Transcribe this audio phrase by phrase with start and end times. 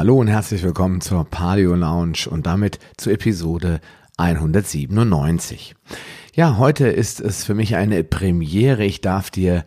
[0.00, 3.82] Hallo und herzlich willkommen zur Paleo Lounge und damit zur Episode
[4.16, 5.74] 197.
[6.34, 8.82] Ja, heute ist es für mich eine Premiere.
[8.82, 9.62] Ich darf dir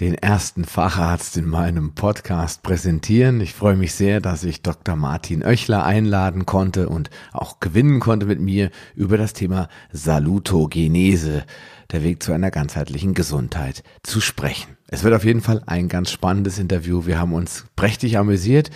[0.00, 3.42] den ersten Facharzt in meinem Podcast präsentieren.
[3.42, 4.96] Ich freue mich sehr, dass ich Dr.
[4.96, 11.44] Martin Oechler einladen konnte und auch gewinnen konnte mit mir über das Thema Salutogenese,
[11.92, 14.78] der Weg zu einer ganzheitlichen Gesundheit, zu sprechen.
[14.88, 17.06] Es wird auf jeden Fall ein ganz spannendes Interview.
[17.06, 18.70] Wir haben uns prächtig amüsiert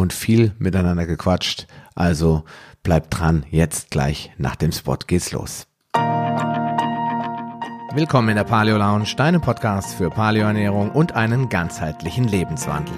[0.00, 1.66] und viel miteinander gequatscht.
[1.94, 2.44] Also
[2.82, 5.66] bleibt dran, jetzt gleich nach dem Spot geht's los.
[7.92, 12.94] Willkommen in der Paleo Lounge, deinem Podcast für Paleoernährung und einen ganzheitlichen Lebenswandel.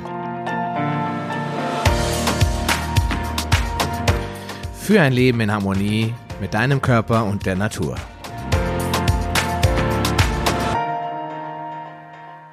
[4.74, 7.96] Für ein Leben in Harmonie mit deinem Körper und der Natur.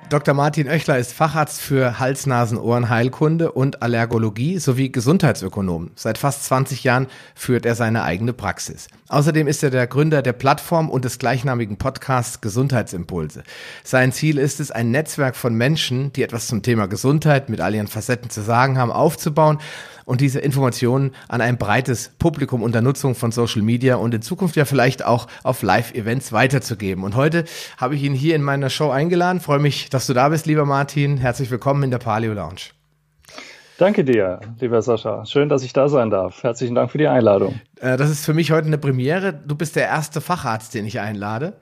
[0.10, 0.34] Dr.
[0.34, 5.92] Martin Oechler ist Facharzt für Hals-, Nasen-, Ohren-Heilkunde und Allergologie sowie Gesundheitsökonom.
[5.94, 8.88] Seit fast 20 Jahren führt er seine eigene Praxis.
[9.08, 13.44] Außerdem ist er der Gründer der Plattform und des gleichnamigen Podcasts Gesundheitsimpulse.
[13.84, 17.76] Sein Ziel ist es, ein Netzwerk von Menschen, die etwas zum Thema Gesundheit mit all
[17.76, 19.60] ihren Facetten zu sagen haben, aufzubauen
[20.10, 24.56] und diese Informationen an ein breites Publikum unter Nutzung von Social Media und in Zukunft
[24.56, 27.04] ja vielleicht auch auf Live-Events weiterzugeben.
[27.04, 27.46] Und heute
[27.78, 29.40] habe ich ihn hier in meiner Show eingeladen.
[29.40, 31.18] Freue mich, dass du da bist, lieber Martin.
[31.18, 32.72] Herzlich willkommen in der Paleo Lounge.
[33.78, 35.28] Danke dir, lieber Sascha.
[35.28, 36.42] Schön, dass ich da sein darf.
[36.42, 37.62] Herzlichen Dank für die Einladung.
[37.82, 39.34] Äh, das ist für mich heute eine Premiere.
[39.34, 41.54] Du bist der erste Facharzt, den ich einlade.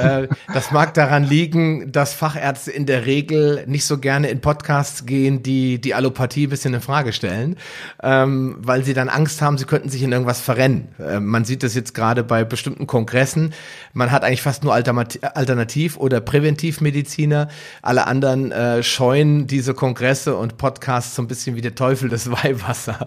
[0.00, 5.06] Äh, das mag daran liegen, dass Fachärzte in der Regel nicht so gerne in Podcasts
[5.06, 7.56] gehen, die die Allopathie ein bisschen in Frage stellen,
[8.02, 10.88] ähm, weil sie dann Angst haben, sie könnten sich in irgendwas verrennen.
[10.98, 13.52] Äh, man sieht das jetzt gerade bei bestimmten Kongressen.
[13.92, 17.48] Man hat eigentlich fast nur Alternativ- oder Präventivmediziner.
[17.82, 18.52] Alle anderen
[18.82, 23.06] scheuen diese Kongresse und Podcasts so ein bisschen wie der Teufel des Weihwasser.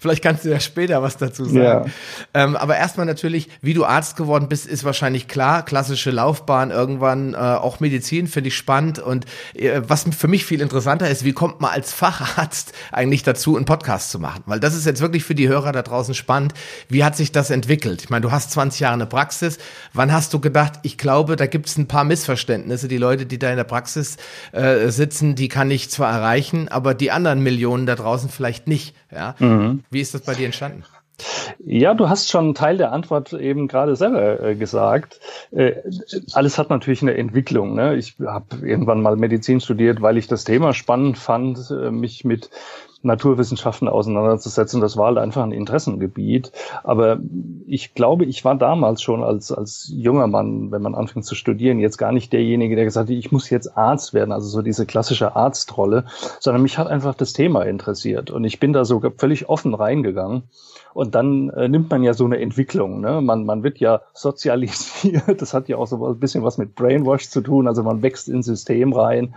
[0.00, 1.85] Vielleicht kannst du ja später was dazu sagen.
[1.85, 1.85] Ja.
[2.34, 5.64] Ähm, aber erstmal natürlich, wie du Arzt geworden bist, ist wahrscheinlich klar.
[5.64, 8.98] Klassische Laufbahn, irgendwann äh, auch Medizin finde ich spannend.
[8.98, 13.56] Und äh, was für mich viel interessanter ist, wie kommt man als Facharzt eigentlich dazu,
[13.56, 14.42] einen Podcast zu machen?
[14.46, 16.54] Weil das ist jetzt wirklich für die Hörer da draußen spannend.
[16.88, 18.02] Wie hat sich das entwickelt?
[18.02, 19.58] Ich meine, du hast 20 Jahre eine Praxis.
[19.92, 22.88] Wann hast du gedacht, ich glaube, da gibt es ein paar Missverständnisse.
[22.88, 24.16] Die Leute, die da in der Praxis
[24.52, 28.94] äh, sitzen, die kann ich zwar erreichen, aber die anderen Millionen da draußen vielleicht nicht.
[29.12, 29.34] Ja?
[29.38, 29.84] Mhm.
[29.90, 30.84] Wie ist das bei dir entstanden?
[31.64, 35.20] Ja, du hast schon einen Teil der Antwort eben gerade selber äh, gesagt.
[35.50, 35.74] Äh,
[36.32, 37.74] alles hat natürlich eine Entwicklung.
[37.74, 37.96] Ne?
[37.96, 42.50] Ich habe irgendwann mal Medizin studiert, weil ich das Thema spannend fand, äh, mich mit
[43.06, 44.80] Naturwissenschaften auseinanderzusetzen.
[44.80, 46.52] Das war halt einfach ein Interessengebiet.
[46.84, 47.18] Aber
[47.66, 51.78] ich glaube, ich war damals schon als, als junger Mann, wenn man anfängt zu studieren,
[51.78, 54.86] jetzt gar nicht derjenige, der gesagt hat, ich muss jetzt Arzt werden, also so diese
[54.86, 56.04] klassische Arztrolle,
[56.40, 58.30] sondern mich hat einfach das Thema interessiert.
[58.30, 60.44] Und ich bin da sogar völlig offen reingegangen.
[60.96, 63.02] Und dann äh, nimmt man ja so eine Entwicklung.
[63.02, 63.20] Ne?
[63.20, 65.24] Man, man wird ja sozialisiert.
[65.40, 67.68] Das hat ja auch so ein bisschen was mit Brainwash zu tun.
[67.68, 69.34] Also man wächst ins System rein.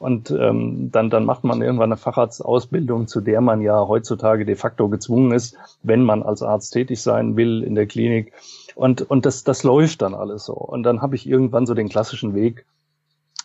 [0.00, 4.54] Und ähm, dann, dann macht man irgendwann eine Facharztausbildung, zu der man ja heutzutage de
[4.54, 8.32] facto gezwungen ist, wenn man als Arzt tätig sein will in der Klinik.
[8.74, 10.54] Und, und das, das läuft dann alles so.
[10.54, 12.64] Und dann habe ich irgendwann so den klassischen Weg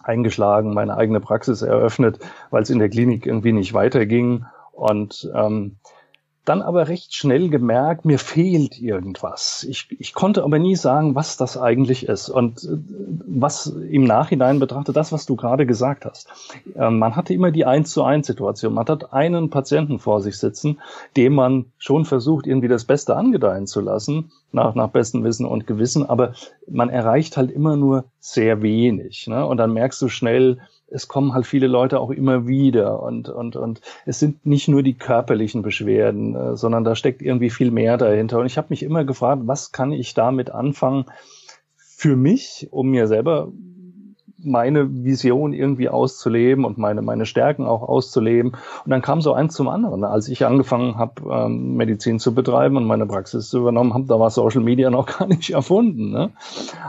[0.01, 2.19] eingeschlagen, meine eigene Praxis eröffnet,
[2.51, 4.45] weil es in der Klinik irgendwie nicht weiterging.
[4.71, 5.75] Und ähm,
[6.45, 9.65] dann aber recht schnell gemerkt, mir fehlt irgendwas.
[9.67, 12.29] Ich, ich konnte aber nie sagen, was das eigentlich ist.
[12.29, 12.77] Und äh,
[13.27, 16.27] was im Nachhinein betrachtet, das, was du gerade gesagt hast.
[16.75, 18.73] Äh, man hatte immer die eins zu eins Situation.
[18.73, 20.79] Man hat einen Patienten vor sich sitzen,
[21.17, 25.67] dem man schon versucht, irgendwie das Beste angedeihen zu lassen, nach, nach bestem Wissen und
[25.67, 26.07] Gewissen.
[26.07, 26.33] Aber
[26.69, 29.27] man erreicht halt immer nur sehr wenig.
[29.27, 29.45] Ne?
[29.45, 30.59] Und dann merkst du schnell,
[30.95, 34.81] es kommen halt viele Leute auch immer wieder und, und, und es sind nicht nur
[34.81, 38.39] die körperlichen Beschwerden, äh, sondern da steckt irgendwie viel mehr dahinter.
[38.39, 41.05] Und ich habe mich immer gefragt, was kann ich damit anfangen
[41.75, 43.51] für mich, um mir selber
[44.37, 48.51] meine Vision irgendwie auszuleben und meine, meine Stärken auch auszuleben.
[48.51, 50.03] Und dann kam so eins zum anderen.
[50.03, 54.19] Als ich angefangen habe, ähm, Medizin zu betreiben und meine Praxis zu übernommen habe, da
[54.19, 56.11] war Social Media noch gar nicht erfunden.
[56.11, 56.29] Ne?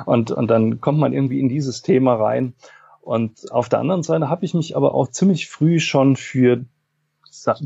[0.04, 2.52] Und, und dann kommt man irgendwie in dieses Thema rein.
[3.06, 6.64] Und auf der anderen Seite habe ich mich aber auch ziemlich früh schon für,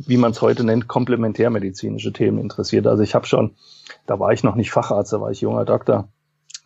[0.06, 2.86] wie man es heute nennt, komplementärmedizinische Themen interessiert.
[2.86, 3.56] Also ich habe schon,
[4.06, 6.08] da war ich noch nicht Facharzt, da war ich junger Doktor,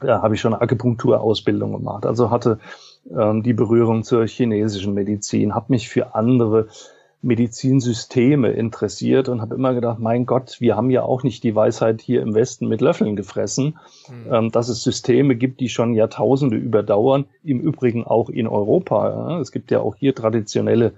[0.00, 2.04] da habe ich schon Akupunkturausbildung gemacht.
[2.04, 2.58] Also hatte
[3.16, 6.66] ähm, die Berührung zur chinesischen Medizin, habe mich für andere
[7.24, 12.00] Medizinsysteme interessiert und habe immer gedacht, mein Gott, wir haben ja auch nicht die Weisheit
[12.00, 13.78] hier im Westen mit Löffeln gefressen,
[14.08, 14.32] mhm.
[14.32, 19.08] ähm, dass es Systeme gibt, die schon Jahrtausende überdauern, im Übrigen auch in Europa.
[19.08, 19.40] Ja.
[19.40, 20.92] Es gibt ja auch hier traditionelle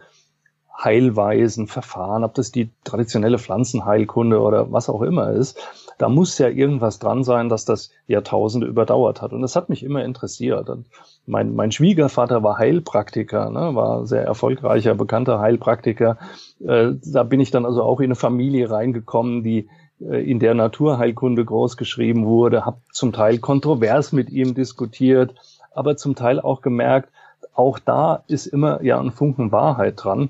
[0.79, 5.59] Heilweisen, Verfahren, ob das die traditionelle Pflanzenheilkunde oder was auch immer ist,
[5.99, 9.33] da muss ja irgendwas dran sein, dass das Jahrtausende überdauert hat.
[9.33, 10.69] Und das hat mich immer interessiert.
[10.69, 10.87] Und
[11.25, 16.19] mein, mein Schwiegervater war Heilpraktiker, ne, war sehr erfolgreicher, bekannter Heilpraktiker.
[16.61, 19.69] Äh, da bin ich dann also auch in eine Familie reingekommen, die
[20.01, 25.35] äh, in der Naturheilkunde großgeschrieben wurde, habe zum Teil kontrovers mit ihm diskutiert,
[25.75, 27.11] aber zum Teil auch gemerkt,
[27.55, 30.29] auch da ist immer ja ein Funken Wahrheit dran.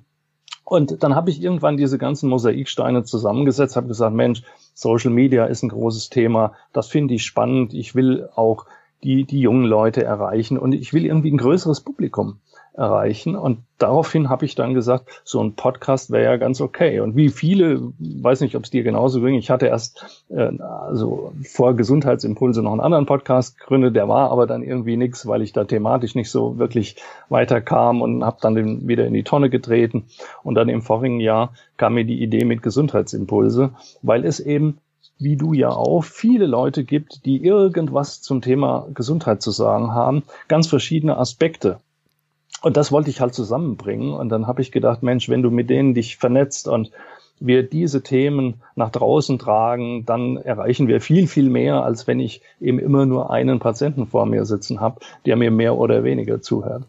[0.69, 4.43] Und dann habe ich irgendwann diese ganzen Mosaiksteine zusammengesetzt, habe gesagt, Mensch,
[4.75, 8.67] Social Media ist ein großes Thema, das finde ich spannend, ich will auch
[9.05, 12.41] die, die jungen Leute erreichen und ich will irgendwie ein größeres Publikum
[12.77, 13.37] erreichen.
[13.37, 17.01] Und daraufhin habe ich dann gesagt, so ein Podcast wäre ja ganz okay.
[17.01, 21.33] Und wie viele, weiß nicht, ob es dir genauso ging, ich hatte erst äh, also
[21.43, 25.53] vor Gesundheitsimpulse noch einen anderen Podcast gegründet, der war aber dann irgendwie nichts, weil ich
[25.53, 26.97] da thematisch nicht so wirklich
[27.29, 30.05] weiterkam und habe dann den wieder in die Tonne getreten.
[30.43, 33.71] Und dann im vorigen Jahr kam mir die Idee mit Gesundheitsimpulse,
[34.03, 34.79] weil es eben
[35.19, 40.25] wie du ja auch, viele Leute gibt, die irgendwas zum Thema Gesundheit zu sagen haben,
[40.47, 41.79] ganz verschiedene Aspekte
[42.63, 44.13] und das wollte ich halt zusammenbringen.
[44.13, 46.91] Und dann habe ich gedacht, Mensch, wenn du mit denen dich vernetzt und
[47.39, 52.41] wir diese Themen nach draußen tragen, dann erreichen wir viel, viel mehr, als wenn ich
[52.61, 56.85] eben immer nur einen Patienten vor mir sitzen habe, der mir mehr oder weniger zuhört.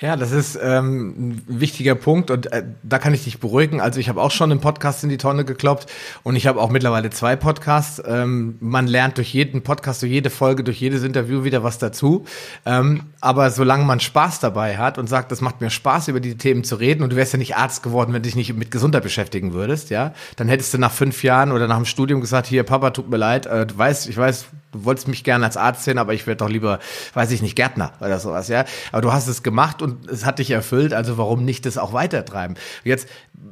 [0.00, 3.80] Ja, das ist ähm, ein wichtiger Punkt und äh, da kann ich dich beruhigen.
[3.80, 5.86] Also ich habe auch schon einen Podcast in die Tonne gekloppt
[6.24, 8.02] und ich habe auch mittlerweile zwei Podcasts.
[8.04, 12.24] Ähm, man lernt durch jeden Podcast, durch jede Folge, durch jedes Interview wieder was dazu.
[12.66, 16.36] Ähm, aber solange man Spaß dabei hat und sagt, das macht mir Spaß, über die
[16.36, 18.72] Themen zu reden und du wärst ja nicht Arzt geworden, wenn du dich nicht mit
[18.72, 22.48] Gesundheit beschäftigen würdest, ja, dann hättest du nach fünf Jahren oder nach dem Studium gesagt,
[22.48, 25.56] hier Papa, tut mir leid, äh, du weißt, ich weiß, du wolltest mich gerne als
[25.56, 26.80] Arzt sehen, aber ich werde doch lieber,
[27.14, 28.64] weiß ich nicht, Gärtner oder sowas, ja.
[28.90, 31.92] Aber du hast es gemacht und es hat dich erfüllt, also warum nicht das auch
[31.92, 32.56] weitertreiben?
[32.84, 33.08] Jetzt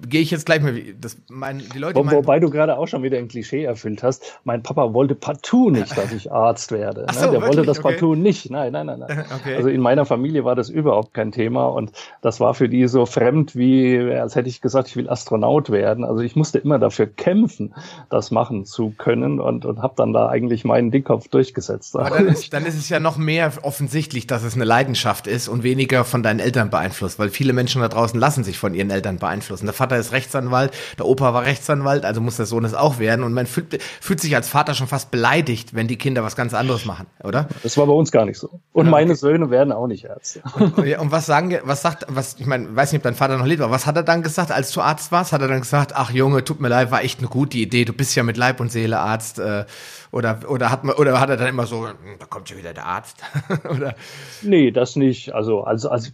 [0.09, 1.99] gehe ich jetzt gleich mal, das, mein, die Leute.
[1.99, 4.39] Wo, wobei du gerade auch schon wieder ein Klischee erfüllt hast.
[4.45, 7.07] Mein Papa wollte partout nicht, dass ich Arzt werde.
[7.09, 7.21] Ach ne?
[7.21, 7.33] so, ne?
[7.33, 7.57] Der wirklich?
[7.59, 7.93] wollte das okay.
[7.93, 8.51] partout nicht.
[8.51, 9.25] Nein, nein, nein, nein.
[9.43, 9.57] Okay.
[9.57, 13.07] Also in meiner Familie war das überhaupt kein Thema und das war für die so
[13.07, 16.05] fremd wie, als hätte ich gesagt, ich will Astronaut werden.
[16.05, 17.75] Also ich musste immer dafür kämpfen,
[18.09, 21.97] das machen zu können und, und habe dann da eigentlich meinen Dickkopf durchgesetzt.
[21.97, 25.49] Aber dann ist, dann ist es ja noch mehr offensichtlich, dass es eine Leidenschaft ist
[25.49, 28.91] und weniger von deinen Eltern beeinflusst, weil viele Menschen da draußen lassen sich von ihren
[28.91, 29.67] Eltern beeinflussen.
[29.67, 33.25] Der Vater ist Rechtsanwalt, der Opa war Rechtsanwalt, also muss der Sohn es auch werden
[33.25, 36.55] und man fühlt, fühlt sich als Vater schon fast beleidigt, wenn die Kinder was ganz
[36.55, 37.49] anderes machen, oder?
[37.63, 38.61] Das war bei uns gar nicht so.
[38.73, 40.43] Und meine Söhne werden auch nicht Ärzte.
[40.55, 43.47] Und, und was sagen, was sagt, was, ich meine, weiß nicht, ob dein Vater noch
[43.47, 45.33] lebt, aber was hat er dann gesagt, als du Arzt warst?
[45.33, 47.93] Hat er dann gesagt, ach Junge, tut mir leid, war echt eine gute Idee, du
[47.93, 49.65] bist ja mit Leib und Seele Arzt, äh,
[50.13, 52.75] oder, oder hat man, oder hat er dann immer so, hm, da kommt schon wieder
[52.75, 53.17] der Arzt,
[53.71, 53.95] oder?
[54.43, 55.35] Nee, das nicht.
[55.35, 56.11] Also, also, also,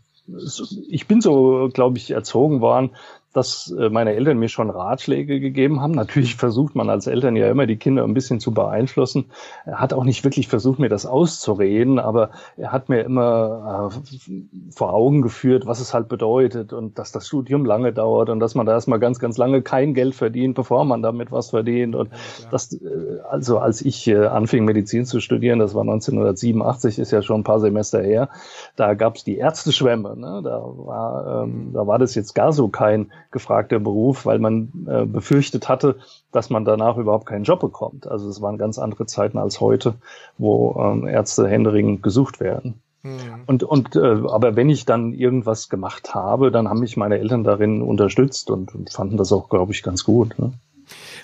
[0.89, 2.91] ich bin so, glaube ich, erzogen worden,
[3.35, 5.93] dass äh, meine Eltern mir schon Ratschläge gegeben haben.
[5.93, 9.27] Natürlich versucht man als Eltern ja immer die Kinder ein bisschen zu beeinflussen.
[9.67, 14.75] Er hat auch nicht wirklich versucht, mir das auszureden, aber er hat mir immer äh,
[14.75, 18.55] vor Augen geführt, was es halt bedeutet und dass das Studium lange dauert und dass
[18.55, 21.95] man da erstmal ganz, ganz lange kein Geld verdient, bevor man damit was verdient.
[21.95, 27.11] Und ja, das, äh, also als ich anfing, Medizin zu studieren, das war 1987, ist
[27.11, 28.31] ja schon ein paar Semester her,
[28.77, 30.17] da gab es die Ärzteschwämme.
[30.17, 30.41] Ne?
[30.43, 35.05] Da, war, ähm, da war das jetzt gar so kein gefragter Beruf, weil man äh,
[35.05, 35.97] befürchtet hatte,
[36.33, 38.07] dass man danach überhaupt keinen Job bekommt.
[38.07, 39.95] Also es waren ganz andere Zeiten als heute,
[40.39, 42.81] wo ähm, Ärzte händeringend gesucht werden.
[43.03, 43.45] Mhm.
[43.47, 47.45] Und, und äh, aber wenn ich dann irgendwas gemacht habe, dann haben mich meine Eltern
[47.45, 50.39] darin unterstützt und, und fanden das auch, glaube ich, ganz gut.
[50.39, 50.53] Ne?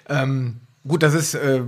[0.08, 1.62] Ähm, gut, das ist äh,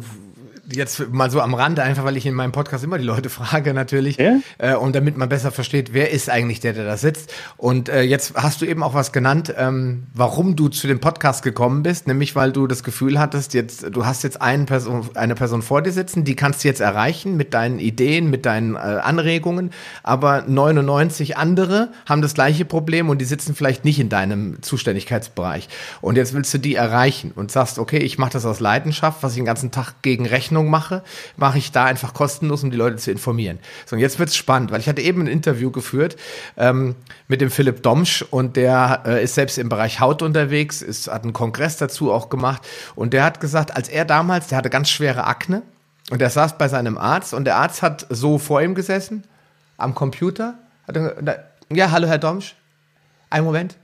[0.73, 3.75] jetzt mal so am Rande, einfach weil ich in meinem Podcast immer die Leute frage
[3.75, 4.39] natürlich, ja?
[4.59, 7.33] äh, und damit man besser versteht, wer ist eigentlich der, der da sitzt.
[7.57, 11.43] Und äh, jetzt hast du eben auch was genannt, ähm, warum du zu dem Podcast
[11.43, 15.35] gekommen bist, nämlich weil du das Gefühl hattest, jetzt du hast jetzt eine Person, eine
[15.35, 18.79] Person vor dir sitzen, die kannst du jetzt erreichen mit deinen Ideen, mit deinen äh,
[18.79, 19.71] Anregungen,
[20.03, 25.69] aber 99 andere haben das gleiche Problem und die sitzen vielleicht nicht in deinem Zuständigkeitsbereich.
[26.01, 29.33] Und jetzt willst du die erreichen und sagst, okay, ich mache das aus Leidenschaft, was
[29.33, 31.03] ich den ganzen Tag gegen Rechnung Rechnung mache,
[31.37, 33.59] mache ich da einfach kostenlos, um die Leute zu informieren.
[33.85, 36.17] So, und jetzt wird's spannend, weil ich hatte eben ein Interview geführt
[36.57, 36.95] ähm,
[37.29, 41.25] mit dem Philipp Domsch und der äh, ist selbst im Bereich Haut unterwegs, ist, hat
[41.25, 42.63] einen Kongress dazu auch gemacht
[42.95, 45.63] und der hat gesagt, als er damals, der hatte ganz schwere Akne
[46.11, 49.25] und er saß bei seinem Arzt und der Arzt hat so vor ihm gesessen,
[49.77, 50.55] am Computer.
[50.87, 50.97] Hat
[51.71, 52.55] ja, hallo Herr Domsch.
[53.29, 53.77] Ein Moment.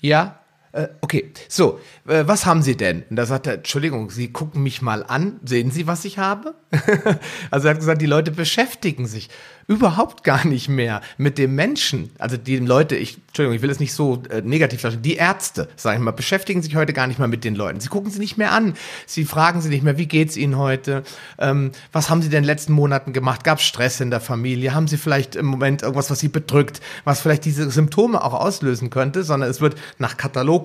[0.00, 0.38] Ja,
[0.72, 3.04] Äh, okay, so, äh, was haben Sie denn?
[3.10, 6.54] Und da sagt er, Entschuldigung, Sie gucken mich mal an, sehen Sie, was ich habe?
[7.50, 9.28] also er hat gesagt, die Leute beschäftigen sich
[9.66, 12.10] überhaupt gar nicht mehr mit dem Menschen.
[12.18, 15.68] Also die Leute, ich, Entschuldigung, ich will es nicht so äh, negativ darstellen, die Ärzte,
[15.76, 17.80] sage ich mal, beschäftigen sich heute gar nicht mehr mit den Leuten.
[17.80, 18.74] Sie gucken sie nicht mehr an.
[19.06, 21.02] Sie fragen sie nicht mehr, wie geht's Ihnen heute?
[21.38, 23.44] Ähm, was haben Sie denn in den letzten Monaten gemacht?
[23.44, 24.74] Gab es Stress in der Familie?
[24.74, 28.90] Haben Sie vielleicht im Moment irgendwas, was Sie bedrückt, was vielleicht diese Symptome auch auslösen
[28.90, 29.22] könnte?
[29.22, 30.61] Sondern es wird nach Katalog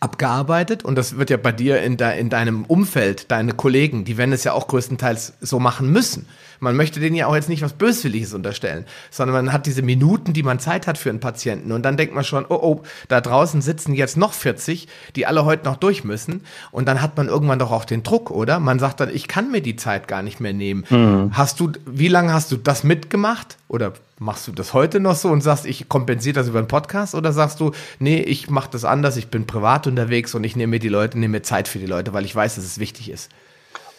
[0.00, 4.16] abgearbeitet und das wird ja bei dir in, de, in deinem Umfeld, deine Kollegen, die
[4.16, 6.26] werden es ja auch größtenteils so machen müssen.
[6.60, 10.32] Man möchte denen ja auch jetzt nicht was Böswilliges unterstellen, sondern man hat diese Minuten,
[10.32, 13.20] die man Zeit hat für einen Patienten und dann denkt man schon, oh, oh, da
[13.20, 14.86] draußen sitzen jetzt noch 40,
[15.16, 18.30] die alle heute noch durch müssen und dann hat man irgendwann doch auch den Druck,
[18.30, 18.60] oder?
[18.60, 20.84] Man sagt dann, ich kann mir die Zeit gar nicht mehr nehmen.
[20.90, 21.30] Mhm.
[21.32, 25.28] Hast du, wie lange hast du das mitgemacht oder machst du das heute noch so
[25.28, 28.84] und sagst, ich kompensiere das über einen Podcast oder sagst du, nee, ich mache das
[28.84, 31.78] anders, ich bin privat unterwegs und ich nehme mir die Leute, nehme mir Zeit für
[31.78, 33.30] die Leute, weil ich weiß, dass es wichtig ist?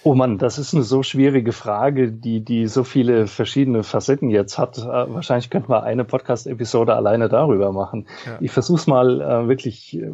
[0.04, 4.58] Oh Mann, das ist eine so schwierige Frage, die, die so viele verschiedene Facetten jetzt
[4.58, 4.78] hat.
[4.78, 8.08] Äh, wahrscheinlich könnten wir eine Podcast-Episode alleine darüber machen.
[8.26, 8.38] Ja.
[8.40, 10.10] Ich versuche es mal äh, wirklich äh,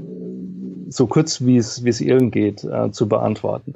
[0.90, 3.76] so kurz, wie es, wie es irgend geht, äh, zu beantworten.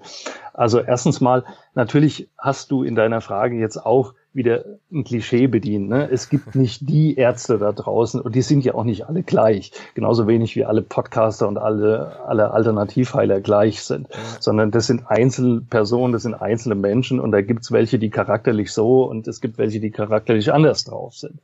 [0.53, 1.43] Also erstens mal,
[1.75, 5.89] natürlich hast du in deiner Frage jetzt auch wieder ein Klischee bedient.
[5.89, 6.09] Ne?
[6.11, 9.71] Es gibt nicht die Ärzte da draußen und die sind ja auch nicht alle gleich.
[9.95, 14.07] Genauso wenig wie alle Podcaster und alle, alle Alternativheiler gleich sind.
[14.39, 18.71] Sondern das sind einzelne Personen, das sind einzelne Menschen und da gibt's welche, die charakterlich
[18.71, 21.39] so und es gibt welche, die charakterlich anders drauf sind.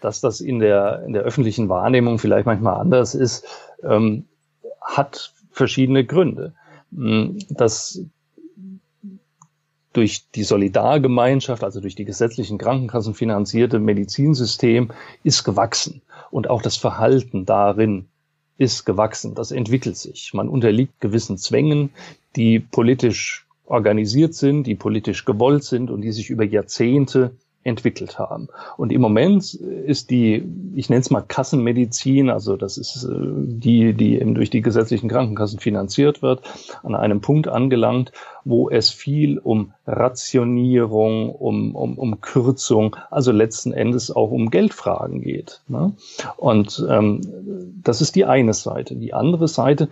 [0.00, 3.46] Dass das in der, in der öffentlichen Wahrnehmung vielleicht manchmal anders ist,
[3.82, 4.24] ähm,
[4.80, 6.54] hat verschiedene Gründe.
[6.94, 8.04] Hm, das
[9.92, 14.92] durch die Solidargemeinschaft, also durch die gesetzlichen Krankenkassen finanzierte Medizinsystem
[15.24, 16.02] ist gewachsen.
[16.30, 18.06] Und auch das Verhalten darin
[18.56, 19.34] ist gewachsen.
[19.34, 20.32] Das entwickelt sich.
[20.34, 21.90] Man unterliegt gewissen Zwängen,
[22.36, 28.48] die politisch organisiert sind, die politisch gewollt sind und die sich über Jahrzehnte entwickelt haben.
[28.78, 30.42] Und im Moment ist die,
[30.74, 35.10] ich nenne es mal Kassenmedizin, also das ist äh, die, die eben durch die gesetzlichen
[35.10, 36.42] Krankenkassen finanziert wird,
[36.82, 38.12] an einem Punkt angelangt,
[38.44, 45.20] wo es viel um Rationierung, um, um, um Kürzung, also letzten Endes auch um Geldfragen
[45.20, 45.60] geht.
[45.68, 45.92] Ne?
[46.38, 47.20] Und ähm,
[47.82, 48.96] das ist die eine Seite.
[48.96, 49.90] Die andere Seite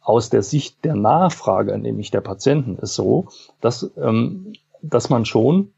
[0.00, 3.26] aus der Sicht der Nachfrage, nämlich der Patienten, ist so,
[3.60, 5.72] dass, ähm, dass man schon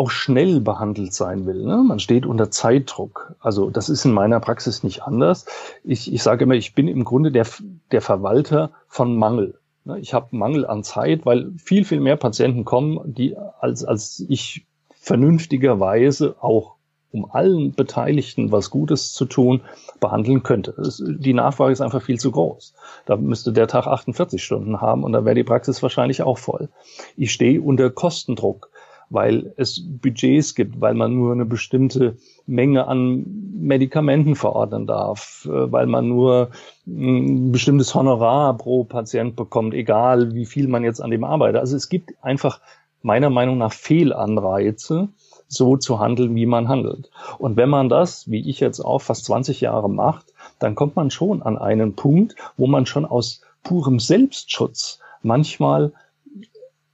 [0.00, 1.62] auch schnell behandelt sein will.
[1.62, 1.84] Ne?
[1.86, 3.34] Man steht unter Zeitdruck.
[3.38, 5.44] Also das ist in meiner Praxis nicht anders.
[5.84, 7.46] Ich, ich sage immer, ich bin im Grunde der,
[7.92, 9.58] der Verwalter von Mangel.
[9.84, 9.98] Ne?
[10.00, 14.66] Ich habe Mangel an Zeit, weil viel, viel mehr Patienten kommen, die als, als ich
[14.88, 16.76] vernünftigerweise auch
[17.12, 19.62] um allen Beteiligten was Gutes zu tun,
[19.98, 20.74] behandeln könnte.
[20.76, 22.72] Das, die Nachfrage ist einfach viel zu groß.
[23.04, 26.68] Da müsste der Tag 48 Stunden haben und da wäre die Praxis wahrscheinlich auch voll.
[27.16, 28.70] Ich stehe unter Kostendruck
[29.10, 33.26] weil es Budgets gibt, weil man nur eine bestimmte Menge an
[33.60, 36.50] Medikamenten verordnen darf, äh, weil man nur
[36.86, 41.60] ein bestimmtes Honorar pro Patient bekommt, egal wie viel man jetzt an dem arbeitet.
[41.60, 42.60] Also es gibt einfach
[43.02, 45.08] meiner Meinung nach Fehlanreize,
[45.48, 47.10] so zu handeln, wie man handelt.
[47.38, 51.10] Und wenn man das, wie ich jetzt auch fast 20 Jahre macht, dann kommt man
[51.10, 55.92] schon an einen Punkt, wo man schon aus purem Selbstschutz manchmal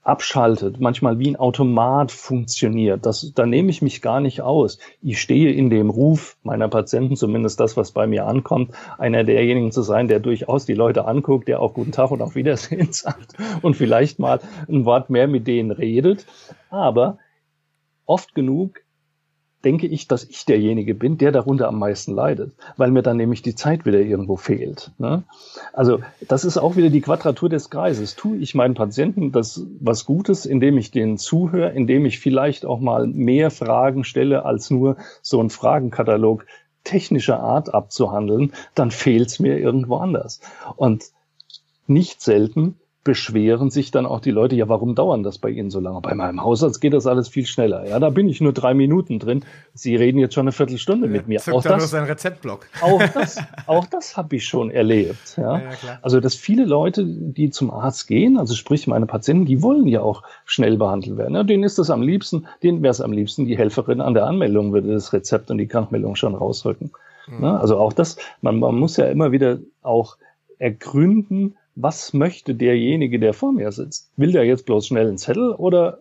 [0.06, 3.04] abschaltet, manchmal wie ein Automat funktioniert.
[3.04, 4.78] Das, da nehme ich mich gar nicht aus.
[5.02, 9.72] Ich stehe in dem Ruf meiner Patienten, zumindest das, was bei mir ankommt, einer derjenigen
[9.72, 13.34] zu sein, der durchaus die Leute anguckt, der auch guten Tag und auf Wiedersehen sagt
[13.62, 16.26] und vielleicht mal ein Wort mehr mit denen redet.
[16.70, 17.18] Aber
[18.04, 18.80] oft genug
[19.66, 23.42] denke ich, dass ich derjenige bin, der darunter am meisten leidet, weil mir dann nämlich
[23.42, 24.92] die Zeit wieder irgendwo fehlt.
[24.98, 25.24] Ne?
[25.72, 28.14] Also das ist auch wieder die Quadratur des Kreises.
[28.14, 32.78] Tue ich meinen Patienten das was Gutes, indem ich denen zuhöre, indem ich vielleicht auch
[32.78, 36.46] mal mehr Fragen stelle, als nur so ein Fragenkatalog
[36.84, 40.40] technischer Art abzuhandeln, dann fehlt es mir irgendwo anders.
[40.76, 41.06] Und
[41.88, 45.78] nicht selten beschweren sich dann auch die Leute, ja, warum dauern das bei Ihnen so
[45.78, 46.00] lange?
[46.00, 47.86] Bei meinem Hausarzt geht das alles viel schneller.
[47.86, 49.44] Ja, da bin ich nur drei Minuten drin.
[49.74, 51.40] Sie reden jetzt schon eine Viertelstunde ja, mit mir.
[51.52, 52.66] Auch das, sein Rezeptblock.
[52.82, 55.36] Auch das, auch das habe ich schon erlebt.
[55.36, 55.58] Ja?
[55.58, 55.70] ja
[56.02, 60.00] also, dass viele Leute, die zum Arzt gehen, also sprich meine Patienten, die wollen ja
[60.00, 61.36] auch schnell behandelt werden.
[61.36, 64.26] Ja, denen ist das am liebsten, denen wäre es am liebsten, die Helferin an der
[64.26, 66.90] Anmeldung würde das Rezept und die Krankmeldung schon rausrücken.
[67.28, 67.44] Mhm.
[67.44, 70.16] Ja, also auch das, man, man muss ja immer wieder auch
[70.58, 74.10] ergründen, was möchte derjenige, der vor mir sitzt?
[74.16, 75.98] Will der jetzt bloß schnell einen Zettel oder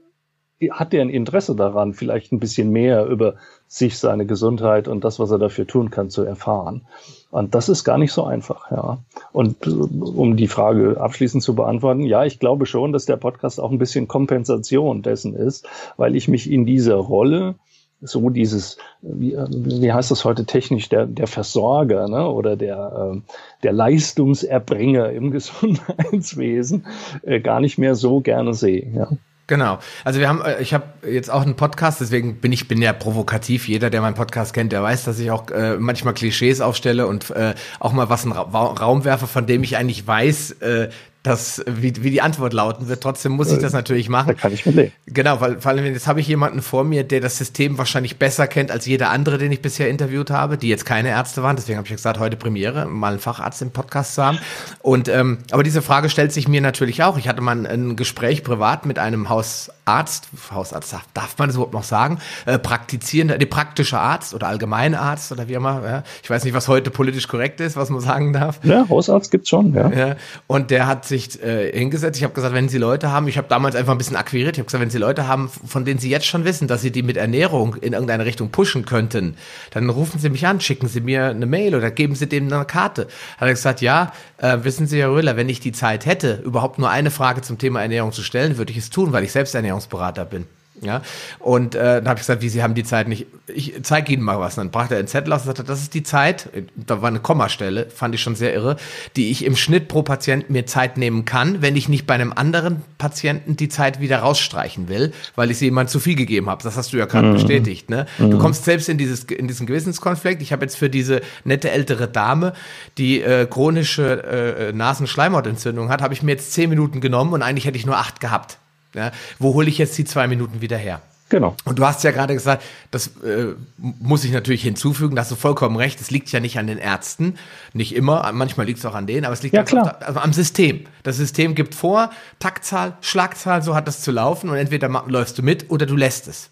[0.71, 3.35] hat der ein Interesse daran, vielleicht ein bisschen mehr über
[3.67, 6.87] sich, seine Gesundheit und das, was er dafür tun kann, zu erfahren.
[7.29, 8.99] Und das ist gar nicht so einfach, ja.
[9.33, 13.69] Und um die Frage abschließend zu beantworten, ja, ich glaube schon, dass der Podcast auch
[13.69, 15.67] ein bisschen Kompensation dessen ist,
[15.97, 17.55] weil ich mich in dieser Rolle
[18.01, 22.29] so dieses, wie, wie heißt das heute technisch, der, der Versorger ne?
[22.29, 23.21] oder der, äh,
[23.63, 26.85] der Leistungserbringer im Gesundheitswesen
[27.23, 28.91] äh, gar nicht mehr so gerne sehe.
[28.93, 29.09] Ja.
[29.47, 29.77] Genau.
[30.03, 32.93] Also wir haben, äh, ich habe jetzt auch einen Podcast, deswegen bin ich bin ja
[32.93, 33.67] provokativ.
[33.67, 37.29] Jeder, der meinen Podcast kennt, der weiß, dass ich auch äh, manchmal Klischees aufstelle und
[37.31, 40.89] äh, auch mal was in Ra Raum werfe, von dem ich eigentlich weiß, äh,
[41.25, 43.01] das, wie, wie die Antwort lauten wird.
[43.01, 44.27] Trotzdem muss ich das natürlich machen.
[44.27, 44.91] Da kann ich mit leben.
[45.07, 48.47] Genau, weil vor allem jetzt habe ich jemanden vor mir, der das System wahrscheinlich besser
[48.47, 51.55] kennt als jeder andere, den ich bisher interviewt habe, die jetzt keine Ärzte waren.
[51.55, 54.37] Deswegen habe ich gesagt, heute Premiere, mal einen Facharzt im Podcast zu haben.
[54.83, 57.17] Und ähm, aber diese Frage stellt sich mir natürlich auch.
[57.17, 61.73] Ich hatte mal ein, ein Gespräch privat mit einem Hausarzt, Hausarzt darf man das überhaupt
[61.73, 65.81] noch sagen, äh, praktizierender, die praktische Arzt oder allgemeine Arzt oder wie immer.
[65.83, 66.03] Ja.
[66.21, 68.59] Ich weiß nicht, was heute politisch korrekt ist, was man sagen darf.
[68.63, 69.73] Ja, Hausarzt gibt's schon.
[69.73, 69.89] Ja.
[69.89, 70.15] ja.
[70.45, 72.17] Und der hat sich sich äh, hingesetzt.
[72.17, 74.55] Ich habe gesagt, wenn Sie Leute haben, ich habe damals einfach ein bisschen akquiriert.
[74.55, 76.91] Ich habe gesagt, wenn Sie Leute haben, von denen Sie jetzt schon wissen, dass Sie
[76.91, 79.35] die mit Ernährung in irgendeine Richtung pushen könnten,
[79.71, 82.65] dann rufen Sie mich an, schicken Sie mir eine Mail oder geben Sie denen eine
[82.65, 83.07] Karte.
[83.37, 86.79] Hat er gesagt, ja, äh, wissen Sie, Herr Röhler, wenn ich die Zeit hätte, überhaupt
[86.79, 89.55] nur eine Frage zum Thema Ernährung zu stellen, würde ich es tun, weil ich selbst
[89.55, 90.45] Ernährungsberater bin.
[90.81, 91.01] Ja,
[91.39, 93.27] und äh, dann habe ich gesagt, wie Sie haben die Zeit nicht.
[93.47, 94.57] Ich zeige Ihnen mal was.
[94.57, 96.49] Und dann brachte er einen Zettel aus und sagte, das ist die Zeit.
[96.75, 98.75] Da war eine Kommastelle, fand ich schon sehr irre,
[99.15, 102.33] die ich im Schnitt pro Patienten mir Zeit nehmen kann, wenn ich nicht bei einem
[102.33, 106.61] anderen Patienten die Zeit wieder rausstreichen will, weil ich sie jemand zu viel gegeben habe.
[106.61, 107.33] Das hast du ja gerade mhm.
[107.33, 107.89] bestätigt.
[107.89, 108.05] Ne?
[108.17, 108.31] Mhm.
[108.31, 110.41] Du kommst selbst in dieses in diesen Gewissenskonflikt.
[110.41, 112.53] Ich habe jetzt für diese nette ältere Dame,
[112.97, 117.65] die äh, chronische äh, Nasenschleimhautentzündung hat, habe ich mir jetzt zehn Minuten genommen und eigentlich
[117.65, 118.57] hätte ich nur acht gehabt.
[118.95, 121.01] Ja, wo hole ich jetzt die zwei Minuten wieder her?
[121.29, 121.55] Genau.
[121.65, 125.35] Und du hast ja gerade gesagt, das äh, muss ich natürlich hinzufügen, da hast du
[125.35, 127.37] vollkommen recht, es liegt ja nicht an den Ärzten,
[127.73, 129.97] nicht immer, manchmal liegt es auch an denen, aber es liegt ja, klar.
[130.01, 130.85] also am System.
[131.01, 135.41] Das System gibt vor, Taktzahl, Schlagzahl, so hat das zu laufen und entweder läufst du
[135.41, 136.51] mit oder du lässt es.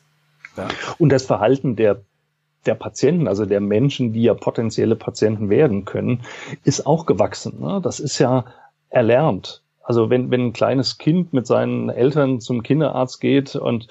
[0.57, 0.67] Ja.
[0.97, 2.01] Und das Verhalten der
[2.65, 6.21] der Patienten, also der Menschen, die ja potenzielle Patienten werden können,
[6.63, 7.59] ist auch gewachsen.
[7.59, 7.81] Ne?
[7.83, 8.45] Das ist ja
[8.89, 9.62] erlernt.
[9.83, 13.87] Also wenn, wenn ein kleines Kind mit seinen Eltern zum Kinderarzt geht und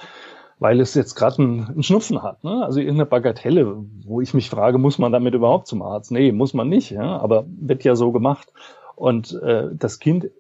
[0.59, 2.65] weil es jetzt gerade einen, einen Schnupfen hat, ne?
[2.65, 6.13] also irgendeine Bagatelle, wo ich mich frage, muss man damit überhaupt zum Arzt?
[6.13, 7.19] Nee, muss man nicht, ja?
[7.19, 8.53] aber wird ja so gemacht.
[8.95, 10.31] Und äh, das Kind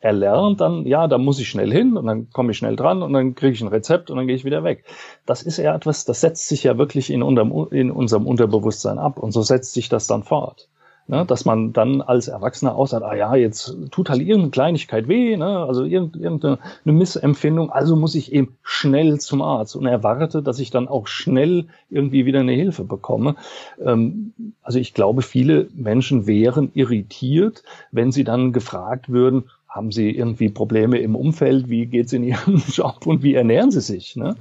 [0.00, 3.12] erlernt dann, ja, da muss ich schnell hin und dann komme ich schnell dran und
[3.12, 4.84] dann kriege ich ein Rezept und dann gehe ich wieder weg.
[5.24, 9.18] Das ist ja etwas, das setzt sich ja wirklich in, unterm, in unserem Unterbewusstsein ab
[9.18, 10.68] und so setzt sich das dann fort.
[11.08, 15.36] Ne, dass man dann als Erwachsener aussagt, ah ja, jetzt tut halt irgendeine Kleinigkeit weh,
[15.36, 20.70] ne, also irgendeine Missempfindung, also muss ich eben schnell zum Arzt und erwarte, dass ich
[20.70, 23.36] dann auch schnell irgendwie wieder eine Hilfe bekomme.
[23.80, 29.44] Ähm, also ich glaube, viele Menschen wären irritiert, wenn sie dann gefragt würden,
[29.76, 31.68] haben Sie irgendwie Probleme im Umfeld?
[31.68, 34.16] Wie geht's in Ihrem Job und wie ernähren Sie sich?
[34.16, 34.34] Ne?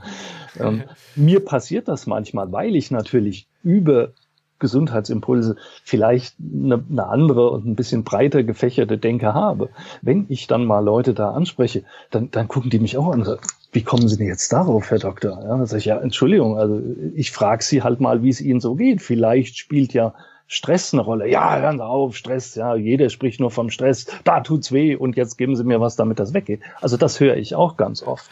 [0.57, 0.83] Ähm,
[1.15, 4.13] mir passiert das manchmal, weil ich natürlich über
[4.59, 9.69] Gesundheitsimpulse vielleicht eine, eine, andere und ein bisschen breiter gefächerte Denke habe.
[10.01, 13.37] Wenn ich dann mal Leute da anspreche, dann, dann gucken die mich auch an
[13.75, 15.31] wie kommen Sie denn jetzt darauf, Herr Doktor?
[15.31, 16.81] Ja, dann sage ich, ja, Entschuldigung, also
[17.13, 19.01] ich frage Sie halt mal, wie es Ihnen so geht.
[19.01, 20.13] Vielleicht spielt ja
[20.47, 21.29] Stress eine Rolle.
[21.29, 25.17] Ja, hören Sie auf, Stress, ja, jeder spricht nur vom Stress, da tut's weh und
[25.17, 26.61] jetzt geben Sie mir was, damit das weggeht.
[26.79, 28.31] Also das höre ich auch ganz oft.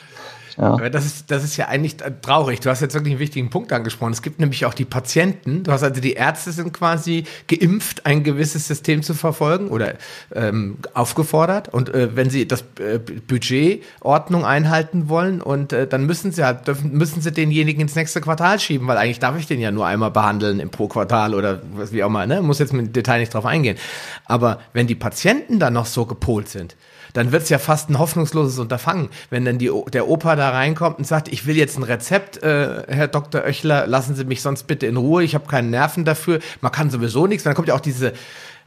[0.57, 0.73] Ja.
[0.73, 2.59] Aber das ist, das ist ja eigentlich traurig.
[2.59, 4.13] Du hast jetzt wirklich einen wichtigen Punkt angesprochen.
[4.13, 5.63] Es gibt nämlich auch die Patienten.
[5.63, 9.95] Du hast also die Ärzte sind quasi geimpft, ein gewisses System zu verfolgen oder
[10.33, 11.69] ähm, aufgefordert.
[11.69, 16.67] Und äh, wenn sie das äh, Budgetordnung einhalten wollen und äh, dann müssen sie halt,
[16.67, 19.87] dürfen, müssen sie denjenigen ins nächste Quartal schieben, weil eigentlich darf ich den ja nur
[19.87, 22.27] einmal behandeln im pro Quartal oder was wie auch immer.
[22.27, 22.41] Ne?
[22.41, 23.77] Muss jetzt mit Detail nicht drauf eingehen.
[24.25, 26.75] Aber wenn die Patienten dann noch so gepolt sind,
[27.13, 30.97] dann wird es ja fast ein hoffnungsloses Unterfangen, wenn dann die, der Opa da reinkommt
[30.97, 33.43] und sagt, ich will jetzt ein Rezept, äh, Herr Dr.
[33.43, 36.89] Oechler, lassen Sie mich sonst bitte in Ruhe, ich habe keinen Nerven dafür, man kann
[36.89, 38.13] sowieso nichts, dann kommt ja auch diese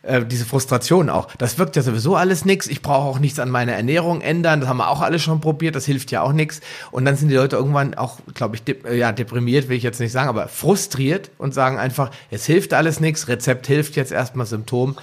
[0.06, 1.28] äh, diese Frustration auch.
[1.37, 2.68] Das wirkt ja sowieso alles nichts.
[2.68, 4.61] Ich brauche auch nichts an meiner Ernährung ändern.
[4.61, 5.74] Das haben wir auch alle schon probiert.
[5.74, 6.61] Das hilft ja auch nichts.
[6.92, 9.98] Und dann sind die Leute irgendwann auch, glaube ich, de ja, deprimiert, will ich jetzt
[9.98, 13.26] nicht sagen, aber frustriert und sagen einfach, es hilft alles nichts.
[13.26, 14.96] Rezept hilft jetzt erstmal Symptom.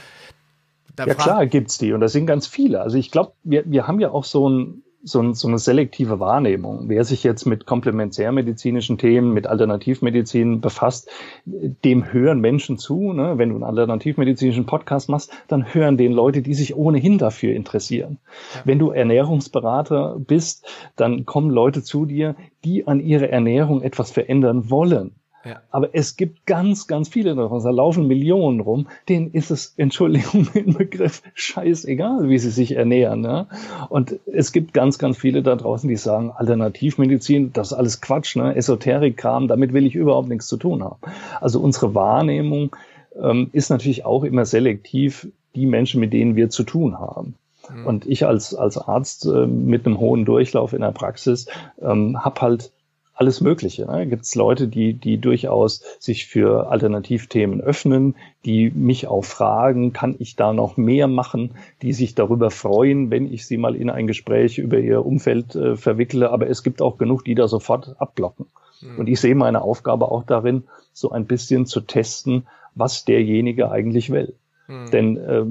[0.95, 2.81] Da ja klar gibt's die und das sind ganz viele.
[2.81, 6.87] Also ich glaube, wir, wir haben ja auch so ein so, so eine selektive Wahrnehmung.
[6.87, 11.09] Wer sich jetzt mit komplementärmedizinischen Themen, mit Alternativmedizin befasst,
[11.45, 13.11] dem hören Menschen zu.
[13.11, 13.37] Ne?
[13.37, 18.19] Wenn du einen alternativmedizinischen Podcast machst, dann hören den Leute, die sich ohnehin dafür interessieren.
[18.55, 18.61] Ja.
[18.63, 24.69] Wenn du Ernährungsberater bist, dann kommen Leute zu dir, die an ihrer Ernährung etwas verändern
[24.69, 25.15] wollen.
[25.45, 25.61] Ja.
[25.71, 30.47] Aber es gibt ganz, ganz viele davon, da laufen Millionen rum, denen ist es, Entschuldigung,
[30.53, 33.21] den Begriff scheißegal, wie sie sich ernähren.
[33.21, 33.47] Ne?
[33.89, 38.35] Und es gibt ganz, ganz viele da draußen, die sagen, Alternativmedizin, das ist alles Quatsch,
[38.35, 38.55] ne?
[38.55, 40.99] Esoterik-Kram, damit will ich überhaupt nichts zu tun haben.
[41.41, 42.75] Also unsere Wahrnehmung
[43.21, 47.35] ähm, ist natürlich auch immer selektiv die Menschen, mit denen wir zu tun haben.
[47.69, 47.85] Mhm.
[47.85, 51.47] Und ich als, als Arzt äh, mit einem hohen Durchlauf in der Praxis
[51.81, 52.71] ähm, habe halt
[53.13, 53.85] alles Mögliche.
[53.85, 54.07] Ne?
[54.07, 60.15] Gibt es Leute, die, die durchaus sich für Alternativthemen öffnen, die mich auch fragen, kann
[60.19, 64.07] ich da noch mehr machen, die sich darüber freuen, wenn ich sie mal in ein
[64.07, 66.31] Gespräch über ihr Umfeld äh, verwickle.
[66.31, 68.47] Aber es gibt auch genug, die da sofort abblocken.
[68.81, 68.99] Mhm.
[68.99, 74.11] Und ich sehe meine Aufgabe auch darin, so ein bisschen zu testen, was derjenige eigentlich
[74.11, 74.33] will.
[74.67, 74.91] Mhm.
[74.91, 75.45] Denn äh,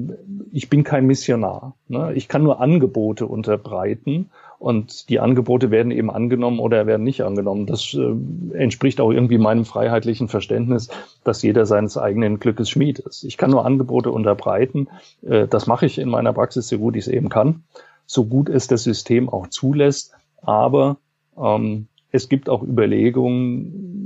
[0.51, 1.75] ich bin kein Missionar.
[1.87, 2.13] Ne?
[2.15, 4.29] Ich kann nur Angebote unterbreiten
[4.63, 7.65] und die Angebote werden eben angenommen oder werden nicht angenommen.
[7.65, 10.87] Das äh, entspricht auch irgendwie meinem freiheitlichen Verständnis,
[11.25, 13.25] dass jeder seines eigenen Glückes Schmied ist.
[13.25, 14.87] Ich kann nur Angebote unterbreiten.
[15.21, 17.63] Äh, das mache ich in meiner Praxis so gut ich es eben kann,
[18.05, 20.13] so gut es das System auch zulässt.
[20.41, 20.95] Aber
[21.37, 24.02] ähm, es gibt auch Überlegungen,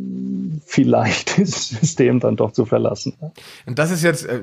[0.65, 3.13] vielleicht das System dann doch zu verlassen.
[3.65, 4.41] Und das ist jetzt äh,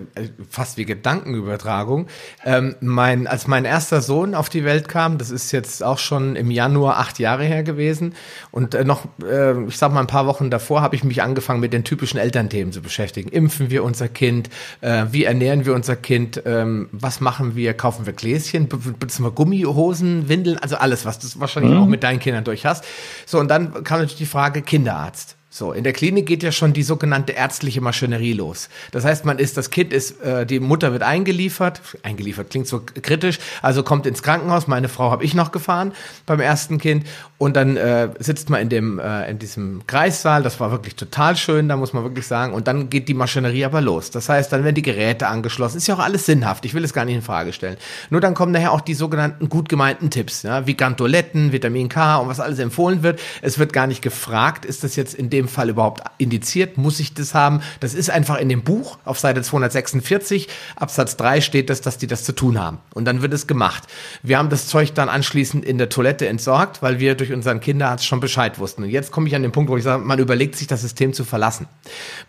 [0.49, 2.07] fast wie Gedankenübertragung.
[2.45, 6.37] Ähm, mein, als mein erster Sohn auf die Welt kam, das ist jetzt auch schon
[6.37, 8.15] im Januar acht Jahre her gewesen.
[8.51, 11.61] Und äh, noch, äh, ich sag mal, ein paar Wochen davor habe ich mich angefangen,
[11.61, 13.29] mit den typischen Elternthemen zu beschäftigen.
[13.31, 14.51] Impfen wir unser Kind?
[14.81, 16.43] Äh, wie ernähren wir unser Kind?
[16.47, 17.75] Ähm, was machen wir?
[17.75, 18.69] Kaufen wir Gläschen?
[18.69, 20.59] Benutzen wir Gummihosen, Windeln?
[20.59, 21.79] Also alles, was du wahrscheinlich mhm.
[21.79, 22.85] auch mit deinen Kindern durch hast.
[23.27, 25.37] So, und dann kam natürlich die Frage Kinderarzt.
[25.57, 28.69] So, in der Klinik geht ja schon die sogenannte ärztliche Maschinerie los.
[28.91, 32.81] Das heißt, man ist, das Kind ist, äh, die Mutter wird eingeliefert, eingeliefert klingt so
[32.81, 35.93] kritisch, also kommt ins Krankenhaus, meine Frau habe ich noch gefahren
[36.27, 37.07] beim ersten Kind
[37.45, 41.37] und dann äh, sitzt man in dem, äh, in diesem Kreissaal, das war wirklich total
[41.37, 44.11] schön, da muss man wirklich sagen, und dann geht die Maschinerie aber los.
[44.11, 46.95] Das heißt, dann werden die Geräte angeschlossen, ist ja auch alles sinnhaft, ich will es
[46.95, 47.77] gar nicht in Frage stellen.
[48.09, 52.17] Nur dann kommen daher auch die sogenannten gut gemeinten Tipps, ja, wie Gantoletten, Vitamin K
[52.17, 53.21] und was alles empfohlen wird.
[53.43, 56.79] Es wird gar nicht gefragt, ist das jetzt in dem Fall überhaupt indiziert?
[56.79, 57.61] Muss ich das haben?
[57.81, 62.07] Das ist einfach in dem Buch auf Seite 246, Absatz 3 steht das, dass die
[62.07, 62.79] das zu tun haben.
[62.95, 63.83] Und dann wird es gemacht.
[64.23, 68.07] Wir haben das Zeug dann anschließend in der Toilette entsorgt, weil wir durch unseren Kinderarzt
[68.07, 68.85] schon Bescheid wussten.
[68.85, 71.13] Und jetzt komme ich an den Punkt, wo ich sage, man überlegt sich das System
[71.13, 71.67] zu verlassen.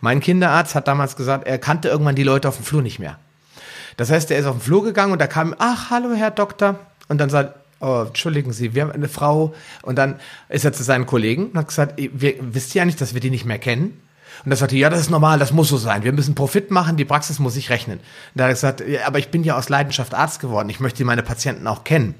[0.00, 3.18] Mein Kinderarzt hat damals gesagt, er kannte irgendwann die Leute auf dem Flur nicht mehr.
[3.96, 6.78] Das heißt, er ist auf den Flur gegangen und da kam, ach, hallo, Herr Doktor.
[7.08, 9.54] Und dann sagt, oh, entschuldigen Sie, wir haben eine Frau.
[9.82, 13.14] Und dann ist er zu seinen Kollegen und hat gesagt, wir, wisst ihr eigentlich, dass
[13.14, 14.00] wir die nicht mehr kennen?
[14.44, 16.04] Und er sagte, ja, das ist normal, das muss so sein.
[16.04, 17.98] Wir müssen Profit machen, die Praxis muss sich rechnen.
[17.98, 20.68] Und da hat er gesagt, ja, aber ich bin ja aus Leidenschaft Arzt geworden.
[20.68, 22.14] Ich möchte meine Patienten auch kennen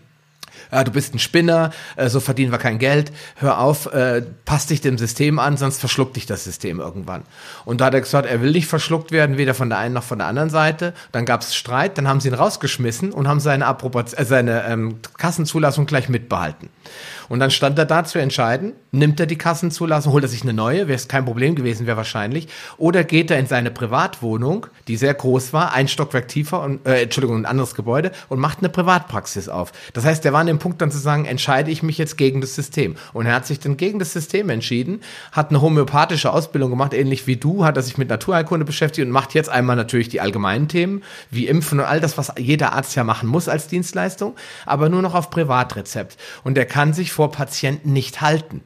[0.70, 4.70] äh, du bist ein Spinner, äh, so verdienen wir kein Geld, hör auf, äh, passt
[4.70, 7.22] dich dem System an, sonst verschluckt dich das System irgendwann.
[7.64, 10.04] Und da hat er gesagt, er will nicht verschluckt werden, weder von der einen noch
[10.04, 10.94] von der anderen Seite.
[11.12, 14.64] Dann gab es Streit, dann haben sie ihn rausgeschmissen und haben seine, Approbation, äh, seine
[14.64, 16.68] ähm, Kassenzulassung gleich mitbehalten.
[17.28, 20.52] Und dann stand er da zu entscheiden, nimmt er die Kassenzulassung, holt er sich eine
[20.52, 24.96] neue, wäre es kein Problem gewesen, wäre wahrscheinlich, oder geht er in seine Privatwohnung, die
[24.96, 28.68] sehr groß war, ein Stockwerk tiefer und äh, Entschuldigung, ein anderes Gebäude und macht eine
[28.68, 29.72] Privatpraxis auf.
[29.92, 32.40] Das heißt, er war an dem Punkt dann zu sagen, entscheide ich mich jetzt gegen
[32.40, 32.96] das System.
[33.12, 35.00] Und er hat sich dann gegen das System entschieden,
[35.32, 39.12] hat eine homöopathische Ausbildung gemacht, ähnlich wie du, hat er sich mit Naturheilkunde beschäftigt und
[39.12, 42.96] macht jetzt einmal natürlich die allgemeinen Themen, wie Impfen und all das, was jeder Arzt
[42.96, 46.16] ja machen muss als Dienstleistung, aber nur noch auf Privatrezept.
[46.44, 48.62] Und er kann sich vor Patienten nicht halten.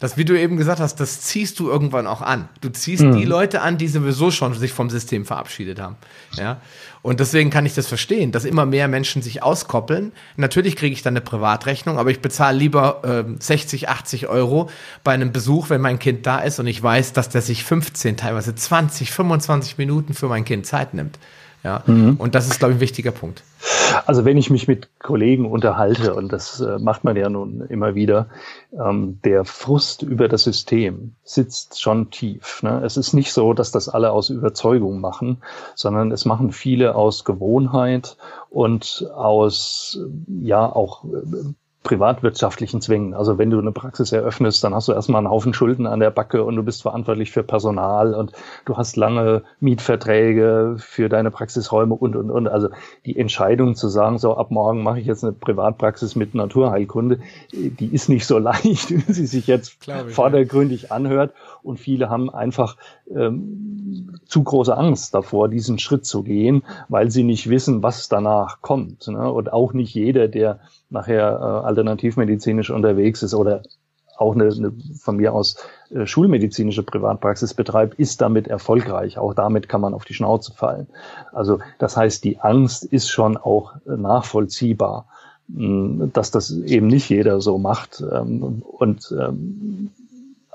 [0.00, 2.48] Das, wie du eben gesagt hast, das ziehst du irgendwann auch an.
[2.60, 3.16] Du ziehst mhm.
[3.16, 5.96] die Leute an, die sowieso schon sich vom System verabschiedet haben.
[6.36, 6.60] Ja.
[7.02, 10.12] Und deswegen kann ich das verstehen, dass immer mehr Menschen sich auskoppeln.
[10.36, 14.68] Natürlich kriege ich dann eine Privatrechnung, aber ich bezahle lieber äh, 60, 80 Euro
[15.04, 18.16] bei einem Besuch, wenn mein Kind da ist und ich weiß, dass der sich 15,
[18.16, 21.18] teilweise 20, 25 Minuten für mein Kind Zeit nimmt.
[21.64, 21.82] Ja.
[21.86, 22.16] Mhm.
[22.18, 23.42] Und das ist, glaube ich, ein wichtiger Punkt.
[24.06, 27.94] Also wenn ich mich mit Kollegen unterhalte, und das äh, macht man ja nun immer
[27.94, 28.28] wieder,
[28.72, 32.62] ähm, der Frust über das System sitzt schon tief.
[32.62, 32.82] Ne?
[32.84, 35.38] Es ist nicht so, dass das alle aus Überzeugung machen,
[35.74, 38.16] sondern es machen viele aus Gewohnheit
[38.50, 39.98] und aus,
[40.42, 41.52] ja, auch äh,
[41.84, 43.14] privatwirtschaftlichen Zwängen.
[43.14, 46.10] Also wenn du eine Praxis eröffnest, dann hast du erstmal einen Haufen Schulden an der
[46.10, 48.32] Backe und du bist verantwortlich für Personal und
[48.64, 52.48] du hast lange Mietverträge für deine Praxisräume und, und, und.
[52.48, 52.68] Also
[53.06, 57.20] die Entscheidung zu sagen, so ab morgen mache ich jetzt eine Privatpraxis mit Naturheilkunde,
[57.52, 61.32] die ist nicht so leicht, wie sie sich jetzt vordergründig anhört.
[61.68, 62.76] Und viele haben einfach
[63.14, 68.60] ähm, zu große Angst davor, diesen Schritt zu gehen, weil sie nicht wissen, was danach
[68.60, 69.06] kommt.
[69.08, 69.30] Ne?
[69.30, 73.62] Und auch nicht jeder, der nachher äh, alternativmedizinisch unterwegs ist oder
[74.18, 75.56] auch eine, eine von mir aus
[75.90, 79.18] äh, schulmedizinische Privatpraxis betreibt, ist damit erfolgreich.
[79.18, 80.88] Auch damit kann man auf die Schnauze fallen.
[81.32, 85.06] Also das heißt, die Angst ist schon auch äh, nachvollziehbar,
[85.48, 88.02] mh, dass das eben nicht jeder so macht.
[88.12, 89.90] Ähm, und ähm,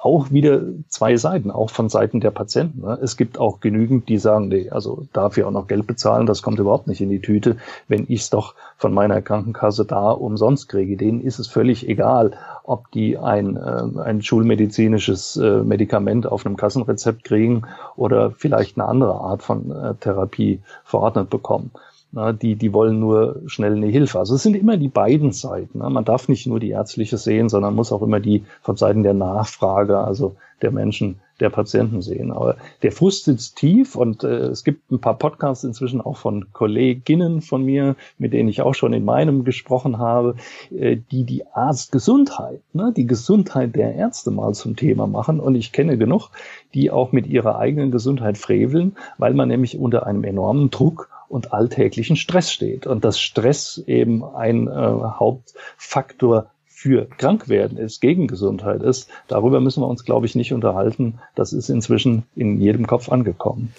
[0.03, 2.81] auch wieder zwei Seiten, auch von Seiten der Patienten.
[2.81, 2.99] Ne?
[3.01, 6.41] Es gibt auch genügend, die sagen, nee, also darf ich auch noch Geld bezahlen, das
[6.41, 7.55] kommt überhaupt nicht in die Tüte,
[7.87, 10.97] wenn ich es doch von meiner Krankenkasse da umsonst kriege.
[10.97, 16.57] Denen ist es völlig egal, ob die ein, äh, ein schulmedizinisches äh, Medikament auf einem
[16.57, 17.61] Kassenrezept kriegen
[17.95, 21.71] oder vielleicht eine andere Art von äh, Therapie verordnet bekommen.
[22.15, 24.19] Na, die, die wollen nur schnell eine Hilfe.
[24.19, 25.79] Also es sind immer die beiden Seiten.
[25.79, 25.89] Ne?
[25.89, 29.15] Man darf nicht nur die ärztliche sehen, sondern muss auch immer die von Seiten der
[29.15, 32.31] Nachfrage, also der Menschen, der Patienten sehen.
[32.31, 36.53] Aber der Frust sitzt tief und äh, es gibt ein paar Podcasts inzwischen auch von
[36.53, 40.35] Kolleginnen von mir, mit denen ich auch schon in meinem gesprochen habe,
[40.69, 45.39] äh, die die Arztgesundheit, ne, die Gesundheit der Ärzte mal zum Thema machen.
[45.39, 46.29] Und ich kenne genug,
[46.75, 51.53] die auch mit ihrer eigenen Gesundheit freveln, weil man nämlich unter einem enormen Druck und
[51.53, 52.87] alltäglichen Stress steht.
[52.87, 59.81] Und dass Stress eben ein äh, Hauptfaktor für Krankwerden ist, gegen Gesundheit ist, darüber müssen
[59.81, 61.19] wir uns, glaube ich, nicht unterhalten.
[61.33, 63.73] Das ist inzwischen in jedem Kopf angekommen.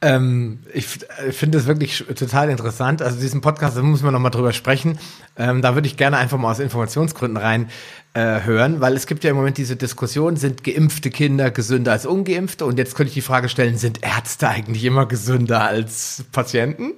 [0.00, 3.00] Ähm, ich äh, finde es wirklich total interessant.
[3.02, 4.98] Also diesen Podcast, da muss man nochmal drüber sprechen.
[5.36, 7.70] Ähm, da würde ich gerne einfach mal aus Informationsgründen rein
[8.14, 12.06] äh, hören, weil es gibt ja im Moment diese Diskussion, sind geimpfte Kinder gesünder als
[12.06, 12.64] ungeimpfte?
[12.64, 16.92] Und jetzt könnte ich die Frage stellen, sind Ärzte eigentlich immer gesünder als Patienten?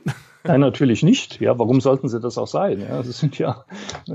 [0.48, 1.40] Nein, natürlich nicht.
[1.40, 2.80] Ja, warum sollten sie das auch sein?
[2.80, 3.64] Ja, das sind ja,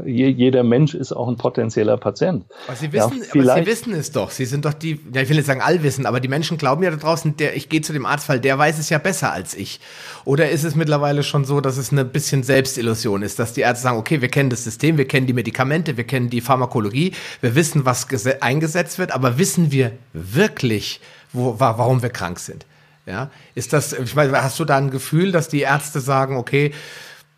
[0.06, 2.46] jeder Mensch ist auch ein potenzieller Patient.
[2.67, 4.32] Aber Sie wissen, ja, aber Sie wissen es doch.
[4.32, 6.91] Sie sind doch die, ja, ich will nicht sagen allwissen, aber die Menschen glauben ja
[6.91, 9.56] da draußen, der, ich gehe zu dem Arzt, weil der weiß es ja besser als
[9.56, 9.80] ich.
[10.26, 13.84] Oder ist es mittlerweile schon so, dass es eine bisschen Selbstillusion ist, dass die Ärzte
[13.84, 17.56] sagen, okay, wir kennen das System, wir kennen die Medikamente, wir kennen die Pharmakologie, wir
[17.56, 18.08] wissen, was
[18.41, 21.00] eingesetzt wird, aber wissen wir wirklich,
[21.34, 22.65] wo, warum wir krank sind?
[23.06, 26.72] Ja, ist das, ich meine, hast du da ein Gefühl, dass die Ärzte sagen, okay,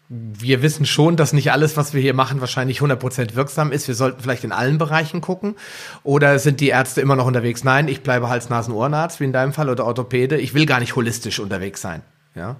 [0.10, 3.88] wir wissen schon, dass nicht alles, was wir hier machen, wahrscheinlich 100% wirksam ist.
[3.88, 5.56] Wir sollten vielleicht in allen Bereichen gucken.
[6.04, 7.64] Oder sind die Ärzte immer noch unterwegs?
[7.64, 10.38] Nein, ich bleibe Hals-, Nasen-, Ohrenarzt, wie in deinem Fall, oder Orthopäde.
[10.38, 12.04] Ich will gar nicht holistisch unterwegs sein.
[12.36, 12.58] Ja.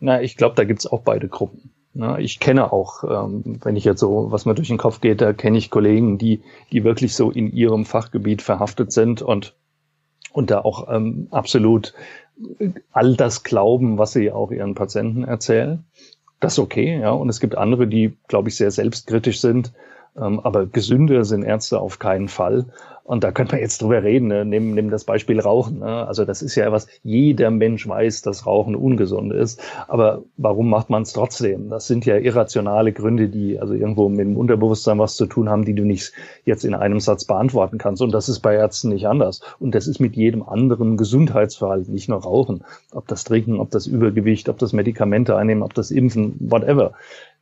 [0.00, 1.70] Na, ich glaube, da gibt's auch beide Gruppen.
[1.94, 5.20] Na, ich kenne auch, ähm, wenn ich jetzt so, was mir durch den Kopf geht,
[5.20, 9.54] da kenne ich Kollegen, die, die wirklich so in ihrem Fachgebiet verhaftet sind und
[10.34, 11.94] und da auch ähm, absolut
[12.92, 15.84] all das glauben, was sie auch ihren Patienten erzählen.
[16.40, 17.10] Das ist okay, ja.
[17.10, 19.72] Und es gibt andere, die, glaube ich, sehr selbstkritisch sind.
[20.16, 22.66] Ähm, aber gesünder sind Ärzte auf keinen Fall.
[23.04, 24.28] Und da könnte man jetzt drüber reden.
[24.28, 24.46] Ne?
[24.46, 25.80] Nimm, nimm das Beispiel Rauchen.
[25.80, 26.06] Ne?
[26.06, 29.60] Also das ist ja was, jeder Mensch weiß, dass Rauchen ungesund ist.
[29.88, 31.68] Aber warum macht man es trotzdem?
[31.68, 35.66] Das sind ja irrationale Gründe, die also irgendwo mit dem Unterbewusstsein was zu tun haben,
[35.66, 36.12] die du nicht
[36.46, 38.00] jetzt in einem Satz beantworten kannst.
[38.00, 39.42] Und das ist bei Ärzten nicht anders.
[39.60, 42.64] Und das ist mit jedem anderen Gesundheitsverhalten, nicht nur Rauchen.
[42.92, 46.92] Ob das Trinken, ob das Übergewicht, ob das Medikamente einnehmen, ob das Impfen, whatever,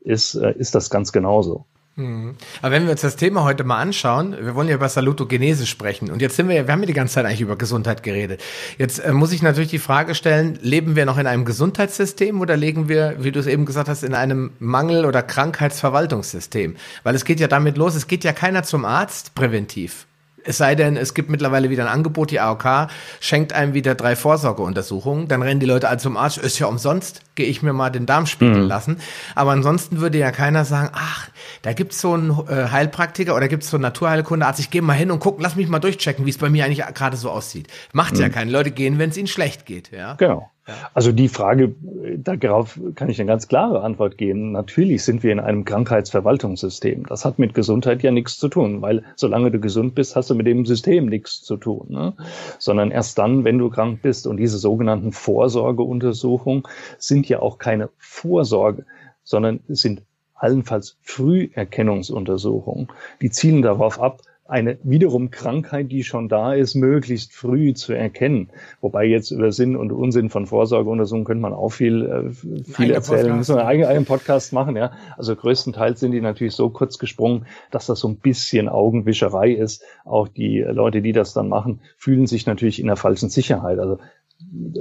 [0.00, 1.66] ist, äh, ist das ganz genauso.
[1.94, 2.36] Mhm.
[2.62, 6.10] Aber wenn wir uns das Thema heute mal anschauen, wir wollen ja über Salutogenese sprechen
[6.10, 8.42] und jetzt sind wir ja, wir haben ja die ganze Zeit eigentlich über Gesundheit geredet.
[8.78, 12.56] Jetzt äh, muss ich natürlich die Frage stellen, leben wir noch in einem Gesundheitssystem oder
[12.56, 16.76] leben wir, wie du es eben gesagt hast, in einem Mangel- oder Krankheitsverwaltungssystem?
[17.02, 20.06] Weil es geht ja damit los, es geht ja keiner zum Arzt präventiv.
[20.44, 22.88] Es sei denn, es gibt mittlerweile wieder ein Angebot, die AOK
[23.20, 27.22] schenkt einem wieder drei Vorsorgeuntersuchungen, dann rennen die Leute alle zum Arzt, ist ja umsonst,
[27.34, 28.68] gehe ich mir mal den Darm spiegeln mhm.
[28.68, 28.96] lassen.
[29.34, 31.28] Aber ansonsten würde ja keiner sagen, ach,
[31.62, 35.10] da gibt's so einen äh, Heilpraktiker oder gibt's so einen Naturheilkundearzt, ich gehe mal hin
[35.10, 37.68] und guck, lass mich mal durchchecken, wie es bei mir eigentlich gerade so aussieht.
[37.92, 38.20] Macht mhm.
[38.20, 39.92] ja keine Leute gehen, wenn es ihnen schlecht geht.
[39.92, 40.14] Ja?
[40.14, 40.50] Genau.
[40.94, 41.74] Also die Frage,
[42.16, 44.52] darauf kann ich eine ganz klare Antwort geben.
[44.52, 47.06] Natürlich sind wir in einem Krankheitsverwaltungssystem.
[47.06, 50.34] Das hat mit Gesundheit ja nichts zu tun, weil solange du gesund bist, hast du
[50.36, 51.86] mit dem System nichts zu tun.
[51.88, 52.14] Ne?
[52.58, 56.62] Sondern erst dann, wenn du krank bist und diese sogenannten Vorsorgeuntersuchungen
[56.98, 58.84] sind ja auch keine Vorsorge,
[59.24, 60.02] sondern sind
[60.34, 62.88] allenfalls Früherkennungsuntersuchungen.
[63.20, 64.22] Die zielen darauf ab,
[64.52, 68.50] eine wiederum Krankheit, die schon da ist, möglichst früh zu erkennen.
[68.82, 73.20] Wobei jetzt über Sinn und Unsinn von Vorsorgeuntersuchungen könnte man auch viel, äh, viel erzählen.
[73.20, 73.36] Podcast.
[73.38, 74.92] Müssen wir einen eigenen Podcast machen, ja.
[75.16, 79.82] Also größtenteils sind die natürlich so kurz gesprungen, dass das so ein bisschen Augenwischerei ist.
[80.04, 83.78] Auch die Leute, die das dann machen, fühlen sich natürlich in der falschen Sicherheit.
[83.78, 84.00] Also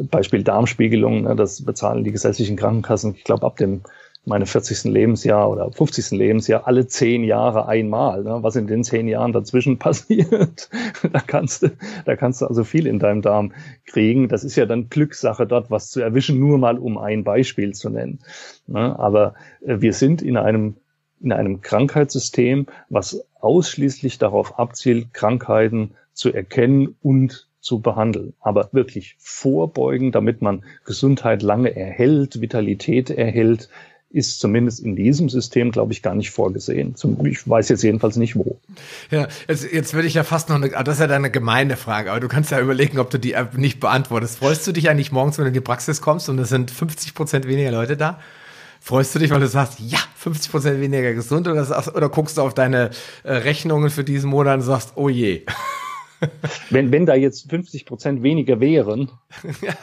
[0.09, 3.83] Beispiel Darmspiegelung, ne, das bezahlen die gesetzlichen Krankenkassen, ich glaube, ab dem
[4.25, 4.83] meine 40.
[4.83, 6.11] Lebensjahr oder 50.
[6.11, 8.23] Lebensjahr alle zehn Jahre einmal.
[8.23, 8.39] Ne?
[8.41, 10.69] Was in den zehn Jahren dazwischen passiert,
[11.11, 11.71] da kannst du,
[12.05, 13.53] da kannst du also viel in deinem Darm
[13.85, 14.27] kriegen.
[14.27, 17.89] Das ist ja dann Glückssache dort, was zu erwischen, nur mal um ein Beispiel zu
[17.89, 18.19] nennen.
[18.67, 18.97] Ne?
[18.99, 19.33] Aber
[19.65, 20.75] äh, wir sind in einem
[21.23, 28.33] in einem Krankheitssystem, was ausschließlich darauf abzielt, Krankheiten zu erkennen und zu behandeln.
[28.39, 33.69] Aber wirklich vorbeugen, damit man Gesundheit lange erhält, Vitalität erhält,
[34.13, 36.95] ist zumindest in diesem System, glaube ich, gar nicht vorgesehen.
[37.23, 38.59] Ich weiß jetzt jedenfalls nicht wo.
[39.09, 42.11] Ja, jetzt, jetzt würde ich ja fast noch eine, das ist ja deine gemeine Frage,
[42.11, 44.39] aber du kannst ja überlegen, ob du die nicht beantwortest.
[44.39, 47.13] Freust du dich eigentlich morgens, wenn du in die Praxis kommst und es sind 50
[47.13, 48.19] Prozent weniger Leute da?
[48.83, 52.37] Freust du dich, weil du sagst, ja, 50 Prozent weniger gesund oder, sagst, oder guckst
[52.37, 52.89] du auf deine
[53.23, 55.45] äh, Rechnungen für diesen Monat und sagst, oh je.
[56.71, 59.11] wenn, wenn da jetzt 50 Prozent weniger wären,
[59.61, 59.73] ja.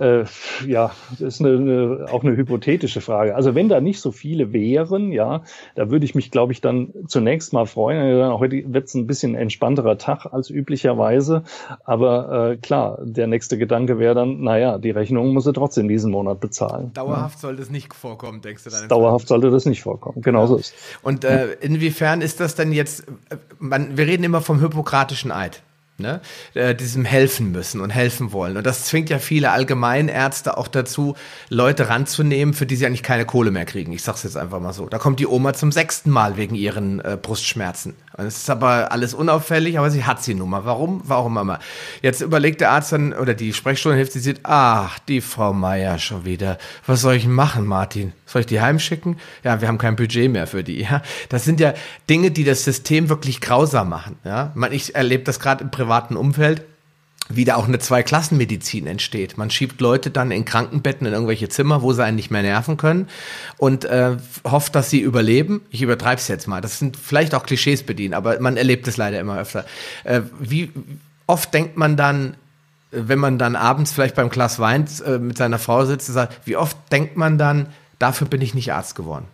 [0.00, 0.24] Äh,
[0.66, 3.34] ja, das ist eine, eine, auch eine hypothetische Frage.
[3.34, 5.42] Also wenn da nicht so viele wären, ja,
[5.74, 8.38] da würde ich mich, glaube ich, dann zunächst mal freuen.
[8.38, 11.42] Heute wird es ein bisschen entspannterer Tag als üblicherweise.
[11.84, 16.10] Aber äh, klar, der nächste Gedanke wäre dann, naja, die Rechnung muss er trotzdem diesen
[16.10, 16.92] Monat bezahlen.
[16.92, 17.40] Dauerhaft ja.
[17.40, 18.88] sollte es nicht vorkommen, denkst du dann?
[18.88, 20.46] Dauerhaft sollte das nicht vorkommen, genau ja.
[20.48, 20.74] so ist.
[21.02, 25.62] Und äh, inwiefern ist das denn jetzt, äh, man, wir reden immer vom Hippokratischen Eid
[25.98, 26.20] ne,
[26.54, 28.56] äh, diesem helfen müssen und helfen wollen.
[28.56, 31.16] Und das zwingt ja viele Allgemeinärzte auch dazu,
[31.48, 33.92] Leute ranzunehmen, für die sie eigentlich keine Kohle mehr kriegen.
[33.92, 34.88] Ich sag's jetzt einfach mal so.
[34.88, 37.94] Da kommt die Oma zum sechsten Mal wegen ihren äh, Brustschmerzen.
[38.16, 40.64] Und es ist aber alles unauffällig, aber sie hat sie nun mal.
[40.64, 41.00] Warum?
[41.04, 41.58] Warum immer?
[42.02, 45.98] Jetzt überlegt der Arzt dann, oder die Sprechstunde hilft, sie sieht, ach, die Frau Meier
[45.98, 46.58] schon wieder.
[46.86, 48.12] Was soll ich machen, Martin?
[48.26, 49.18] Soll ich die heimschicken?
[49.44, 50.82] Ja, wir haben kein Budget mehr für die.
[50.82, 51.74] Ja, das sind ja
[52.08, 54.16] Dinge, die das System wirklich grausam machen.
[54.24, 56.62] Ja, ich erlebe das gerade im privaten Umfeld
[57.28, 59.38] wie da auch eine Zweiklassenmedizin entsteht.
[59.38, 62.76] Man schiebt Leute dann in Krankenbetten in irgendwelche Zimmer, wo sie einen nicht mehr nerven
[62.76, 63.08] können
[63.58, 65.62] und äh, hofft, dass sie überleben.
[65.70, 66.60] Ich übertreibe es jetzt mal.
[66.60, 69.64] Das sind vielleicht auch Klischees bedienen, aber man erlebt es leider immer öfter.
[70.04, 70.72] Äh, wie
[71.26, 72.34] oft denkt man dann,
[72.90, 76.40] wenn man dann abends vielleicht beim Glas Wein äh, mit seiner Frau sitzt und sagt,
[76.46, 79.26] wie oft denkt man dann, dafür bin ich nicht Arzt geworden?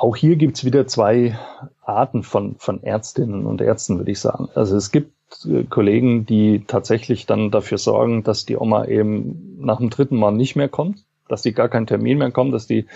[0.00, 1.38] Auch hier gibt's wieder zwei
[1.82, 4.48] Arten von, von Ärztinnen und Ärzten, würde ich sagen.
[4.54, 5.12] Also es gibt
[5.44, 10.30] äh, Kollegen, die tatsächlich dann dafür sorgen, dass die Oma eben nach dem dritten Mal
[10.30, 12.86] nicht mehr kommt, dass die gar keinen Termin mehr kommt, dass die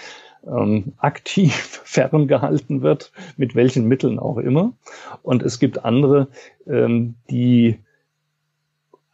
[0.46, 4.72] ähm, aktiv ferngehalten wird, mit welchen Mitteln auch immer.
[5.22, 6.28] Und es gibt andere,
[6.66, 7.83] ähm, die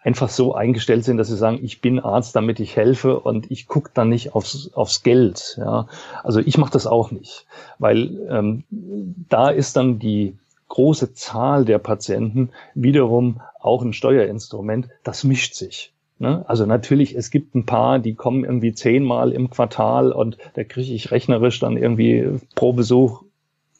[0.03, 3.67] einfach so eingestellt sind, dass sie sagen, ich bin Arzt, damit ich helfe und ich
[3.67, 5.57] gucke dann nicht aufs, aufs Geld.
[5.59, 5.87] Ja.
[6.23, 7.47] Also ich mache das auch nicht,
[7.79, 10.37] weil ähm, da ist dann die
[10.69, 15.93] große Zahl der Patienten wiederum auch ein Steuerinstrument, das mischt sich.
[16.19, 16.45] Ne?
[16.49, 20.93] Also natürlich, es gibt ein paar, die kommen irgendwie zehnmal im Quartal und da kriege
[20.93, 23.25] ich rechnerisch dann irgendwie pro Besuch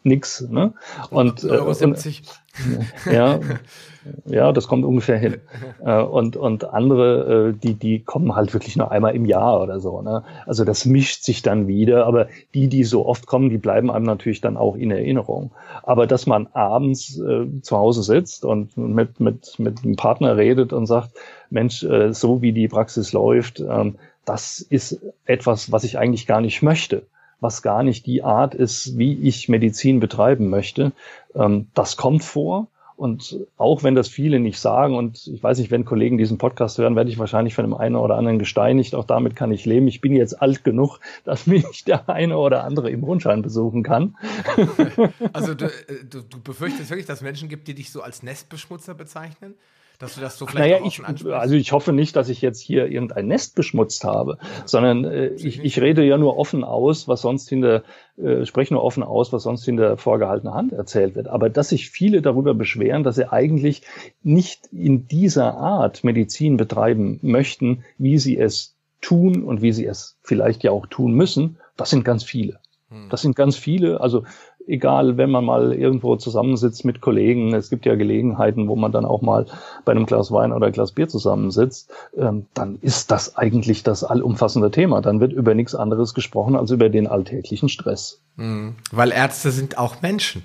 [0.03, 0.47] nix.
[0.49, 0.73] Ne?
[1.11, 2.23] Und, Euro 70.
[3.07, 3.41] Äh, ja,
[4.25, 5.37] ja, das kommt ungefähr hin.
[5.85, 9.81] Äh, und, und andere, äh, die, die kommen halt wirklich nur einmal im Jahr oder
[9.81, 10.01] so.
[10.03, 10.25] Ne?
[10.47, 14.07] Also das mischt sich dann wieder, aber die, die so oft kommen, die bleiben einem
[14.07, 15.53] natürlich dann auch in Erinnerung.
[15.83, 20.73] Aber dass man abends äh, zu Hause sitzt und mit, mit, mit einem Partner redet
[20.73, 21.11] und sagt,
[21.51, 26.41] Mensch, äh, so wie die Praxis läuft, ähm, das ist etwas, was ich eigentlich gar
[26.41, 27.07] nicht möchte
[27.41, 30.93] was gar nicht die Art ist, wie ich Medizin betreiben möchte.
[31.35, 32.69] Ähm, das kommt vor.
[33.01, 36.77] Und auch wenn das viele nicht sagen, und ich weiß nicht, wenn Kollegen diesen Podcast
[36.77, 38.95] hören, werde ich wahrscheinlich von dem einen oder anderen gesteinigt.
[38.95, 39.89] Auch damit kann ich leben.
[39.89, 44.17] Ich bin jetzt alt genug, dass mich der eine oder andere im Rundschein besuchen kann.
[45.33, 48.93] Also du, äh, du, du befürchtest wirklich, dass Menschen gibt, die dich so als Nestbeschmutzer
[48.93, 49.55] bezeichnen?
[50.01, 52.87] Dass du das so vielleicht naja, ich, Also ich hoffe nicht, dass ich jetzt hier
[52.87, 57.51] irgendein Nest beschmutzt habe, sondern äh, ich, ich rede ja nur offen aus, was sonst
[57.51, 57.85] hinter,
[58.17, 61.29] äh, spreche nur offen aus, was sonst hinter vorgehaltener Hand erzählt wird.
[61.29, 63.83] Aber dass sich viele darüber beschweren, dass sie eigentlich
[64.23, 70.17] nicht in dieser Art Medizin betreiben möchten, wie sie es tun und wie sie es
[70.23, 72.59] vielleicht ja auch tun müssen, das sind ganz viele.
[72.89, 73.09] Hm.
[73.11, 74.01] Das sind ganz viele.
[74.01, 74.25] Also
[74.67, 79.05] egal, wenn man mal irgendwo zusammensitzt mit Kollegen, es gibt ja Gelegenheiten, wo man dann
[79.05, 79.47] auch mal
[79.85, 84.71] bei einem Glas Wein oder Glas Bier zusammensitzt, ähm, dann ist das eigentlich das allumfassende
[84.71, 85.01] Thema.
[85.01, 88.21] Dann wird über nichts anderes gesprochen als über den alltäglichen Stress.
[88.37, 88.77] Mhm.
[88.91, 90.43] Weil Ärzte sind auch Menschen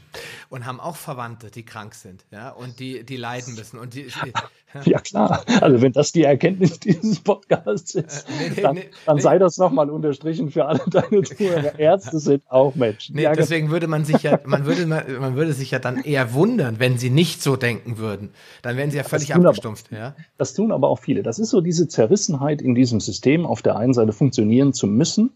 [0.49, 3.79] und haben auch Verwandte, die krank sind, ja, und die, die leiden müssen.
[3.79, 4.99] Und die, die ja.
[5.03, 5.45] klar.
[5.61, 9.21] Also wenn das die Erkenntnis dieses Podcasts ist, äh, nee, dann, nee, dann nee.
[9.21, 11.79] sei das nochmal unterstrichen für alle deine Zuhörer.
[11.79, 13.17] Ärzte sind auch Menschen.
[13.17, 16.79] Ja, deswegen würde man sich ja, man würde, man würde sich ja dann eher wundern,
[16.79, 18.31] wenn sie nicht so denken würden.
[18.61, 19.87] Dann wären sie ja völlig abgestumpft.
[19.91, 20.15] Aber, ja?
[20.37, 21.23] Das tun aber auch viele.
[21.23, 25.31] Das ist so diese Zerrissenheit in diesem System, auf der einen Seite funktionieren zu müssen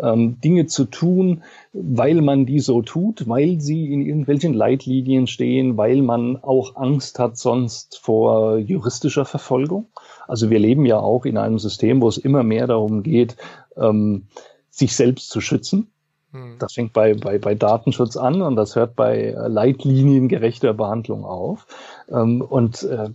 [0.00, 1.42] ähm, Dinge zu tun,
[1.72, 7.18] weil man die so tut, weil sie in irgendwelchen Leitlinien stehen, weil man auch Angst
[7.18, 9.86] hat sonst vor juristischer Verfolgung.
[10.26, 13.36] Also wir leben ja auch in einem System, wo es immer mehr darum geht,
[13.76, 14.26] ähm,
[14.70, 15.88] sich selbst zu schützen.
[16.32, 16.56] Hm.
[16.58, 21.66] Das fängt bei, bei, bei Datenschutz an und das hört bei leitliniengerechter Behandlung auf.
[22.10, 23.10] Ähm, und äh,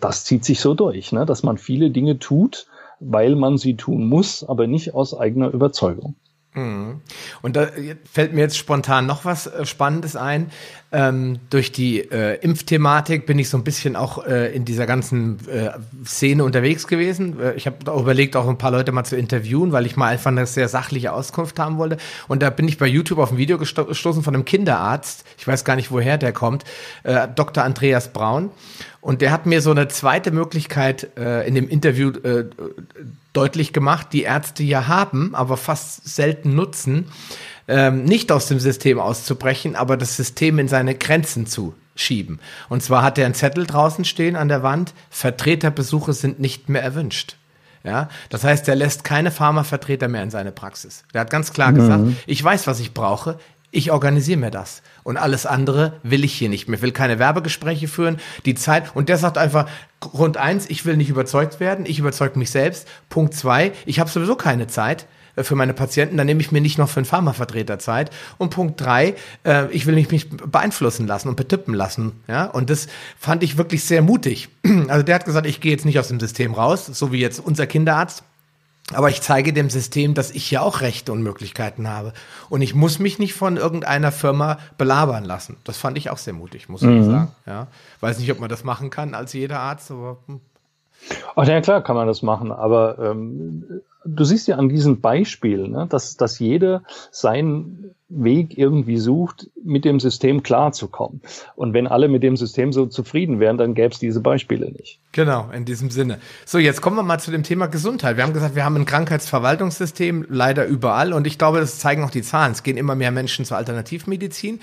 [0.00, 1.26] das zieht sich so durch, ne?
[1.26, 2.66] dass man viele Dinge tut,
[3.00, 6.16] weil man sie tun muss, aber nicht aus eigener Überzeugung.
[6.56, 7.02] Mhm.
[7.42, 7.68] Und da
[8.10, 10.50] fällt mir jetzt spontan noch was äh, Spannendes ein.
[10.90, 15.36] Ähm, durch die äh, Impfthematik bin ich so ein bisschen auch äh, in dieser ganzen
[15.48, 15.70] äh,
[16.06, 17.38] Szene unterwegs gewesen.
[17.38, 20.08] Äh, ich habe auch überlegt, auch ein paar Leute mal zu interviewen, weil ich mal
[20.08, 21.98] einfach eine sehr sachliche Auskunft haben wollte.
[22.26, 25.26] Und da bin ich bei YouTube auf ein Video gestoßen von einem Kinderarzt.
[25.36, 26.64] Ich weiß gar nicht, woher der kommt.
[27.02, 27.64] Äh, Dr.
[27.64, 28.50] Andreas Braun.
[29.06, 32.46] Und der hat mir so eine zweite Möglichkeit äh, in dem Interview äh,
[33.32, 37.06] deutlich gemacht, die Ärzte ja haben, aber fast selten nutzen,
[37.68, 42.40] ähm, nicht aus dem System auszubrechen, aber das System in seine Grenzen zu schieben.
[42.68, 46.82] Und zwar hat er einen Zettel draußen stehen an der Wand, Vertreterbesuche sind nicht mehr
[46.82, 47.36] erwünscht.
[47.84, 51.04] Ja, das heißt, er lässt keine Pharmavertreter mehr in seine Praxis.
[51.14, 52.16] Der hat ganz klar gesagt, mhm.
[52.26, 53.38] ich weiß, was ich brauche
[53.76, 54.82] ich organisiere mir das.
[55.06, 56.78] Und alles andere will ich hier nicht mehr.
[56.78, 58.96] Ich will keine Werbegespräche führen, die Zeit.
[58.96, 59.68] Und der sagt einfach,
[60.00, 62.88] Grund eins, ich will nicht überzeugt werden, ich überzeuge mich selbst.
[63.08, 66.60] Punkt zwei, ich habe sowieso keine Zeit äh, für meine Patienten, dann nehme ich mir
[66.60, 68.10] nicht noch für einen Pharmavertreter Zeit.
[68.36, 72.24] Und Punkt drei, äh, ich will mich beeinflussen lassen und betippen lassen.
[72.26, 74.48] Ja, und das fand ich wirklich sehr mutig.
[74.88, 77.38] Also der hat gesagt, ich gehe jetzt nicht aus dem System raus, so wie jetzt
[77.38, 78.24] unser Kinderarzt.
[78.94, 82.12] Aber ich zeige dem System, dass ich ja auch Rechte und Möglichkeiten habe.
[82.48, 85.56] Und ich muss mich nicht von irgendeiner Firma belabern lassen.
[85.64, 87.00] Das fand ich auch sehr mutig, muss mhm.
[87.00, 87.28] ich sagen.
[87.46, 87.66] Ja.
[88.00, 90.18] Weiß nicht, ob man das machen kann als jeder Arzt, aber.
[90.26, 90.40] Hm.
[91.34, 95.68] Ach ja, klar kann man das machen, aber ähm, du siehst ja an diesem Beispiel,
[95.68, 101.20] ne, dass, dass jeder seinen Weg irgendwie sucht, mit dem System klarzukommen.
[101.56, 105.00] Und wenn alle mit dem System so zufrieden wären, dann gäbe es diese Beispiele nicht.
[105.10, 106.18] Genau, in diesem Sinne.
[106.44, 108.16] So, jetzt kommen wir mal zu dem Thema Gesundheit.
[108.16, 112.10] Wir haben gesagt, wir haben ein Krankheitsverwaltungssystem leider überall und ich glaube, das zeigen auch
[112.10, 112.52] die Zahlen.
[112.52, 114.60] Es gehen immer mehr Menschen zur Alternativmedizin.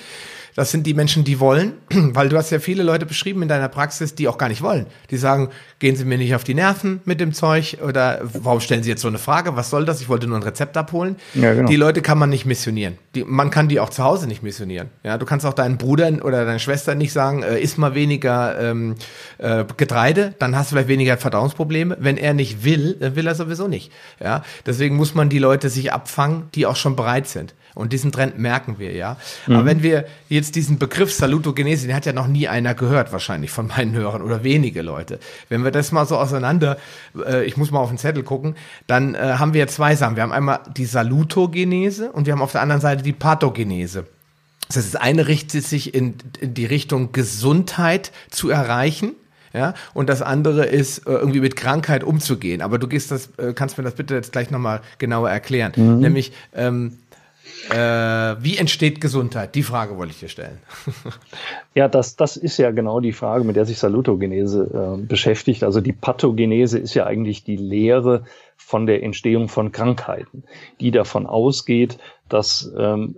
[0.56, 3.70] Das sind die Menschen, die wollen, weil du hast ja viele Leute beschrieben in deiner
[3.70, 4.88] Praxis, die auch gar nicht wollen.
[5.10, 5.49] Die sagen,
[5.80, 9.01] gehen Sie mir nicht auf die Nerven mit dem Zeug oder warum stellen Sie jetzt
[9.01, 9.56] so eine Frage?
[9.56, 10.01] Was soll das?
[10.01, 11.16] Ich wollte nur ein Rezept abholen.
[11.34, 11.70] Ja, genau.
[11.70, 12.97] Die Leute kann man nicht missionieren.
[13.16, 14.89] Die, man kann die auch zu Hause nicht missionieren.
[15.04, 18.60] Ja, du kannst auch deinen Bruder oder deine Schwester nicht sagen, äh, iss mal weniger
[18.60, 18.95] ähm,
[19.38, 21.97] äh, Getreide, dann hast du vielleicht weniger Verdauungsprobleme.
[21.99, 23.91] Wenn er nicht will, dann will er sowieso nicht.
[24.22, 27.54] Ja, deswegen muss man die Leute sich abfangen, die auch schon bereit sind.
[27.76, 29.18] Und diesen Trend merken wir, ja.
[29.48, 29.56] Mhm.
[29.56, 33.52] Aber wenn wir jetzt diesen Begriff Salutogenese, den hat ja noch nie einer gehört, wahrscheinlich
[33.52, 35.20] von meinen Hörern oder wenige Leute.
[35.50, 36.78] Wenn wir das mal so auseinander,
[37.26, 38.56] äh, ich muss mal auf den Zettel gucken,
[38.88, 40.16] dann äh, haben wir zwei Sachen.
[40.16, 44.06] Wir haben einmal die Salutogenese und wir haben auf der anderen Seite die Pathogenese.
[44.68, 49.14] Das heißt, das eine richtet sich in, in die Richtung Gesundheit zu erreichen.
[49.56, 52.64] Ja, und das andere ist, äh, irgendwie mit Krankheit umzugehen.
[52.64, 55.74] Aber du gehst das, äh, kannst mir das bitte jetzt gleich nochmal genauer erklären.
[55.76, 56.00] Mhm.
[56.00, 56.98] Nämlich, ähm,
[57.70, 57.76] äh,
[58.43, 59.55] wie entsteht Gesundheit?
[59.55, 60.59] Die Frage wollte ich dir stellen.
[61.76, 65.64] ja, das, das ist ja genau die Frage, mit der sich Salutogenese äh, beschäftigt.
[65.64, 68.26] Also die Pathogenese ist ja eigentlich die Lehre
[68.57, 70.43] von der Entstehung von Krankheiten,
[70.80, 71.97] die davon ausgeht,
[72.30, 73.16] dass ähm,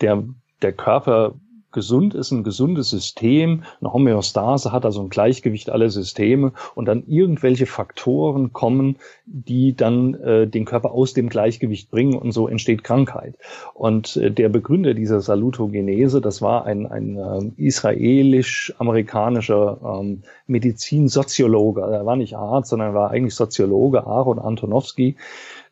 [0.00, 0.24] der
[0.62, 1.34] der Körper
[1.72, 7.02] gesund ist, ein gesundes System, eine Homöostase hat, also ein Gleichgewicht aller Systeme und dann
[7.06, 8.96] irgendwelche Faktoren kommen,
[9.26, 13.34] die dann äh, den Körper aus dem Gleichgewicht bringen und so entsteht Krankheit.
[13.74, 22.06] Und äh, der Begründer dieser Salutogenese, das war ein, ein äh, israelisch-amerikanischer ähm, Medizinsoziologe, er
[22.06, 25.16] war nicht Arzt, sondern er war eigentlich Soziologe, Aaron Antonowski,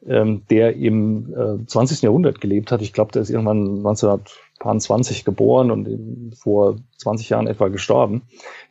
[0.07, 2.03] ähm, der im äh, 20.
[2.03, 2.83] Jahrhundert gelebt hat.
[2.83, 4.31] Ich glaube, der ist irgendwann 1900
[4.61, 8.23] 20 geboren und vor 20 Jahren etwa gestorben.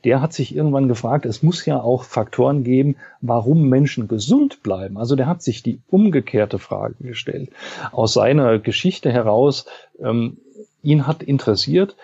[0.03, 4.97] Der hat sich irgendwann gefragt, es muss ja auch Faktoren geben, warum Menschen gesund bleiben.
[4.97, 7.49] Also der hat sich die umgekehrte Frage gestellt.
[7.91, 9.65] Aus seiner Geschichte heraus,
[9.99, 10.37] ähm,
[10.83, 11.95] ihn hat interessiert,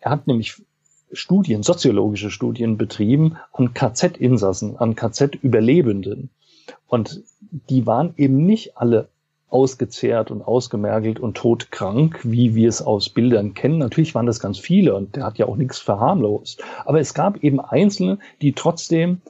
[0.00, 0.62] er hat nämlich
[1.12, 6.30] Studien, soziologische Studien betrieben an KZ-Insassen, an KZ-Überlebenden.
[6.86, 7.22] Und
[7.70, 9.08] die waren eben nicht alle
[9.52, 13.78] ausgezehrt und ausgemergelt und todkrank, wie wir es aus Bildern kennen.
[13.78, 16.62] Natürlich waren das ganz viele und der hat ja auch nichts verharmlost.
[16.84, 19.20] Aber es gab eben Einzelne, die trotzdem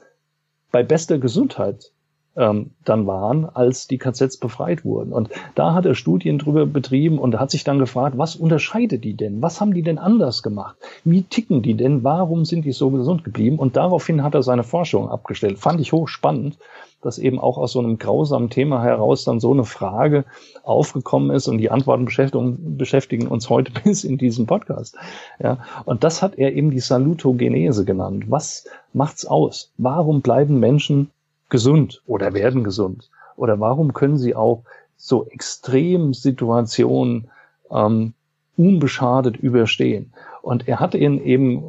[0.71, 1.91] bei bester Gesundheit
[2.35, 5.13] ähm, dann waren, als die KZs befreit wurden.
[5.13, 9.13] Und da hat er Studien drüber betrieben und hat sich dann gefragt, was unterscheidet die
[9.13, 9.41] denn?
[9.41, 10.75] Was haben die denn anders gemacht?
[11.03, 12.03] Wie ticken die denn?
[12.03, 13.59] Warum sind die so gesund geblieben?
[13.59, 15.59] Und daraufhin hat er seine Forschung abgestellt.
[15.59, 16.57] Fand ich hochspannend
[17.03, 20.25] dass eben auch aus so einem grausamen Thema heraus dann so eine Frage
[20.63, 24.95] aufgekommen ist und die Antworten beschäftigen, beschäftigen uns heute bis in diesem Podcast.
[25.41, 28.25] Ja, und das hat er eben die Salutogenese genannt.
[28.29, 29.71] Was macht's aus?
[29.77, 31.11] Warum bleiben Menschen
[31.53, 33.11] gesund oder werden gesund?
[33.35, 34.63] Oder warum können sie auch
[34.97, 37.29] so extrem Situationen
[37.69, 38.13] ähm,
[38.57, 40.13] unbeschadet überstehen?
[40.41, 41.63] Und er hat ihn eben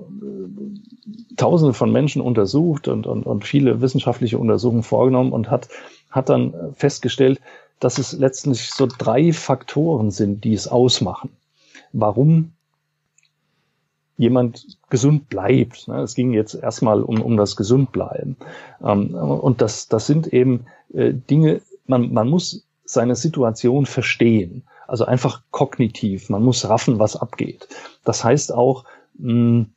[1.37, 5.69] Tausende von Menschen untersucht und, und, und viele wissenschaftliche Untersuchungen vorgenommen und hat,
[6.11, 7.39] hat dann festgestellt,
[7.79, 11.29] dass es letztlich so drei Faktoren sind, die es ausmachen.
[11.93, 12.54] Warum
[14.17, 15.89] jemand gesund bleibt.
[15.89, 16.01] Ne?
[16.03, 18.37] Es ging jetzt erstmal um, um das Gesundbleiben.
[18.83, 24.65] Ähm, und das, das sind eben äh, Dinge, man, man muss seine Situation verstehen.
[24.87, 26.29] Also einfach kognitiv.
[26.31, 27.69] Man muss raffen, was abgeht.
[28.05, 28.85] Das heißt auch,
[29.17, 29.73] wenn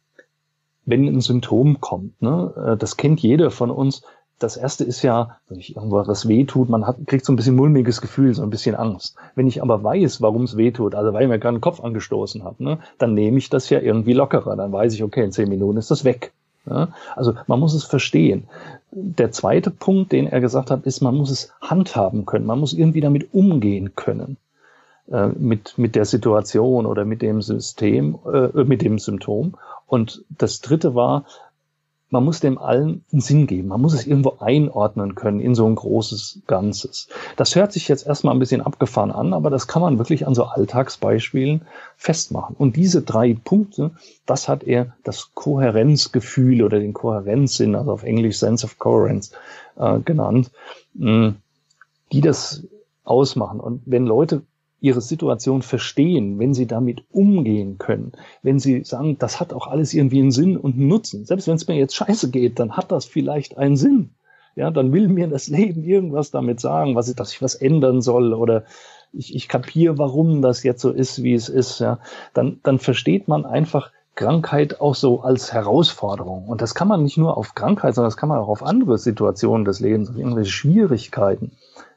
[0.87, 4.01] ein Symptom kommt, ne, äh, das kennt jeder von uns.
[4.39, 7.55] Das erste ist ja, wenn ich irgendwo was wehtut, man hat, kriegt so ein bisschen
[7.55, 9.15] mulmiges Gefühl, so ein bisschen Angst.
[9.35, 12.43] Wenn ich aber weiß, warum es wehtut, also weil ich mir gerade den Kopf angestoßen
[12.43, 14.55] habe, ne, dann nehme ich das ja irgendwie lockerer.
[14.55, 16.33] Dann weiß ich, okay, in zehn Minuten ist das weg.
[16.69, 16.89] Ja?
[17.15, 18.47] Also man muss es verstehen.
[18.91, 22.45] Der zweite Punkt, den er gesagt hat, ist, man muss es handhaben können.
[22.45, 24.37] Man muss irgendwie damit umgehen können.
[25.09, 29.55] Äh, mit, mit der Situation oder mit dem System, äh, mit dem Symptom.
[29.85, 31.23] Und das dritte war,
[32.09, 33.67] man muss dem allen einen Sinn geben.
[33.67, 37.09] Man muss es irgendwo einordnen können in so ein großes Ganzes.
[37.35, 40.33] Das hört sich jetzt erstmal ein bisschen abgefahren an, aber das kann man wirklich an
[40.33, 41.63] so Alltagsbeispielen
[41.97, 42.55] festmachen.
[42.57, 43.91] Und diese drei Punkte,
[44.25, 49.33] das hat er das Kohärenzgefühl oder den Kohärenzsinn, also auf Englisch Sense of Coherence
[49.75, 50.51] äh, genannt,
[50.93, 51.33] mh,
[52.13, 52.63] die das
[53.03, 53.59] ausmachen.
[53.59, 54.43] Und wenn Leute
[54.79, 58.11] ihre Situation verstehen, wenn sie damit umgehen können,
[58.43, 61.25] wenn sie sagen, das hat auch alles irgendwie einen Sinn und einen Nutzen.
[61.25, 64.11] Selbst wenn es mir jetzt scheiße geht, dann hat das vielleicht einen Sinn.
[64.55, 68.01] Ja, dann will mir das Leben irgendwas damit sagen, was ich, dass ich was ändern
[68.01, 68.63] soll oder
[69.13, 71.79] ich, ich kapiere, warum das jetzt so ist, wie es ist.
[71.79, 71.99] Ja,
[72.33, 76.47] dann, dann versteht man einfach Krankheit auch so als Herausforderung.
[76.47, 78.97] Und das kann man nicht nur auf Krankheit, sondern das kann man auch auf andere
[78.97, 81.51] Situationen des Lebens, auf irgendwelche Schwierigkeiten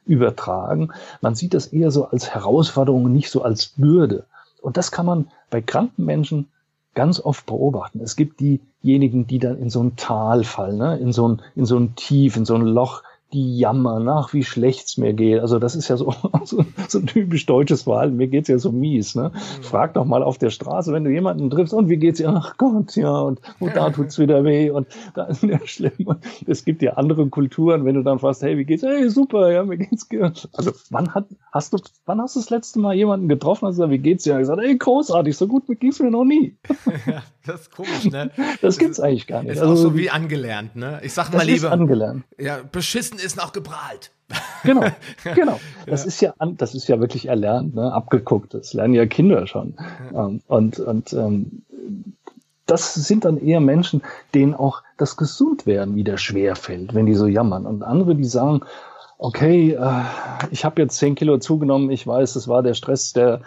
[0.05, 0.91] übertragen.
[1.21, 4.25] Man sieht das eher so als Herausforderung, nicht so als Bürde.
[4.61, 6.47] Und das kann man bei kranken Menschen
[6.93, 8.01] ganz oft beobachten.
[8.01, 10.97] Es gibt diejenigen, die dann in so ein Tal fallen, ne?
[10.97, 13.03] in, so ein, in so ein Tief, in so ein Loch,
[13.33, 15.39] die jammern nach, wie schlecht's mir geht.
[15.39, 16.13] Also das ist ja so,
[16.43, 18.17] so, so ein typisch deutsches Verhalten.
[18.17, 19.15] Mir geht's ja so mies.
[19.15, 19.31] Ne?
[19.33, 19.63] Mhm.
[19.63, 22.29] Frag doch mal auf der Straße, wenn du jemanden triffst, und wie geht's dir?
[22.29, 26.05] Ach Gott, ja, und, und da tut's wieder weh und da ist mir schlimm.
[26.05, 28.83] Und es gibt ja andere Kulturen, wenn du dann fragst, hey, wie geht's?
[28.83, 30.49] Hey, super, ja, mir geht's gut.
[30.53, 33.91] Also wann hat, hast du, wann hast du das letzte Mal jemanden getroffen, und gesagt,
[33.91, 34.33] wie geht's dir?
[34.33, 36.57] Und gesagt, hey, großartig, so gut ging's mir noch nie.
[37.05, 38.31] Ja, das ist komisch, ne?
[38.37, 39.53] Das, das gibt's eigentlich gar nicht.
[39.53, 40.99] Ist also, auch so wie angelernt, ne?
[41.03, 41.71] Ich sag mal lieber.
[41.71, 42.23] angelernt.
[42.37, 44.11] Ja, beschissen ist noch geprahlt.
[44.63, 44.85] Genau,
[45.23, 45.59] genau.
[45.87, 46.07] Das ja.
[46.07, 47.91] ist ja, das ist ja wirklich erlernt, ne?
[47.91, 48.53] abgeguckt.
[48.53, 49.73] Das lernen ja Kinder schon.
[50.13, 50.27] Ja.
[50.27, 51.63] Ähm, und und ähm,
[52.67, 54.03] das sind dann eher Menschen,
[54.35, 57.65] denen auch das Gesundwerden wieder schwer fällt, wenn die so jammern.
[57.65, 58.61] Und andere, die sagen,
[59.17, 60.03] okay, äh,
[60.51, 63.41] ich habe jetzt zehn Kilo zugenommen, ich weiß, es war der Stress der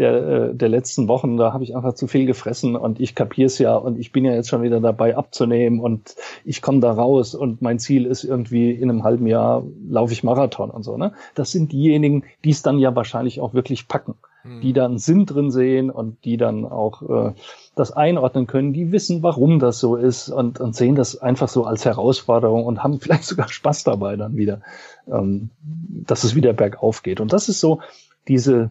[0.00, 3.58] der, äh, der letzten Wochen, da habe ich einfach zu viel gefressen und ich kapier's
[3.58, 7.34] ja und ich bin ja jetzt schon wieder dabei abzunehmen und ich komme da raus
[7.34, 10.96] und mein Ziel ist irgendwie in einem halben Jahr laufe ich Marathon und so.
[10.96, 11.12] Ne?
[11.34, 14.62] Das sind diejenigen, die es dann ja wahrscheinlich auch wirklich packen, mhm.
[14.62, 17.32] die dann Sinn drin sehen und die dann auch äh,
[17.76, 21.64] das einordnen können, die wissen, warum das so ist und, und sehen das einfach so
[21.64, 24.62] als Herausforderung und haben vielleicht sogar Spaß dabei dann wieder,
[25.12, 27.20] ähm, dass es wieder bergauf geht.
[27.20, 27.80] Und das ist so
[28.28, 28.70] diese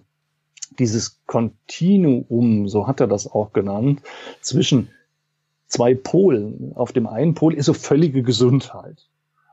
[0.78, 4.02] dieses Kontinuum, so hat er das auch genannt,
[4.42, 4.90] zwischen
[5.68, 6.74] zwei Polen.
[6.76, 9.08] Auf dem einen Pol ist so völlige Gesundheit.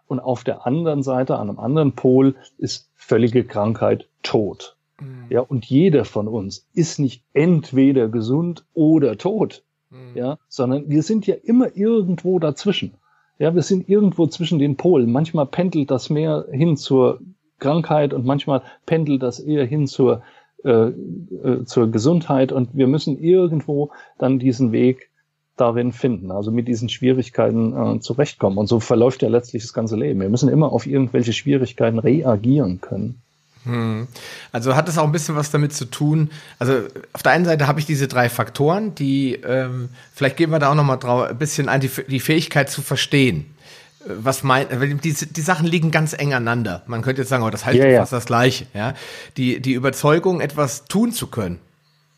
[0.08, 4.76] Und auf der anderen Seite, an einem anderen Pol, ist völlige Krankheit, Tod.
[5.00, 5.26] Mhm.
[5.28, 9.62] Ja, und jeder von uns ist nicht entweder gesund oder tot.
[9.90, 10.16] Mhm.
[10.16, 12.94] Ja, sondern wir sind ja immer irgendwo dazwischen.
[13.38, 15.12] Ja, wir sind irgendwo zwischen den Polen.
[15.12, 17.20] Manchmal pendelt das mehr hin zur
[17.58, 20.22] Krankheit und manchmal pendelt das eher hin zur
[20.66, 25.10] äh, äh, zur Gesundheit und wir müssen irgendwo dann diesen Weg
[25.56, 28.58] darin finden, also mit diesen Schwierigkeiten äh, zurechtkommen.
[28.58, 30.20] Und so verläuft ja letztlich das ganze Leben.
[30.20, 33.22] Wir müssen immer auf irgendwelche Schwierigkeiten reagieren können.
[33.64, 34.06] Hm.
[34.52, 36.30] Also hat es auch ein bisschen was damit zu tun.
[36.58, 36.74] Also
[37.12, 40.70] auf der einen Seite habe ich diese drei Faktoren, die ähm, vielleicht gehen wir da
[40.70, 43.46] auch noch mal drauf, ein bisschen an die, die Fähigkeit zu verstehen.
[44.08, 44.66] Was mein,
[45.02, 46.82] die, die Sachen liegen ganz eng aneinander.
[46.86, 48.00] Man könnte jetzt sagen, oh, das heißt ja, ja.
[48.00, 48.66] fast das Gleiche.
[48.74, 48.94] Ja,
[49.36, 51.58] die die Überzeugung, etwas tun zu können.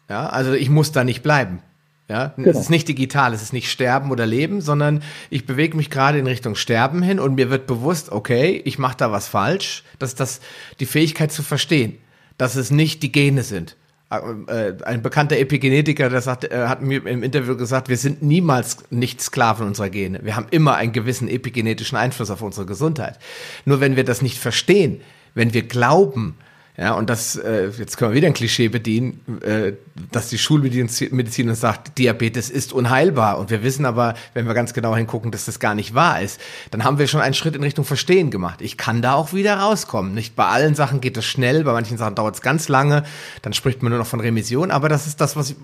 [0.09, 1.61] Ja, also ich muss da nicht bleiben.
[2.09, 2.49] Ja, genau.
[2.49, 6.19] es ist nicht digital, es ist nicht Sterben oder Leben, sondern ich bewege mich gerade
[6.19, 9.85] in Richtung Sterben hin und mir wird bewusst, okay, ich mache da was falsch.
[9.99, 10.41] Das ist das
[10.81, 11.99] die Fähigkeit zu verstehen
[12.39, 13.77] dass es nicht die Gene sind.
[14.11, 18.79] Äh, ein bekannter Epigenetiker, der sagt, äh, hat mir im Interview gesagt, wir sind niemals
[18.89, 20.21] nicht Sklaven unserer Gene.
[20.23, 23.19] Wir haben immer einen gewissen epigenetischen Einfluss auf unsere Gesundheit.
[23.67, 25.03] Nur wenn wir das nicht verstehen,
[25.35, 26.39] wenn wir glauben,
[26.81, 29.73] ja, und das, äh, jetzt können wir wieder ein Klischee bedienen, äh,
[30.13, 33.39] dass die Schulmedizin uns sagt, Diabetes ist unheilbar.
[33.39, 36.41] Und wir wissen aber, wenn wir ganz genau hingucken, dass das gar nicht wahr ist,
[36.71, 38.63] dann haben wir schon einen Schritt in Richtung Verstehen gemacht.
[38.63, 40.15] Ich kann da auch wieder rauskommen.
[40.15, 43.03] Nicht bei allen Sachen geht es schnell, bei manchen Sachen dauert es ganz lange,
[43.43, 45.57] dann spricht man nur noch von Remission, aber das ist das, was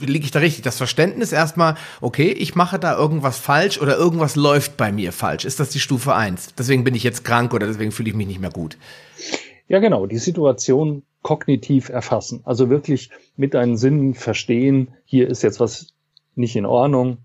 [0.00, 0.64] liege ich da richtig?
[0.64, 5.46] Das Verständnis erstmal, okay, ich mache da irgendwas falsch oder irgendwas läuft bei mir falsch.
[5.46, 6.48] Ist das die Stufe eins?
[6.58, 8.76] Deswegen bin ich jetzt krank oder deswegen fühle ich mich nicht mehr gut.
[9.68, 12.40] Ja, genau, die Situation kognitiv erfassen.
[12.44, 15.92] Also wirklich mit deinen Sinnen verstehen, hier ist jetzt was
[16.34, 17.18] nicht in Ordnung.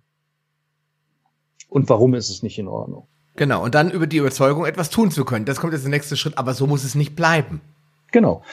[1.70, 3.08] Und warum ist es nicht in Ordnung?
[3.36, 5.46] Genau, und dann über die Überzeugung etwas tun zu können.
[5.46, 7.62] Das kommt jetzt der nächste Schritt, aber so muss es nicht bleiben.
[8.12, 8.44] Genau.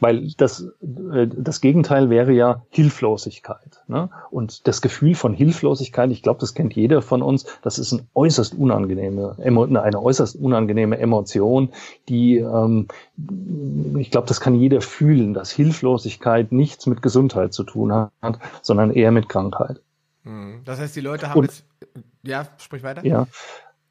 [0.00, 0.66] Weil das,
[1.12, 3.82] äh, das Gegenteil wäre ja Hilflosigkeit.
[3.86, 4.10] Ne?
[4.30, 8.06] Und das Gefühl von Hilflosigkeit, ich glaube, das kennt jeder von uns, das ist eine
[8.14, 11.70] äußerst unangenehme, eine äußerst unangenehme Emotion,
[12.08, 12.88] die, ähm,
[13.98, 18.90] ich glaube, das kann jeder fühlen, dass Hilflosigkeit nichts mit Gesundheit zu tun hat, sondern
[18.90, 19.80] eher mit Krankheit.
[20.24, 20.62] Hm.
[20.64, 21.64] Das heißt, die Leute haben Und, jetzt,
[22.22, 23.04] ja, sprich weiter.
[23.06, 23.26] Ja.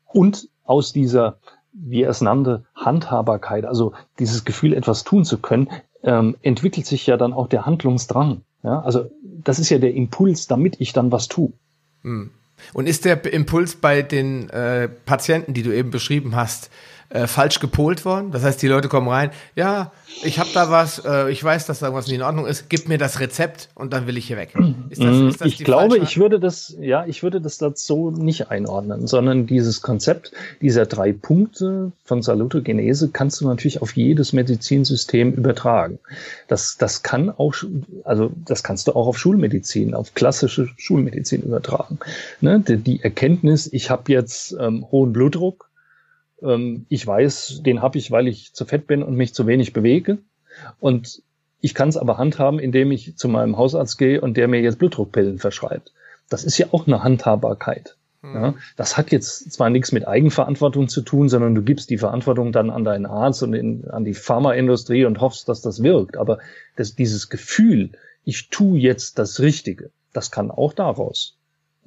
[0.06, 1.38] Und aus dieser
[1.74, 5.70] wie er es nannte, Handhabbarkeit, also dieses Gefühl, etwas tun zu können,
[6.04, 8.42] ähm, entwickelt sich ja dann auch der Handlungsdrang.
[8.64, 8.82] Ja?
[8.82, 11.52] Also das ist ja der Impuls, damit ich dann was tue.
[12.04, 12.32] Hm.
[12.74, 16.70] Und ist der Impuls bei den äh, Patienten, die du eben beschrieben hast,
[17.14, 18.32] äh, falsch gepolt worden.
[18.32, 19.92] Das heißt, die Leute kommen rein, ja,
[20.24, 22.88] ich habe da was, äh, ich weiß, dass da was nicht in Ordnung ist, gib
[22.90, 24.54] mir das Rezept und dann will ich hier weg.
[24.90, 28.50] Ist das, ist das ich glaube, ich würde das, ja, ich würde das dazu nicht
[28.50, 35.34] einordnen, sondern dieses Konzept dieser drei Punkte von Salutogenese kannst du natürlich auf jedes Medizinsystem
[35.34, 36.00] übertragen.
[36.48, 37.54] Das, das kann auch,
[38.04, 42.00] also das kannst du auch auf Schulmedizin, auf klassische Schulmedizin übertragen.
[42.42, 42.60] Ne?
[42.60, 45.70] Die, die Erkenntnis, ich habe jetzt ähm, hohen Blutdruck,
[46.44, 49.74] ähm, ich weiß, den habe ich, weil ich zu fett bin und mich zu wenig
[49.74, 50.20] bewege.
[50.80, 51.22] Und
[51.62, 54.80] ich kann es aber handhaben, indem ich zu meinem Hausarzt gehe und der mir jetzt
[54.80, 55.94] Blutdruckpillen verschreibt.
[56.30, 57.96] Das ist ja auch eine Handhabbarkeit.
[58.22, 58.36] Mhm.
[58.36, 62.52] Ja, das hat jetzt zwar nichts mit Eigenverantwortung zu tun, sondern du gibst die Verantwortung
[62.52, 66.18] dann an deinen Arzt und in, an die Pharmaindustrie und hoffst, dass das wirkt.
[66.18, 66.40] Aber
[66.76, 67.92] das, dieses Gefühl,
[68.24, 71.38] ich tue jetzt das Richtige, das kann auch daraus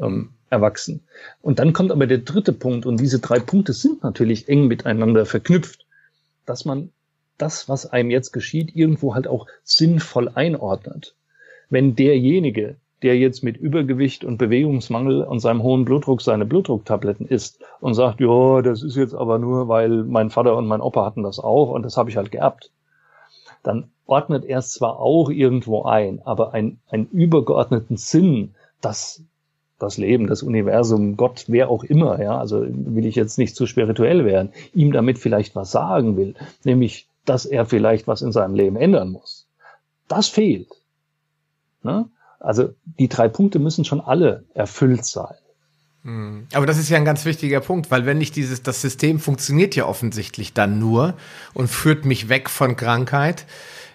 [0.01, 1.03] ähm, erwachsen.
[1.43, 5.27] Und dann kommt aber der dritte Punkt, und diese drei Punkte sind natürlich eng miteinander
[5.27, 5.87] verknüpft,
[6.45, 6.91] dass man
[7.39, 11.15] das, was einem jetzt geschieht, irgendwo halt auch sinnvoll einordnet.
[11.69, 17.63] Wenn derjenige, der jetzt mit Übergewicht und Bewegungsmangel und seinem hohen Blutdruck seine Blutdrucktabletten isst
[17.81, 21.23] und sagt, ja, das ist jetzt aber nur, weil mein Vater und mein Opa hatten
[21.23, 22.71] das auch und das habe ich halt geerbt,
[23.63, 29.23] dann ordnet er es zwar auch irgendwo ein, aber ein, einen übergeordneten Sinn, dass
[29.79, 33.67] das Leben, das Universum, Gott, wer auch immer, ja, also will ich jetzt nicht zu
[33.67, 38.55] spirituell werden, ihm damit vielleicht was sagen will, nämlich, dass er vielleicht was in seinem
[38.55, 39.47] Leben ändern muss.
[40.09, 40.69] Das fehlt.
[41.83, 42.09] Ne?
[42.41, 45.35] Also die drei Punkte müssen schon alle erfüllt sein.
[46.05, 46.47] Hm.
[46.55, 49.75] Aber das ist ja ein ganz wichtiger Punkt, weil wenn nicht dieses, das System funktioniert
[49.75, 51.15] ja offensichtlich dann nur
[51.53, 53.45] und führt mich weg von Krankheit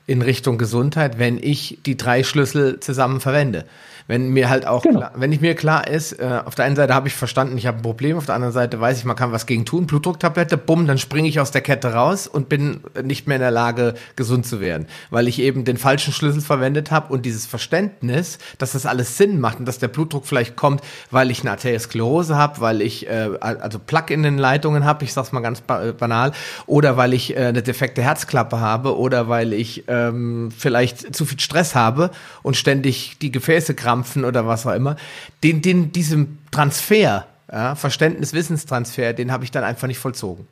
[0.05, 3.65] in Richtung Gesundheit, wenn ich die drei Schlüssel zusammen verwende
[4.11, 4.99] wenn mir halt auch, genau.
[4.99, 7.65] klar, wenn ich mir klar ist, äh, auf der einen Seite habe ich verstanden, ich
[7.65, 10.57] habe ein Problem, auf der anderen Seite weiß ich, man kann was gegen tun, Blutdrucktablette,
[10.57, 13.93] bumm, dann springe ich aus der Kette raus und bin nicht mehr in der Lage,
[14.17, 18.73] gesund zu werden, weil ich eben den falschen Schlüssel verwendet habe und dieses Verständnis, dass
[18.73, 22.59] das alles Sinn macht und dass der Blutdruck vielleicht kommt, weil ich eine Arteriosklerose habe,
[22.59, 26.33] weil ich äh, also Plaque in den Leitungen habe, ich sag's mal ganz banal,
[26.65, 31.39] oder weil ich äh, eine defekte Herzklappe habe oder weil ich ähm, vielleicht zu viel
[31.39, 32.11] Stress habe
[32.43, 34.95] und ständig die Gefäße krampfen Krampfen oder was auch immer,
[35.43, 40.47] den, den, diesem Transfer, ja, Verständnis, Wissenstransfer, den habe ich dann einfach nicht vollzogen.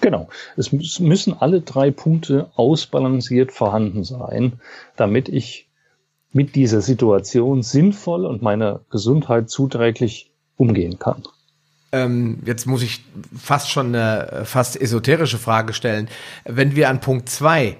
[0.00, 0.28] Genau.
[0.56, 4.60] Es müssen alle drei Punkte ausbalanciert vorhanden sein,
[4.96, 5.68] damit ich
[6.32, 11.22] mit dieser Situation sinnvoll und meiner Gesundheit zuträglich umgehen kann.
[11.92, 13.04] Ähm, jetzt muss ich
[13.38, 16.08] fast schon eine fast esoterische Frage stellen.
[16.44, 17.76] Wenn wir an Punkt zwei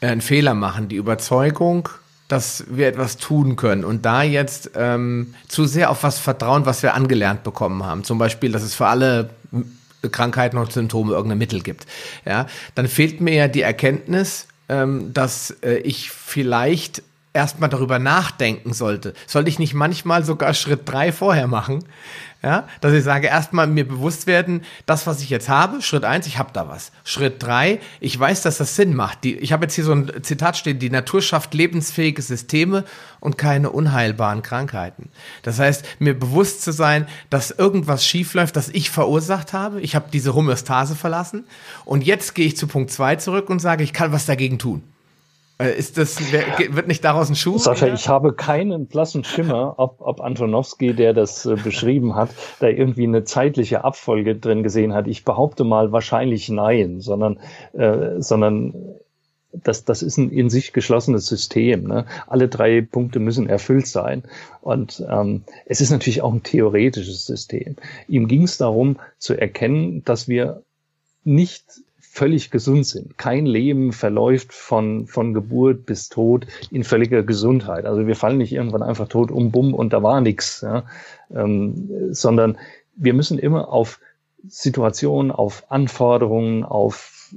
[0.00, 1.90] äh, einen Fehler machen, die Überzeugung,
[2.28, 6.82] dass wir etwas tun können und da jetzt ähm, zu sehr auf was vertrauen, was
[6.82, 8.04] wir angelernt bekommen haben.
[8.04, 9.30] Zum Beispiel, dass es für alle
[10.10, 11.86] Krankheiten und Symptome irgendein Mittel gibt.
[12.24, 17.02] Ja, dann fehlt mir ja die Erkenntnis, ähm, dass äh, ich vielleicht
[17.32, 19.12] erstmal darüber nachdenken sollte.
[19.26, 21.84] Sollte ich nicht manchmal sogar Schritt drei vorher machen?
[22.42, 26.26] Ja, dass ich sage, erstmal mir bewusst werden, das, was ich jetzt habe, Schritt eins,
[26.26, 26.92] ich habe da was.
[27.02, 29.24] Schritt drei, ich weiß, dass das Sinn macht.
[29.24, 32.84] Die, ich habe jetzt hier so ein Zitat stehen, die Natur schafft lebensfähige Systeme
[33.20, 35.08] und keine unheilbaren Krankheiten.
[35.42, 39.80] Das heißt, mir bewusst zu sein, dass irgendwas schiefläuft, das ich verursacht habe.
[39.80, 41.46] Ich habe diese Homöostase verlassen.
[41.84, 44.82] Und jetzt gehe ich zu Punkt zwei zurück und sage, ich kann was dagegen tun.
[45.58, 47.56] Äh, ist das, wird nicht daraus ein Schuh?
[47.56, 52.30] Sascha, ich habe keinen blassen Schimmer, ob, ob Antonowski, der das äh, beschrieben hat,
[52.60, 55.06] da irgendwie eine zeitliche Abfolge drin gesehen hat.
[55.06, 57.38] Ich behaupte mal wahrscheinlich nein, sondern,
[57.72, 58.74] äh, sondern
[59.52, 61.84] das, das ist ein in sich geschlossenes System.
[61.84, 62.04] Ne?
[62.26, 64.24] Alle drei Punkte müssen erfüllt sein.
[64.60, 67.76] Und ähm, es ist natürlich auch ein theoretisches System.
[68.08, 70.62] Ihm ging es darum zu erkennen, dass wir
[71.24, 71.64] nicht
[72.16, 73.18] völlig gesund sind.
[73.18, 77.84] Kein Leben verläuft von, von Geburt bis Tod in völliger Gesundheit.
[77.84, 80.84] Also wir fallen nicht irgendwann einfach tot um, bumm und da war nichts, ja?
[81.30, 82.56] ähm, sondern
[82.96, 84.00] wir müssen immer auf
[84.48, 87.30] Situationen, auf Anforderungen, auf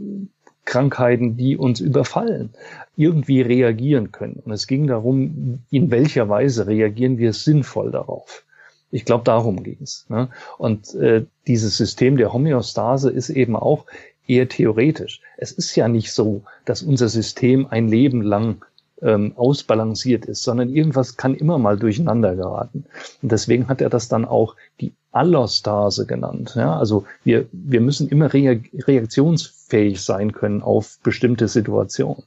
[0.64, 2.52] Krankheiten, die uns überfallen,
[2.96, 4.42] irgendwie reagieren können.
[4.46, 8.46] Und es ging darum, in welcher Weise reagieren wir sinnvoll darauf.
[8.92, 10.06] Ich glaube, darum ging es.
[10.10, 10.30] Ne?
[10.58, 13.86] Und äh, dieses System der Homöostase ist eben auch
[14.30, 15.22] eher theoretisch.
[15.38, 18.64] Es ist ja nicht so, dass unser System ein Leben lang
[19.02, 22.86] ähm, ausbalanciert ist, sondern irgendwas kann immer mal durcheinander geraten.
[23.22, 26.54] Und deswegen hat er das dann auch die Allostase genannt.
[26.56, 32.24] Ja, also wir, wir müssen immer reaktionsfähig sein können auf bestimmte Situationen.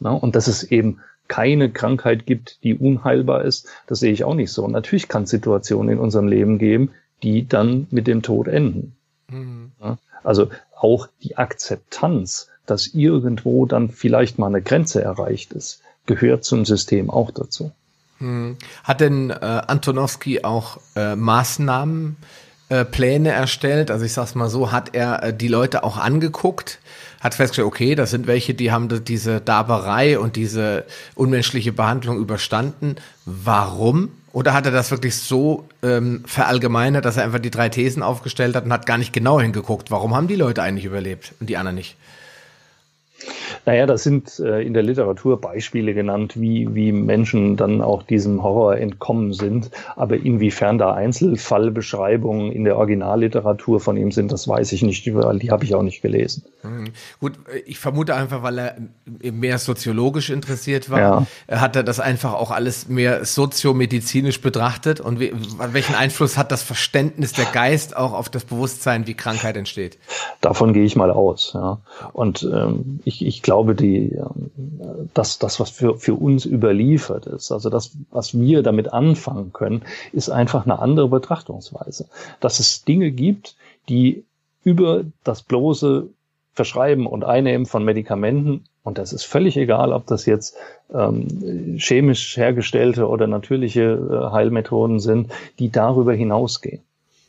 [0.00, 4.34] Ja, und dass es eben keine Krankheit gibt, die unheilbar ist, das sehe ich auch
[4.34, 4.64] nicht so.
[4.64, 6.90] Und natürlich kann es Situationen in unserem Leben geben,
[7.22, 8.96] die dann mit dem Tod enden.
[9.28, 9.70] Mhm.
[10.22, 10.48] Also
[10.80, 17.10] auch die Akzeptanz, dass irgendwo dann vielleicht mal eine Grenze erreicht ist, gehört zum System
[17.10, 17.72] auch dazu.
[18.18, 18.56] Hm.
[18.84, 22.16] Hat denn äh, Antonowski auch äh, Maßnahmen,
[22.70, 23.90] äh, Pläne erstellt?
[23.90, 26.78] Also ich sag's mal so, hat er äh, die Leute auch angeguckt,
[27.20, 32.96] hat festgestellt, okay, das sind welche, die haben diese Darberei und diese unmenschliche Behandlung überstanden.
[33.26, 34.10] Warum?
[34.32, 38.54] Oder hat er das wirklich so ähm, verallgemeinert, dass er einfach die drei Thesen aufgestellt
[38.54, 41.56] hat und hat gar nicht genau hingeguckt, warum haben die Leute eigentlich überlebt und die
[41.56, 41.96] anderen nicht?
[43.66, 48.42] Naja, das sind äh, in der Literatur Beispiele genannt, wie, wie Menschen dann auch diesem
[48.42, 49.70] Horror entkommen sind.
[49.96, 55.38] Aber inwiefern da Einzelfallbeschreibungen in der Originalliteratur von ihm sind, das weiß ich nicht, weil
[55.38, 56.44] die habe ich auch nicht gelesen.
[56.62, 56.88] Mhm.
[57.20, 57.32] Gut,
[57.66, 58.76] ich vermute einfach, weil er
[59.32, 61.60] mehr soziologisch interessiert war, ja.
[61.60, 65.32] hat er das einfach auch alles mehr soziomedizinisch betrachtet und wie,
[65.72, 69.98] welchen Einfluss hat das Verständnis der Geist auch auf das Bewusstsein, wie Krankheit entsteht?
[70.40, 71.52] Davon gehe ich mal aus.
[71.54, 71.78] Ja.
[72.12, 74.18] Und ähm, ich, ich glaube, die,
[75.14, 79.82] das, das, was für, für uns überliefert ist, also das, was wir damit anfangen können,
[80.12, 82.08] ist einfach eine andere Betrachtungsweise.
[82.40, 83.56] Dass es Dinge gibt,
[83.88, 84.24] die
[84.64, 86.08] über das bloße
[86.52, 90.56] Verschreiben und Einnehmen von Medikamenten, und das ist völlig egal, ob das jetzt
[90.92, 96.82] ähm, chemisch hergestellte oder natürliche äh, Heilmethoden sind, die darüber hinausgehen.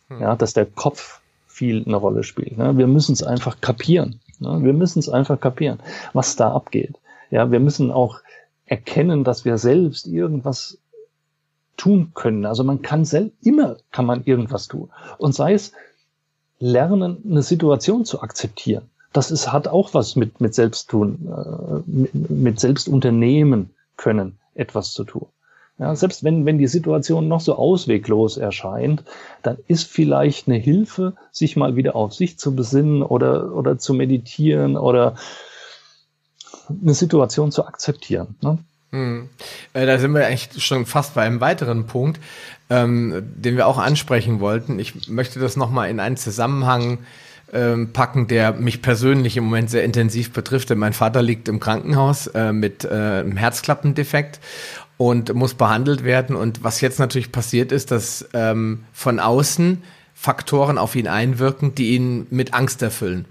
[0.08, 0.22] Hm.
[0.22, 2.58] Ja, dass der Kopf viel eine Rolle spielt.
[2.58, 2.78] Ne?
[2.78, 4.20] Wir müssen es einfach kapieren.
[4.42, 4.64] Ne?
[4.64, 5.80] Wir müssen es einfach kapieren,
[6.14, 6.96] was da abgeht.
[7.30, 8.20] Ja, wir müssen auch
[8.66, 10.78] erkennen, dass wir selbst irgendwas
[11.78, 12.46] tun können.
[12.46, 14.90] Also man kann selbst, immer kann man irgendwas tun.
[15.18, 15.72] Und sei es
[16.60, 18.90] lernen, eine Situation zu akzeptieren.
[19.14, 25.04] Das ist, hat auch was mit, mit Selbsttun, äh, mit, mit Selbstunternehmen können, etwas zu
[25.04, 25.28] tun.
[25.82, 29.04] Ja, selbst wenn, wenn die Situation noch so ausweglos erscheint,
[29.42, 33.96] dann ist vielleicht eine Hilfe, sich mal wieder auf sich zu besinnen oder, oder zu
[33.96, 35.16] meditieren oder
[36.70, 38.36] eine Situation zu akzeptieren.
[38.42, 38.60] Ne?
[38.92, 39.30] Hm.
[39.74, 42.20] Äh, da sind wir eigentlich schon fast bei einem weiteren Punkt,
[42.70, 44.78] ähm, den wir auch ansprechen wollten.
[44.78, 47.00] Ich möchte das nochmal in einen Zusammenhang
[47.54, 50.70] ähm, packen, der mich persönlich im Moment sehr intensiv betrifft.
[50.70, 54.40] Denn mein Vater liegt im Krankenhaus äh, mit äh, einem Herzklappendefekt
[55.02, 56.36] und muss behandelt werden.
[56.36, 59.82] Und was jetzt natürlich passiert ist, dass ähm, von außen
[60.14, 63.26] Faktoren auf ihn einwirken, die ihn mit Angst erfüllen.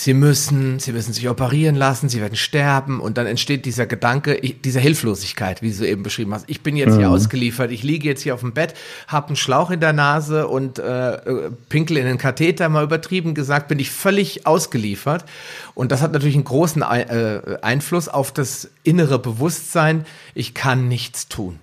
[0.00, 4.34] Sie müssen, sie müssen sich operieren lassen, sie werden sterben und dann entsteht dieser Gedanke,
[4.34, 6.48] ich, dieser Hilflosigkeit, wie du eben beschrieben hast.
[6.48, 7.00] Ich bin jetzt mhm.
[7.00, 8.72] hier ausgeliefert, ich liege jetzt hier auf dem Bett,
[9.08, 13.34] habe einen Schlauch in der Nase und äh, äh, pinkel in den Katheter, mal übertrieben
[13.34, 15.26] gesagt, bin ich völlig ausgeliefert.
[15.74, 21.28] Und das hat natürlich einen großen äh, Einfluss auf das innere Bewusstsein, ich kann nichts
[21.28, 21.58] tun.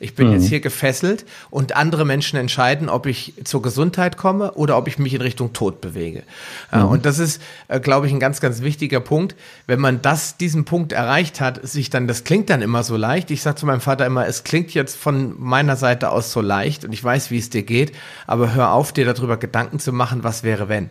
[0.00, 0.34] Ich bin mhm.
[0.34, 4.98] jetzt hier gefesselt und andere Menschen entscheiden, ob ich zur Gesundheit komme oder ob ich
[4.98, 6.22] mich in Richtung Tod bewege.
[6.70, 6.88] Äh, mhm.
[6.88, 9.34] Und das ist, äh, glaube ich, ein ganz, ganz wichtiger Punkt.
[9.66, 13.30] Wenn man das, diesen Punkt erreicht hat, sich dann, das klingt dann immer so leicht.
[13.32, 16.84] Ich sage zu meinem Vater immer, es klingt jetzt von meiner Seite aus so leicht
[16.84, 17.92] und ich weiß, wie es dir geht,
[18.26, 20.90] aber hör auf, dir darüber Gedanken zu machen, was wäre wenn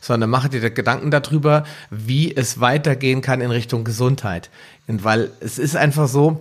[0.00, 4.48] sondern mache dir Gedanken darüber, wie es weitergehen kann in Richtung Gesundheit.
[4.86, 6.40] Und weil es ist einfach so,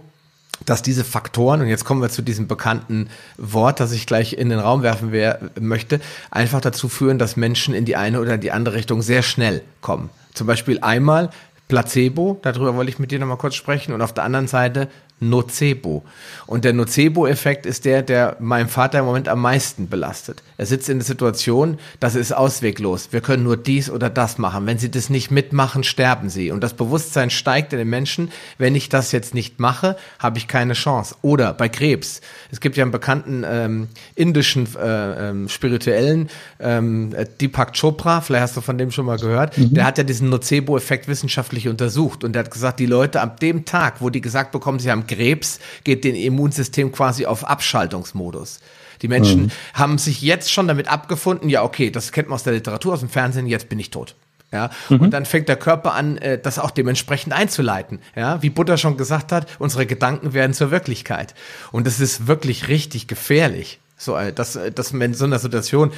[0.66, 4.50] dass diese Faktoren, und jetzt kommen wir zu diesem bekannten Wort, das ich gleich in
[4.50, 6.00] den Raum werfen wer, möchte,
[6.32, 10.10] einfach dazu führen, dass Menschen in die eine oder die andere Richtung sehr schnell kommen.
[10.34, 11.30] Zum Beispiel einmal
[11.68, 14.88] Placebo, darüber wollte ich mit dir nochmal kurz sprechen, und auf der anderen Seite
[15.20, 16.04] Nocebo.
[16.46, 20.44] Und der Nocebo-Effekt ist der, der meinem Vater im Moment am meisten belastet.
[20.58, 23.10] Er sitzt in der Situation, das ist ausweglos.
[23.12, 24.66] Wir können nur dies oder das machen.
[24.66, 26.52] Wenn sie das nicht mitmachen, sterben sie.
[26.52, 30.48] Und das Bewusstsein steigt in den Menschen, wenn ich das jetzt nicht mache, habe ich
[30.48, 31.16] keine Chance.
[31.22, 32.22] Oder bei Krebs.
[32.52, 38.58] Es gibt ja einen bekannten ähm, indischen äh, ähm, spirituellen ähm, Deepak Chopra, vielleicht hast
[38.58, 39.74] du von dem schon mal gehört, mhm.
[39.74, 42.24] der hat ja diesen Nocebo-Effekt wissenschaftlich untersucht.
[42.24, 45.07] Und der hat gesagt, die Leute ab dem Tag, wo die gesagt bekommen, sie haben
[45.08, 48.60] Krebs geht den Immunsystem quasi auf Abschaltungsmodus.
[49.02, 49.52] Die Menschen mhm.
[49.74, 53.00] haben sich jetzt schon damit abgefunden, ja, okay, das kennt man aus der Literatur, aus
[53.00, 54.16] dem Fernsehen, jetzt bin ich tot.
[54.52, 55.02] Ja, mhm.
[55.02, 58.00] und dann fängt der Körper an, äh, das auch dementsprechend einzuleiten.
[58.16, 61.36] Ja, wie Buddha schon gesagt hat, unsere Gedanken werden zur Wirklichkeit.
[61.74, 63.80] Und das ist wirklich richtig gefährlich.
[63.98, 65.92] So, äh, dass, äh, dass man in so einer Situation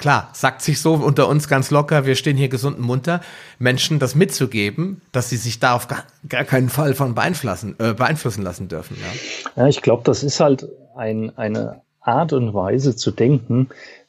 [0.00, 3.20] klar, sagt sich so unter uns ganz locker, wir stehen hier gesund und munter,
[3.58, 7.92] Menschen das mitzugeben, dass sie sich da auf gar, gar keinen Fall von beeinflussen, äh,
[7.92, 8.96] beeinflussen lassen dürfen.
[9.00, 13.68] Ja, ja ich glaube, das ist halt ein, eine Art und Weise zu denken,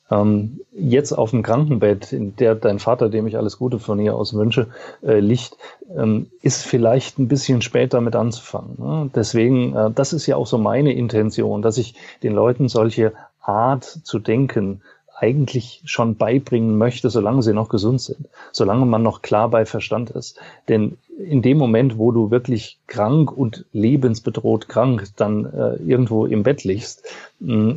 [0.10, 4.16] ähm, jetzt auf dem Krankenbett, in der dein Vater, dem ich alles Gute von hier
[4.16, 4.68] aus wünsche,
[5.04, 5.58] äh, liegt,
[5.96, 8.76] ähm, ist vielleicht ein bisschen später mit anzufangen.
[8.78, 9.10] Ne?
[9.14, 13.84] Deswegen, äh, das ist ja auch so meine Intention, dass ich den Leuten solche Art
[13.84, 14.82] zu denken
[15.22, 20.10] eigentlich schon beibringen möchte, solange sie noch gesund sind, solange man noch klar bei Verstand
[20.10, 20.40] ist.
[20.68, 26.42] Denn in dem Moment, wo du wirklich krank und lebensbedroht krank dann äh, irgendwo im
[26.42, 27.08] Bett liegst,
[27.40, 27.76] mh,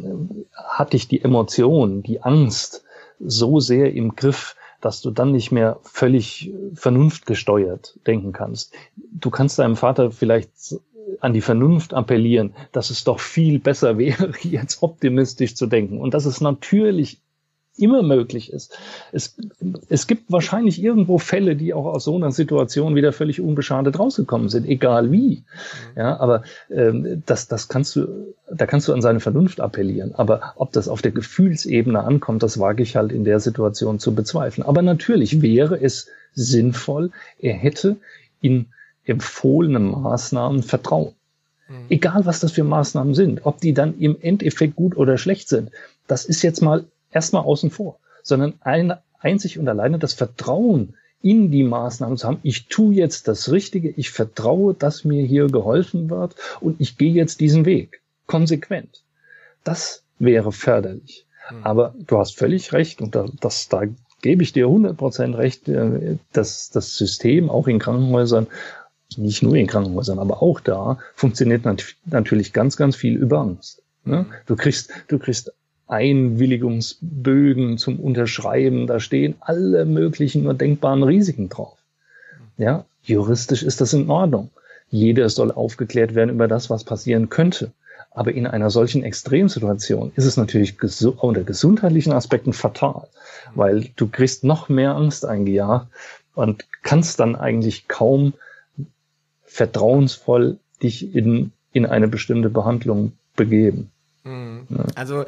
[0.55, 2.83] hat dich die Emotion, die Angst
[3.21, 8.73] so sehr im Griff, dass du dann nicht mehr völlig vernunftgesteuert denken kannst.
[8.97, 10.77] Du kannst deinem Vater vielleicht
[11.21, 16.01] an die Vernunft appellieren, dass es doch viel besser wäre, jetzt optimistisch zu denken.
[16.01, 17.21] Und dass es natürlich
[17.77, 18.77] immer möglich ist.
[19.13, 19.37] Es,
[19.89, 24.49] es gibt wahrscheinlich irgendwo Fälle, die auch aus so einer Situation wieder völlig unbeschadet rausgekommen
[24.49, 25.43] sind, egal wie.
[25.95, 25.99] Mhm.
[25.99, 30.15] Ja, aber ähm, das, das kannst du, da kannst du an seine Vernunft appellieren.
[30.15, 34.15] Aber ob das auf der Gefühlsebene ankommt, das wage ich halt in der Situation zu
[34.15, 34.67] bezweifeln.
[34.67, 37.97] Aber natürlich wäre es sinnvoll, er hätte
[38.41, 38.67] in
[39.05, 41.15] empfohlenen Maßnahmen Vertrauen.
[41.69, 41.87] Mhm.
[41.89, 45.71] Egal, was das für Maßnahmen sind, ob die dann im Endeffekt gut oder schlecht sind,
[46.07, 51.51] das ist jetzt mal erstmal außen vor, sondern ein, einzig und alleine das Vertrauen in
[51.51, 52.41] die Maßnahmen zu haben.
[52.43, 57.13] Ich tue jetzt das Richtige, ich vertraue, dass mir hier geholfen wird und ich gehe
[57.13, 59.03] jetzt diesen Weg konsequent.
[59.65, 61.27] Das wäre förderlich.
[61.51, 61.65] Mhm.
[61.65, 63.85] Aber du hast völlig recht und da, das, da
[64.21, 68.47] gebe ich dir 100% recht, äh, dass das System auch in Krankenhäusern
[69.17, 73.83] nicht nur in Krankenhäusern, aber auch da funktioniert nat natürlich ganz, ganz viel über Angst.
[74.05, 74.19] Ne?
[74.19, 74.27] Hm.
[74.47, 75.53] Du kriegst, du kriegst
[75.87, 78.87] Einwilligungsbögen zum Unterschreiben.
[78.87, 81.77] Da stehen alle möglichen nur denkbaren Risiken drauf.
[82.57, 84.51] Ja, juristisch ist das in Ordnung.
[84.91, 87.73] Jeder soll aufgeklärt werden über das, was passieren könnte.
[88.11, 93.09] Aber in einer solchen Extremsituation ist es natürlich gesu unter gesundheitlichen Aspekten fatal,
[93.55, 95.89] weil du kriegst noch mehr Angst eingejagt
[96.35, 98.35] und kannst dann eigentlich kaum
[99.45, 103.91] vertrauensvoll dich in, in eine bestimmte Behandlung begeben.
[104.23, 104.67] Mhm.
[104.95, 105.25] Also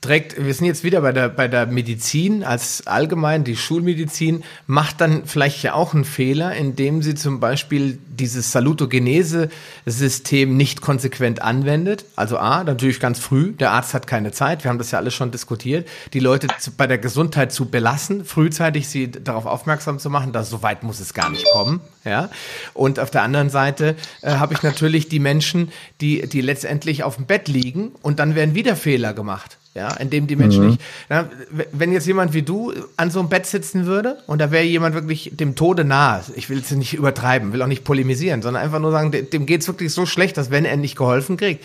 [0.00, 5.02] trägt, wir sind jetzt wieder bei der, bei der Medizin als allgemein, die Schulmedizin macht
[5.02, 12.06] dann vielleicht ja auch einen Fehler, indem sie zum Beispiel dieses Salutogenese-System nicht konsequent anwendet.
[12.16, 15.12] Also A, natürlich ganz früh, der Arzt hat keine Zeit, wir haben das ja alles
[15.12, 20.08] schon diskutiert, die Leute zu, bei der Gesundheit zu belassen, frühzeitig sie darauf aufmerksam zu
[20.08, 21.80] machen, dass so weit muss es gar nicht kommen.
[22.04, 22.30] Ja,
[22.72, 25.70] und auf der anderen Seite äh, habe ich natürlich die Menschen,
[26.00, 29.59] die, die letztendlich auf dem Bett liegen und dann werden wieder Fehler gemacht.
[29.72, 30.70] Ja, indem die Menschen mhm.
[30.70, 30.82] nicht.
[31.08, 31.30] Na,
[31.70, 34.96] wenn jetzt jemand wie du an so einem Bett sitzen würde und da wäre jemand
[34.96, 38.80] wirklich dem Tode nahe, ich will es nicht übertreiben, will auch nicht polemisieren, sondern einfach
[38.80, 41.64] nur sagen, dem geht es wirklich so schlecht, dass wenn er nicht geholfen kriegt,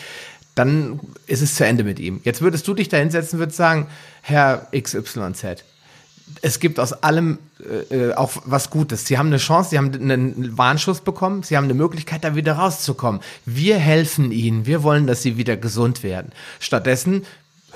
[0.54, 2.22] dann ist es zu Ende mit ihm.
[2.24, 3.88] Jetzt würdest du dich da hinsetzen, würdest sagen,
[4.22, 5.64] Herr XYZ,
[6.42, 7.38] es gibt aus allem
[7.90, 9.06] äh, auch was Gutes.
[9.06, 12.54] Sie haben eine Chance, Sie haben einen Warnschuss bekommen, Sie haben eine Möglichkeit, da wieder
[12.54, 13.22] rauszukommen.
[13.46, 16.32] Wir helfen Ihnen, wir wollen, dass Sie wieder gesund werden.
[16.60, 17.26] Stattdessen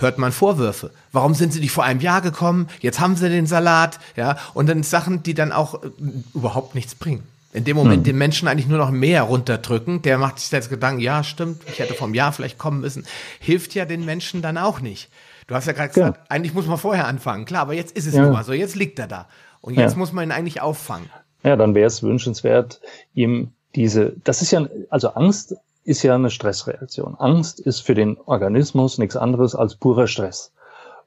[0.02, 0.92] hört man Vorwürfe.
[1.12, 2.68] Warum sind sie nicht vor einem Jahr gekommen?
[2.80, 5.90] Jetzt haben sie den Salat, ja, und dann Sachen, die dann auch äh,
[6.34, 7.24] überhaupt nichts bringen.
[7.52, 8.04] In dem Moment hm.
[8.04, 11.80] den Menschen eigentlich nur noch mehr runterdrücken, der macht sich jetzt Gedanken, ja, stimmt, ich
[11.80, 13.06] hätte vom Jahr vielleicht kommen müssen,
[13.40, 15.10] hilft ja den Menschen dann auch nicht.
[15.48, 16.24] Du hast ja gerade gesagt, ja.
[16.30, 17.46] eigentlich muss man vorher anfangen.
[17.46, 18.22] Klar, aber jetzt ist es ja.
[18.22, 19.28] nun mal so, jetzt liegt er da.
[19.62, 19.98] Und jetzt ja.
[19.98, 21.10] muss man ihn eigentlich auffangen.
[21.44, 22.82] Ja, dann wäre es wünschenswert,
[23.16, 27.16] ihm diese, das ist ja, also Angst ist ja eine Stressreaktion.
[27.16, 30.54] Angst ist für den Organismus nichts anderes als purer Stress.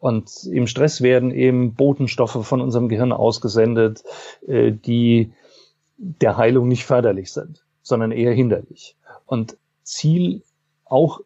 [0.00, 4.02] Und im Stress werden eben Botenstoffe von unserem Gehirn ausgesendet,
[4.46, 5.32] äh, die
[5.96, 8.96] der Heilung nicht förderlich sind, sondern eher hinderlich.
[9.26, 10.42] Und Ziel
[10.84, 11.20] auch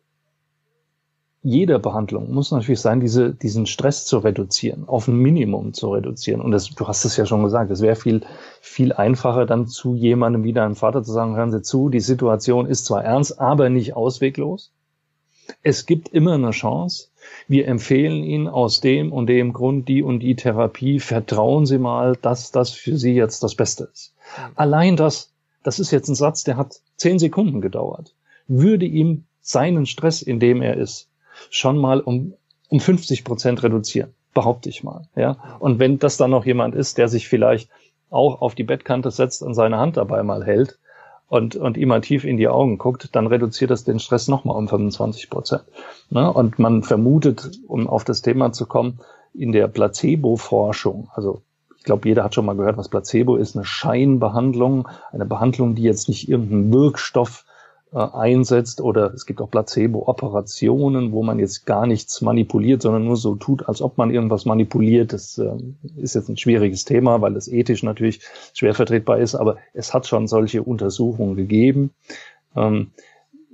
[1.46, 6.40] jeder Behandlung muss natürlich sein, diese, diesen Stress zu reduzieren, auf ein Minimum zu reduzieren.
[6.40, 8.22] Und das, du hast es ja schon gesagt, es wäre viel,
[8.60, 12.66] viel einfacher, dann zu jemandem wie deinem Vater zu sagen, hören Sie zu, die Situation
[12.66, 14.72] ist zwar ernst, aber nicht ausweglos.
[15.62, 17.10] Es gibt immer eine Chance.
[17.46, 20.98] Wir empfehlen Ihnen aus dem und dem Grund die und die Therapie.
[20.98, 24.14] Vertrauen Sie mal, dass das für Sie jetzt das Beste ist.
[24.56, 25.30] Allein das,
[25.62, 28.16] das ist jetzt ein Satz, der hat zehn Sekunden gedauert,
[28.48, 31.08] würde ihm seinen Stress, in dem er ist,
[31.50, 32.34] schon mal um,
[32.68, 35.08] um 50 Prozent reduzieren, behaupte ich mal.
[35.16, 35.36] Ja?
[35.58, 37.70] Und wenn das dann noch jemand ist, der sich vielleicht
[38.10, 40.78] auch auf die Bettkante setzt und seine Hand dabei mal hält
[41.28, 44.56] und, und ihm mal tief in die Augen guckt, dann reduziert das den Stress nochmal
[44.56, 45.64] um 25 Prozent.
[46.10, 46.32] Ne?
[46.32, 49.00] Und man vermutet, um auf das Thema zu kommen,
[49.34, 51.42] in der Placebo-Forschung, also
[51.76, 55.82] ich glaube, jeder hat schon mal gehört, was Placebo ist, eine Scheinbehandlung, eine Behandlung, die
[55.82, 57.44] jetzt nicht irgendeinen Wirkstoff
[57.92, 63.16] äh, einsetzt oder es gibt auch Placebo-Operationen, wo man jetzt gar nichts manipuliert, sondern nur
[63.16, 65.12] so tut, als ob man irgendwas manipuliert.
[65.12, 65.52] Das äh,
[65.96, 68.20] ist jetzt ein schwieriges Thema, weil es ethisch natürlich
[68.54, 71.90] schwer vertretbar ist, aber es hat schon solche Untersuchungen gegeben.
[72.56, 72.90] Ähm,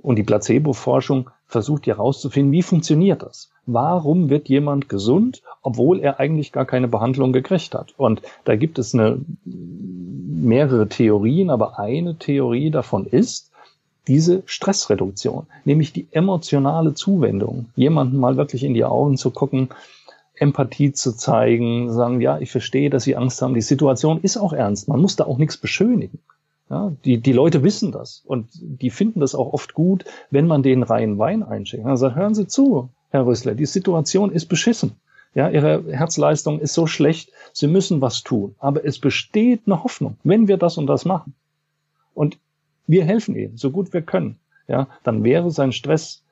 [0.01, 3.51] und die Placebo-Forschung versucht herauszufinden, wie funktioniert das?
[3.65, 7.93] Warum wird jemand gesund, obwohl er eigentlich gar keine Behandlung gekriegt hat?
[7.97, 13.52] Und da gibt es eine, mehrere Theorien, aber eine Theorie davon ist,
[14.07, 19.69] diese Stressreduktion, nämlich die emotionale Zuwendung, jemanden mal wirklich in die Augen zu gucken,
[20.35, 24.53] Empathie zu zeigen, sagen, ja, ich verstehe, dass Sie Angst haben, die Situation ist auch
[24.53, 26.19] ernst, man muss da auch nichts beschönigen.
[26.69, 30.63] Ja, die, die Leute wissen das und die finden das auch oft gut, wenn man
[30.63, 31.85] denen reinen Wein einschenkt.
[31.85, 34.93] Dann sagt, hören Sie zu, Herr Rüssler, die Situation ist beschissen.
[35.35, 38.55] Ja, Ihre Herzleistung ist so schlecht, Sie müssen was tun.
[38.59, 41.35] Aber es besteht eine Hoffnung, wenn wir das und das machen.
[42.13, 42.37] Und
[42.87, 44.37] wir helfen ihm, so gut wir können.
[44.67, 46.23] Ja, dann wäre sein Stress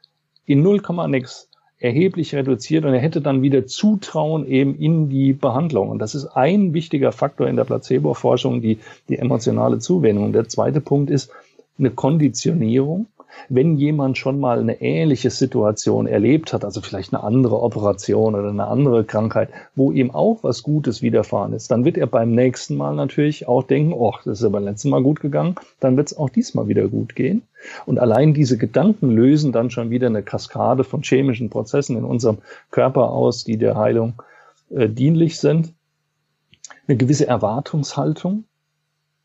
[0.46, 1.50] in 0, nix
[1.80, 5.90] erheblich reduziert und er hätte dann wieder Zutrauen eben in die Behandlung.
[5.90, 8.78] Und das ist ein wichtiger Faktor in der Placebo-Forschung, die,
[9.10, 10.32] die emotionale Zuwendung.
[10.32, 11.32] Der zweite Punkt ist
[11.80, 13.08] eine Konditionierung
[13.50, 18.50] wenn jemand schon mal eine ähnliche Situation erlebt hat, also vielleicht eine andere Operation oder
[18.50, 22.76] eine andere Krankheit, wo ihm auch was Gutes widerfahren ist, dann wird er beim nächsten
[22.76, 26.18] Mal natürlich auch denken, oh, das ist aber letztes Mal gut gegangen, dann wird es
[26.18, 27.44] auch diesmal wieder gut gehen.
[27.86, 32.40] Und allein diese Gedanken lösen dann schon wieder eine Kaskade von chemischen Prozessen in unserem
[32.72, 34.22] Körper aus, die der Heilung
[34.70, 35.74] äh, dienlich sind.
[36.88, 38.46] Eine gewisse Erwartungshaltung,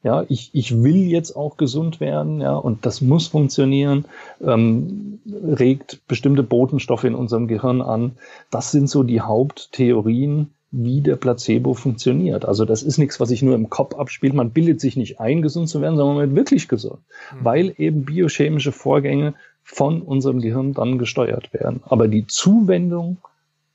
[0.07, 4.05] ja, ich, ich will jetzt auch gesund werden, ja, und das muss funktionieren,
[4.41, 8.13] ähm, regt bestimmte Botenstoffe in unserem Gehirn an.
[8.53, 12.45] Das sind so die Haupttheorien, wie der Placebo funktioniert.
[12.45, 14.33] Also das ist nichts, was sich nur im Kopf abspielt.
[14.33, 17.01] Man bildet sich nicht ein, gesund zu werden, sondern man wird wirklich gesund,
[17.33, 17.45] mhm.
[17.45, 19.35] weil eben biochemische Vorgänge
[19.65, 21.81] von unserem Gehirn dann gesteuert werden.
[21.83, 23.17] Aber die Zuwendung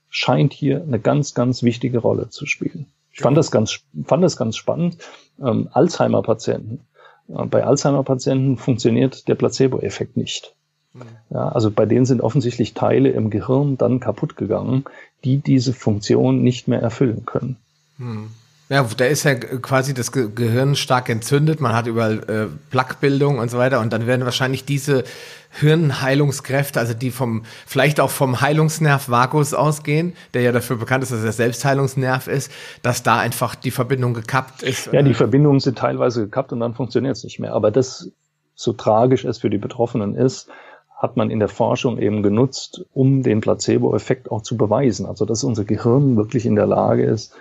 [0.09, 2.85] scheint hier eine ganz, ganz wichtige Rolle zu spielen.
[3.13, 4.97] Ich fand das ganz, fand das ganz spannend.
[5.39, 6.81] Ähm, Alzheimer-Patienten.
[7.27, 10.55] Äh, bei Alzheimer-Patienten funktioniert der Placebo-Effekt nicht.
[10.93, 11.01] Mhm.
[11.29, 14.85] Ja, also bei denen sind offensichtlich Teile im Gehirn dann kaputt gegangen,
[15.23, 17.57] die diese Funktion nicht mehr erfüllen können.
[17.97, 18.31] Mhm.
[18.71, 23.51] Ja, da ist ja quasi das Gehirn stark entzündet, man hat überall äh, Plaquebildung und
[23.51, 25.03] so weiter und dann werden wahrscheinlich diese
[25.49, 31.11] Hirnheilungskräfte, also die vom, vielleicht auch vom Heilungsnerv Vagus ausgehen, der ja dafür bekannt ist,
[31.11, 32.49] dass er Selbstheilungsnerv ist,
[32.81, 34.93] dass da einfach die Verbindung gekappt ist.
[34.93, 37.51] Ja, die Verbindungen sind teilweise gekappt und dann funktioniert es nicht mehr.
[37.51, 38.09] Aber das,
[38.55, 40.47] so tragisch es für die Betroffenen ist,
[40.95, 45.05] hat man in der Forschung eben genutzt, um den Placebo-Effekt auch zu beweisen.
[45.05, 47.35] Also, dass unser Gehirn wirklich in der Lage ist,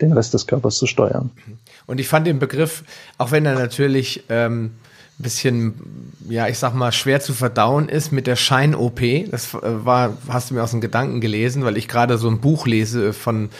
[0.00, 1.30] den Rest des Körpers zu steuern.
[1.86, 2.84] Und ich fand den Begriff,
[3.18, 4.72] auch wenn er natürlich ähm,
[5.22, 5.74] bisschen,
[6.28, 9.00] ja, ich sag mal, schwer zu verdauen ist mit der Schein-OP.
[9.30, 12.40] Das äh, war, hast du mir aus den Gedanken gelesen, weil ich gerade so ein
[12.40, 13.50] Buch lese von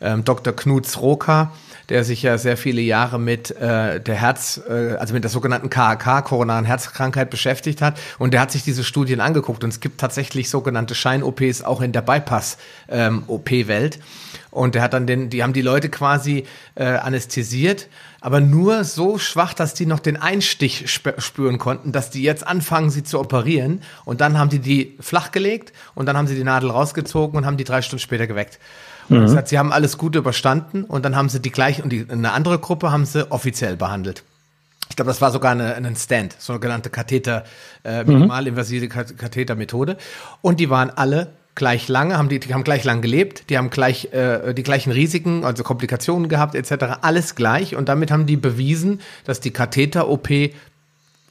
[0.00, 0.54] ähm, Dr.
[0.54, 1.52] Knut Sroka,
[1.90, 5.68] der sich ja sehr viele Jahre mit äh, der Herz, äh, also mit der sogenannten
[5.68, 7.98] KAK, koronaren Herzkrankheit beschäftigt hat.
[8.18, 9.64] Und der hat sich diese Studien angeguckt.
[9.64, 13.96] Und es gibt tatsächlich sogenannte Schein-OPs auch in der Bypass-OP-Welt.
[13.96, 14.02] Ähm,
[14.50, 17.88] und der hat dann den, die haben die Leute quasi äh, anästhesiert,
[18.20, 22.46] aber nur so schwach, dass die noch den Einstich sp spüren konnten, dass die jetzt
[22.46, 23.82] anfangen, sie zu operieren.
[24.04, 27.56] Und dann haben die die flachgelegt und dann haben sie die Nadel rausgezogen und haben
[27.56, 28.58] die drei Stunden später geweckt.
[29.10, 29.22] Mhm.
[29.22, 32.06] das heißt, sie haben alles gut überstanden und dann haben sie die gleiche und die,
[32.08, 34.22] eine andere Gruppe haben sie offiziell behandelt.
[34.88, 37.44] Ich glaube, das war sogar eine, ein Stand, sogenannte Katheter,
[37.84, 39.96] äh, minimalinvasive Kathetermethode.
[40.42, 43.70] Und die waren alle gleich lange, haben die, die haben gleich lang gelebt, die haben
[43.70, 46.98] gleich äh, die gleichen Risiken, also Komplikationen gehabt etc.
[47.02, 50.28] Alles gleich und damit haben die bewiesen, dass die Katheter-OP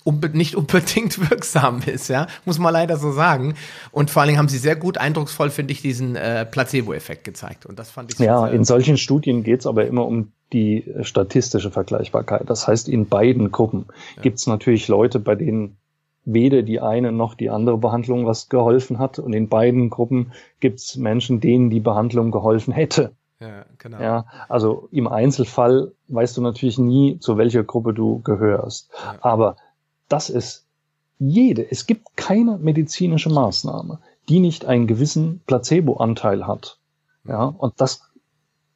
[0.10, 3.54] unbe nicht unbedingt wirksam ist, ja, muss man leider so sagen.
[3.92, 7.66] Und vor allen Dingen haben sie sehr gut, eindrucksvoll, finde ich, diesen äh, Placebo-Effekt gezeigt.
[7.66, 8.20] Und das fand ich.
[8.20, 12.50] Ja, in solchen Studien geht es aber immer um die statistische Vergleichbarkeit.
[12.50, 13.86] Das heißt, in beiden Gruppen
[14.16, 14.24] ja.
[14.24, 15.78] gibt es natürlich Leute, bei denen
[16.26, 19.20] weder die eine noch die andere Behandlung was geholfen hat.
[19.20, 23.14] Und in beiden Gruppen gibt es Menschen, denen die Behandlung geholfen hätte.
[23.40, 24.02] Ja, genau.
[24.02, 28.92] Ja, also im Einzelfall weißt du natürlich nie, zu welcher Gruppe du gehörst.
[28.94, 29.18] Ja.
[29.22, 29.56] Aber
[30.10, 30.66] das ist
[31.20, 36.78] jede, es gibt keine medizinische Maßnahme, die nicht einen gewissen Placebo-Anteil hat.
[37.26, 38.10] Ja, und das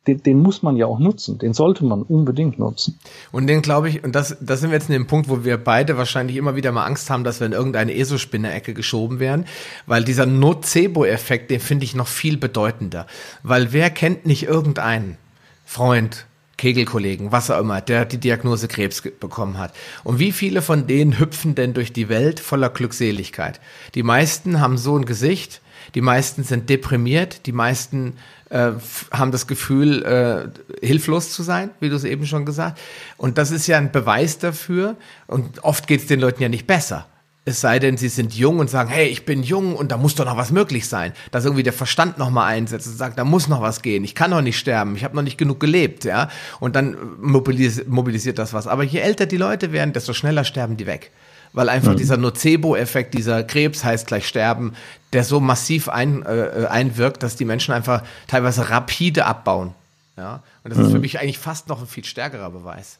[0.08, 3.00] den, den muss man ja auch nutzen, den sollte man unbedingt nutzen.
[3.32, 5.58] Und den glaube ich, und das, das sind wir jetzt in dem Punkt, wo wir
[5.58, 9.46] beide wahrscheinlich immer wieder mal Angst haben, dass wir in irgendeine ESO-Spinner-Ecke geschoben werden,
[9.86, 13.08] weil dieser Nocebo-Effekt, den finde ich noch viel bedeutender.
[13.44, 15.18] Weil wer kennt nicht irgendeinen
[15.66, 16.26] Freund,
[16.58, 19.74] Kegelkollegen, was auch immer, der die Diagnose Krebs bekommen hat.
[20.04, 23.60] Und wie viele von denen hüpfen denn durch die Welt voller Glückseligkeit?
[23.96, 25.62] Die meisten haben so ein Gesicht,
[25.96, 28.18] die meisten sind deprimiert, die meisten
[28.50, 28.72] äh,
[29.12, 32.80] haben das Gefühl, äh, hilflos zu sein, wie du es eben schon gesagt.
[33.18, 34.96] Und das ist ja ein Beweis dafür.
[35.28, 37.08] Und oft geht es den Leuten ja nicht besser.
[37.46, 40.16] Es sei denn, sie sind jung und sagen, hey, ich bin jung und da muss
[40.16, 41.12] doch noch was möglich sein.
[41.32, 44.06] Dass irgendwie der Verstand noch mal einsetzt und sagt, da muss noch was gehen.
[44.06, 44.96] Ich kann noch nicht sterben.
[44.96, 46.30] Ich habe noch nicht genug gelebt, ja.
[46.62, 48.66] Und dann mobilis mobilisiert das was.
[48.66, 51.12] Aber je älter die Leute werden, desto schneller sterben die weg
[51.54, 51.98] weil einfach mhm.
[51.98, 54.74] dieser Nocebo-Effekt, dieser Krebs heißt gleich sterben,
[55.14, 59.74] der so massiv ein, äh, einwirkt, dass die Menschen einfach teilweise rapide abbauen.
[60.18, 60.42] Ja?
[60.64, 60.86] Und das mhm.
[60.86, 62.98] ist für mich eigentlich fast noch ein viel stärkerer Beweis.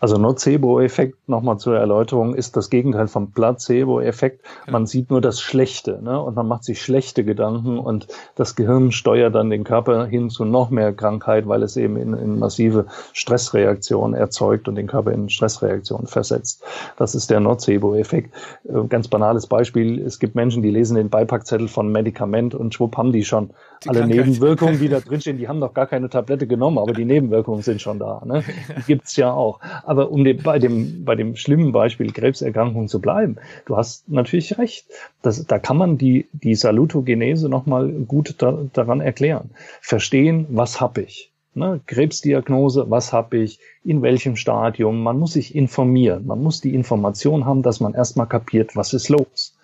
[0.00, 4.42] Also Nocebo-Effekt, nochmal zur Erläuterung, ist das Gegenteil vom Placebo-Effekt.
[4.66, 4.78] Genau.
[4.78, 6.20] Man sieht nur das Schlechte ne?
[6.20, 10.44] und man macht sich schlechte Gedanken und das Gehirn steuert dann den Körper hin zu
[10.44, 15.30] noch mehr Krankheit, weil es eben in, in massive Stressreaktionen erzeugt und den Körper in
[15.30, 16.62] Stressreaktionen versetzt.
[16.96, 18.34] Das ist der Nocebo-Effekt.
[18.64, 22.96] Äh, ganz banales Beispiel, es gibt Menschen, die lesen den Beipackzettel von Medikament und schwupp
[22.96, 23.50] haben die schon
[23.84, 24.26] die alle Krankheit.
[24.26, 25.38] Nebenwirkungen, die da drinstehen.
[25.38, 28.22] Die haben noch gar keine Tablette genommen, aber die Nebenwirkungen sind schon da.
[28.24, 28.42] Ne?
[28.76, 29.60] Die gibt's ja auch.
[29.86, 34.58] Aber um den, bei, dem, bei dem schlimmen Beispiel Krebserkrankung zu bleiben, du hast natürlich
[34.58, 34.86] recht.
[35.22, 39.50] Das, da kann man die, die Salutogenese nochmal gut da, daran erklären.
[39.80, 41.30] Verstehen, was habe ich?
[41.56, 45.02] Ne, Krebsdiagnose, was habe ich, in welchem Stadium.
[45.02, 46.26] Man muss sich informieren.
[46.26, 49.56] Man muss die Information haben, dass man erstmal kapiert, was ist los.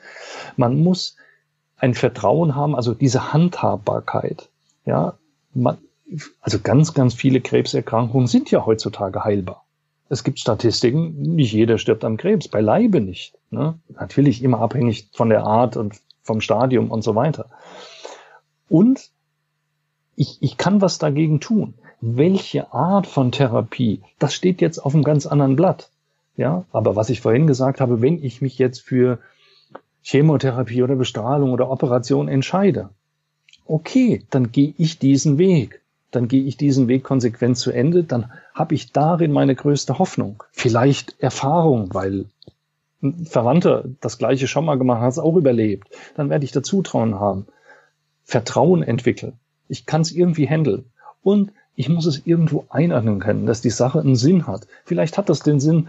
[0.57, 1.17] Man muss
[1.77, 4.51] ein Vertrauen haben, also diese Handhabbarkeit.
[4.85, 5.15] Ja,
[5.53, 5.79] man,
[6.41, 9.65] also ganz, ganz viele Krebserkrankungen sind ja heutzutage heilbar.
[10.11, 13.39] Es gibt Statistiken, nicht jeder stirbt am Krebs, beileibe nicht.
[13.51, 13.79] Ne?
[13.89, 17.47] Natürlich immer abhängig von der Art und vom Stadium und so weiter.
[18.69, 19.11] Und
[20.17, 21.75] ich, ich kann was dagegen tun.
[22.01, 25.91] Welche Art von Therapie, das steht jetzt auf einem ganz anderen Blatt.
[26.37, 29.21] Ja, aber was ich vorhin gesagt habe, wenn ich mich jetzt für
[30.03, 32.91] Chemotherapie oder Bestrahlung oder Operation entscheide,
[33.65, 35.80] okay, dann gehe ich diesen Weg
[36.11, 40.43] dann gehe ich diesen Weg konsequent zu Ende, dann habe ich darin meine größte Hoffnung.
[40.53, 42.27] Vielleicht Erfahrung, weil
[43.03, 45.89] ein Verwandter das gleiche schon mal gemacht hat, es auch überlebt.
[46.17, 47.47] Dann werde ich da Zutrauen haben.
[48.25, 49.35] Vertrauen entwickeln.
[49.69, 50.85] Ich kann es irgendwie handeln.
[51.23, 54.67] Und Ich muss es irgendwo einordnen können, dass die Sache einen Sinn hat.
[54.85, 55.89] Vielleicht hat das den Sinn,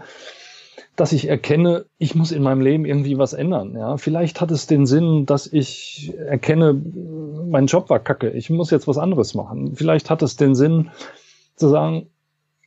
[0.96, 3.74] dass ich erkenne, ich muss in meinem Leben irgendwie was ändern.
[3.76, 8.70] Ja, vielleicht hat es den Sinn, dass ich erkenne, mein Job war kacke, ich muss
[8.70, 9.74] jetzt was anderes machen.
[9.74, 10.90] Vielleicht hat es den Sinn
[11.56, 12.10] zu sagen,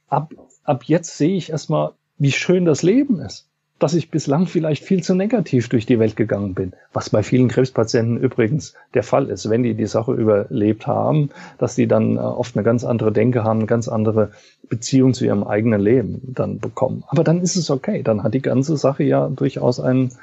[0.08, 3.48] ab, ab jetzt sehe ich erstmal, wie schön das Leben ist
[3.86, 7.50] dass ich bislang vielleicht viel zu negativ durch die Welt gegangen bin, was bei vielen
[7.50, 12.20] Krebspatienten übrigens der Fall ist, wenn die die Sache überlebt haben, dass die dann äh,
[12.20, 14.32] oft eine ganz andere Denke haben, eine ganz andere
[14.70, 17.04] Beziehung zu ihrem eigenen Leben dann bekommen.
[17.10, 20.14] Aber dann ist es okay, dann hat die ganze Sache ja durchaus einen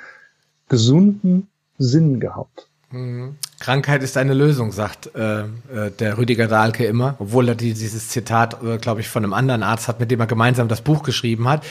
[0.68, 1.46] gesunden
[1.78, 2.66] Sinn gehabt.
[3.62, 5.46] Krankheit ist eine Lösung, sagt äh, äh,
[5.96, 9.86] der Rüdiger Dahlke immer, obwohl er dieses Zitat, äh, glaube ich, von einem anderen Arzt
[9.86, 11.64] hat, mit dem er gemeinsam das Buch geschrieben hat,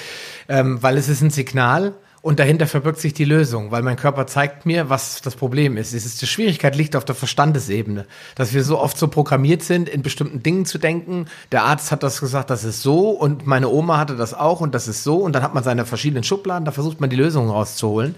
[0.48, 4.28] ähm, weil es ist ein Signal, und dahinter verbirgt sich die Lösung, weil mein Körper
[4.28, 5.94] zeigt mir, was das Problem ist.
[5.94, 9.90] Es ist die Schwierigkeit liegt auf der Verstandesebene, dass wir so oft so programmiert sind,
[9.90, 11.26] in bestimmten Dingen zu denken.
[11.52, 14.76] Der Arzt hat das gesagt, das ist so und meine Oma hatte das auch und
[14.76, 17.50] das ist so und dann hat man seine verschiedenen Schubladen, da versucht man die Lösung
[17.50, 18.14] rauszuholen,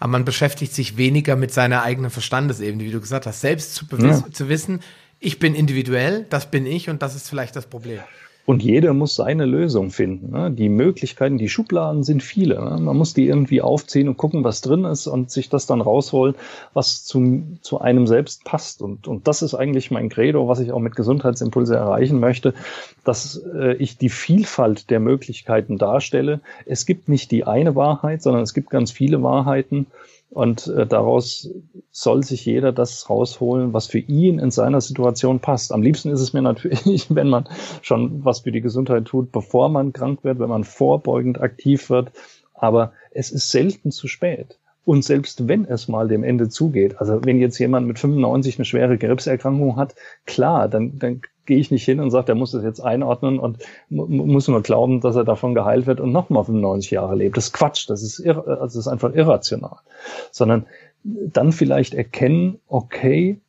[0.00, 3.84] aber man beschäftigt sich weniger mit seiner eigenen Verstandesebene, wie du gesagt hast, selbst zu,
[3.98, 4.24] ja.
[4.32, 4.80] zu wissen,
[5.20, 8.00] ich bin individuell, das bin ich und das ist vielleicht das Problem.
[8.46, 10.32] Und jeder muss seine Lösung finden.
[10.32, 10.50] Ne?
[10.50, 12.56] Die Möglichkeiten, die Schubladen sind viele.
[12.56, 12.78] Ne?
[12.78, 16.34] Man muss die irgendwie aufziehen und gucken, was drin ist und sich das dann rausholen,
[16.74, 18.82] was zu, zu einem selbst passt.
[18.82, 22.52] Und, und das ist eigentlich mein Credo, was ich auch mit Gesundheitsimpulse erreichen möchte,
[23.02, 26.40] dass äh, ich die Vielfalt der Möglichkeiten darstelle.
[26.66, 29.86] Es gibt nicht die eine Wahrheit, sondern es gibt ganz viele Wahrheiten.
[30.34, 31.48] Und äh, daraus
[31.92, 35.70] soll sich jeder das rausholen, was für ihn in seiner Situation passt.
[35.70, 37.48] Am liebsten ist es mir natürlich, wenn man
[37.82, 42.10] schon was für die Gesundheit tut, bevor man krank wird, wenn man vorbeugend aktiv wird.
[42.52, 44.58] Aber es ist selten zu spät.
[44.84, 48.64] Und selbst wenn es mal dem Ende zugeht, also wenn jetzt jemand mit 95 eine
[48.64, 49.94] schwere Krebserkrankung hat,
[50.26, 53.58] klar, dann, dann gehe ich nicht hin und sage, der muss das jetzt einordnen und
[53.88, 57.36] muss nur glauben, dass er davon geheilt wird und nochmal 95 Jahre lebt.
[57.36, 59.78] Das ist Quatsch, das ist, irr also das ist einfach irrational.
[60.30, 60.66] Sondern
[61.04, 63.40] dann vielleicht erkennen, okay,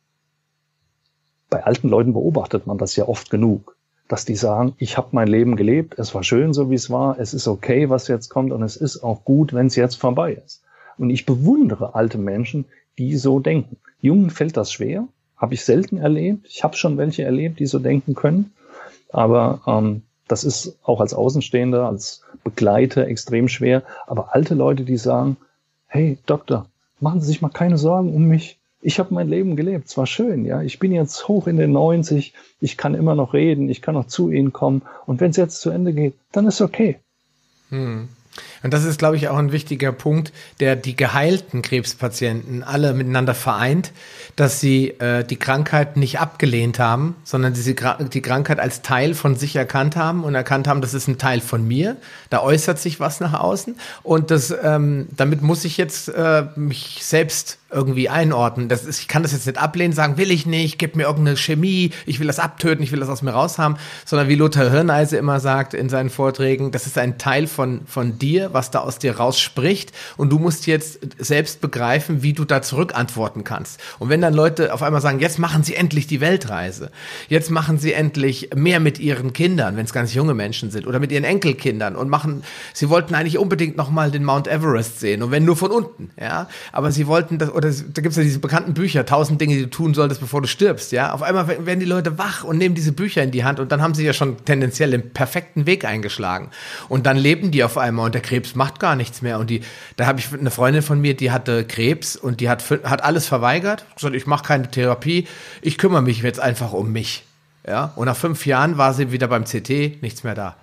[1.48, 3.76] bei alten Leuten beobachtet man das ja oft genug,
[4.08, 7.18] dass die sagen, ich habe mein Leben gelebt, es war schön so wie es war,
[7.18, 10.34] es ist okay, was jetzt kommt und es ist auch gut, wenn es jetzt vorbei
[10.44, 10.62] ist.
[10.98, 12.66] Und ich bewundere alte Menschen,
[12.98, 13.76] die so denken.
[14.00, 16.46] Jungen fällt das schwer, habe ich selten erlebt.
[16.48, 18.52] Ich habe schon welche erlebt, die so denken können.
[19.10, 23.82] Aber ähm, das ist auch als Außenstehender, als Begleiter extrem schwer.
[24.06, 25.36] Aber alte Leute, die sagen,
[25.86, 26.66] hey Doktor,
[27.00, 28.58] machen Sie sich mal keine Sorgen um mich.
[28.80, 30.62] Ich habe mein Leben gelebt, es war schön, ja.
[30.62, 34.06] Ich bin jetzt hoch in den 90, ich kann immer noch reden, ich kann noch
[34.06, 34.82] zu Ihnen kommen.
[35.06, 36.98] Und wenn es jetzt zu Ende geht, dann ist okay.
[37.70, 38.08] Hm.
[38.62, 43.34] Und das ist, glaube ich, auch ein wichtiger Punkt, der die geheilten Krebspatienten alle miteinander
[43.34, 43.92] vereint,
[44.36, 49.36] dass sie äh, die Krankheit nicht abgelehnt haben, sondern diese die Krankheit als Teil von
[49.36, 51.96] sich erkannt haben und erkannt haben, das ist ein Teil von mir.
[52.30, 57.00] Da äußert sich was nach außen und das, ähm, damit muss ich jetzt äh, mich
[57.02, 58.68] selbst irgendwie einordnen.
[58.68, 61.36] Das ist, ich kann das jetzt nicht ablehnen, sagen, will ich nicht, gib mir irgendeine
[61.36, 63.76] Chemie, ich will das abtöten, ich will das aus mir raus haben,
[64.06, 68.18] sondern wie Lothar Hirneise immer sagt in seinen Vorträgen, das ist ein Teil von, von
[68.18, 72.62] dir, was da aus dir rausspricht und du musst jetzt selbst begreifen, wie du da
[72.62, 73.78] zurückantworten kannst.
[73.98, 76.90] Und wenn dann Leute auf einmal sagen, jetzt machen sie endlich die Weltreise,
[77.28, 80.98] jetzt machen sie endlich mehr mit ihren Kindern, wenn es ganz junge Menschen sind oder
[80.98, 82.42] mit ihren Enkelkindern und machen,
[82.72, 86.48] sie wollten eigentlich unbedingt nochmal den Mount Everest sehen und wenn nur von unten, ja,
[86.72, 89.62] aber sie wollten das, oder da gibt es ja diese bekannten Bücher, tausend Dinge, die
[89.62, 91.12] du tun solltest, bevor du stirbst, ja.
[91.12, 93.82] Auf einmal werden die Leute wach und nehmen diese Bücher in die Hand und dann
[93.82, 96.50] haben sie ja schon tendenziell den perfekten Weg eingeschlagen.
[96.88, 99.38] Und dann leben die auf einmal und der Krebs macht gar nichts mehr.
[99.38, 99.62] Und die,
[99.96, 103.26] da habe ich eine Freundin von mir, die hatte Krebs und die hat, hat alles
[103.26, 105.26] verweigert, gesagt, ich mache keine Therapie,
[105.62, 107.24] ich kümmere mich jetzt einfach um mich.
[107.66, 110.56] Ja, und nach fünf Jahren war sie wieder beim CT, nichts mehr da.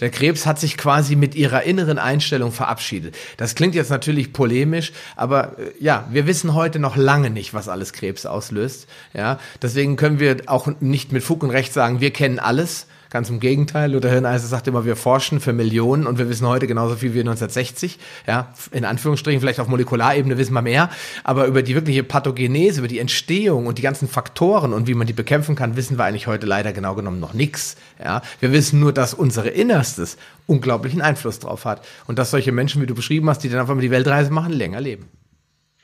[0.00, 3.16] Der Krebs hat sich quasi mit ihrer inneren Einstellung verabschiedet.
[3.36, 7.68] Das klingt jetzt natürlich polemisch, aber äh, ja, wir wissen heute noch lange nicht, was
[7.68, 8.86] alles Krebs auslöst.
[9.14, 12.86] Ja, deswegen können wir auch nicht mit Fug und Recht sagen, wir kennen alles.
[13.12, 16.66] Ganz im Gegenteil, Luther Hirneise sagt immer, wir forschen für Millionen und wir wissen heute
[16.66, 17.98] genauso viel wie 1960.
[18.26, 20.88] Ja, in Anführungsstrichen, vielleicht auf Molekularebene wissen wir mehr,
[21.22, 25.06] aber über die wirkliche Pathogenese, über die Entstehung und die ganzen Faktoren und wie man
[25.06, 27.76] die bekämpfen kann, wissen wir eigentlich heute leider genau genommen noch nichts.
[28.02, 30.16] Ja, wir wissen nur, dass unsere Innerstes
[30.46, 33.74] unglaublichen Einfluss drauf hat und dass solche Menschen, wie du beschrieben hast, die dann einfach
[33.74, 35.10] mal die Weltreise machen, länger leben.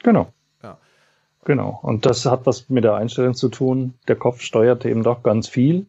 [0.02, 0.32] Genau.
[0.62, 0.78] Ja.
[1.44, 1.78] Genau.
[1.82, 3.92] Und das hat was mit der Einstellung zu tun.
[4.08, 5.84] Der Kopf steuert eben doch ganz viel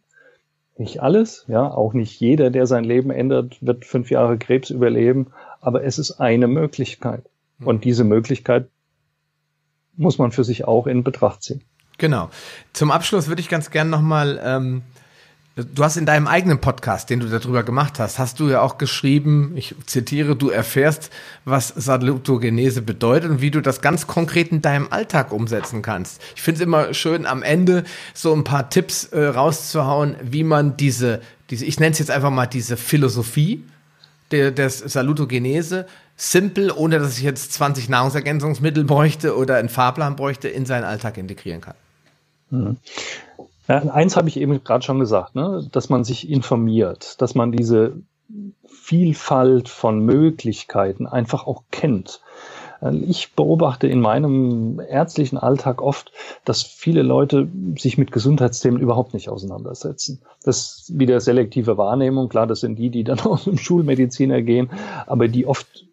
[0.80, 5.28] nicht alles, ja, auch nicht jeder, der sein Leben ändert, wird fünf Jahre Krebs überleben,
[5.62, 7.24] aber es ist eine Möglichkeit.
[7.60, 7.68] Hm.
[7.68, 8.70] Und diese Möglichkeit
[9.96, 11.62] muss man für sich auch in Betracht ziehen.
[11.98, 12.30] Genau.
[12.72, 14.82] Zum Abschluss würde ich ganz gern nochmal ähm,
[15.66, 18.78] Du hast in deinem eigenen Podcast, den du darüber gemacht hast, hast du ja auch
[18.78, 21.10] geschrieben, ich zitiere, du erfährst,
[21.44, 26.22] was Salutogenese bedeutet und wie du das ganz konkret in deinem Alltag umsetzen kannst.
[26.36, 27.84] Ich finde es immer schön, am Ende
[28.14, 32.32] so ein paar Tipps äh, rauszuhauen, wie man diese, diese, ich nenne es jetzt einfach
[32.32, 33.64] mal diese Philosophie
[34.32, 40.48] der, der Salutogenese simpel, ohne dass ich jetzt 20 Nahrungsergänzungsmittel bräuchte oder einen Fahrplan bräuchte,
[40.48, 41.76] in seinen Alltag integrieren kann.
[42.50, 42.78] Mhm.
[43.70, 45.68] Ja, eins habe ich eben gerade schon gesagt, ne?
[45.72, 48.02] dass man sich informiert, dass man diese
[48.68, 52.22] Vielfalt von Möglichkeiten einfach auch kennt.
[53.08, 56.12] Ich beobachte in meinem ärztlichen Alltag oft,
[56.46, 57.48] dass viele Leute
[57.78, 60.22] sich mit Gesundheitsthemen überhaupt nicht auseinandersetzen.
[60.44, 62.30] Das ist wieder selektive Wahrnehmung.
[62.30, 64.70] Klar, das sind die, die dann aus dem Schulmediziner gehen,
[65.06, 65.86] aber die oft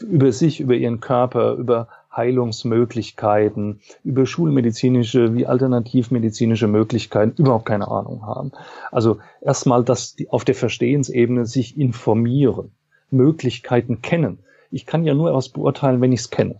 [0.00, 8.26] über sich, über ihren Körper, über Heilungsmöglichkeiten, über schulmedizinische wie alternativmedizinische Möglichkeiten überhaupt keine Ahnung
[8.26, 8.52] haben.
[8.92, 12.72] Also erstmal, dass die auf der Verstehensebene sich informieren,
[13.10, 14.38] Möglichkeiten kennen.
[14.70, 16.58] Ich kann ja nur etwas beurteilen, wenn ich es kenne.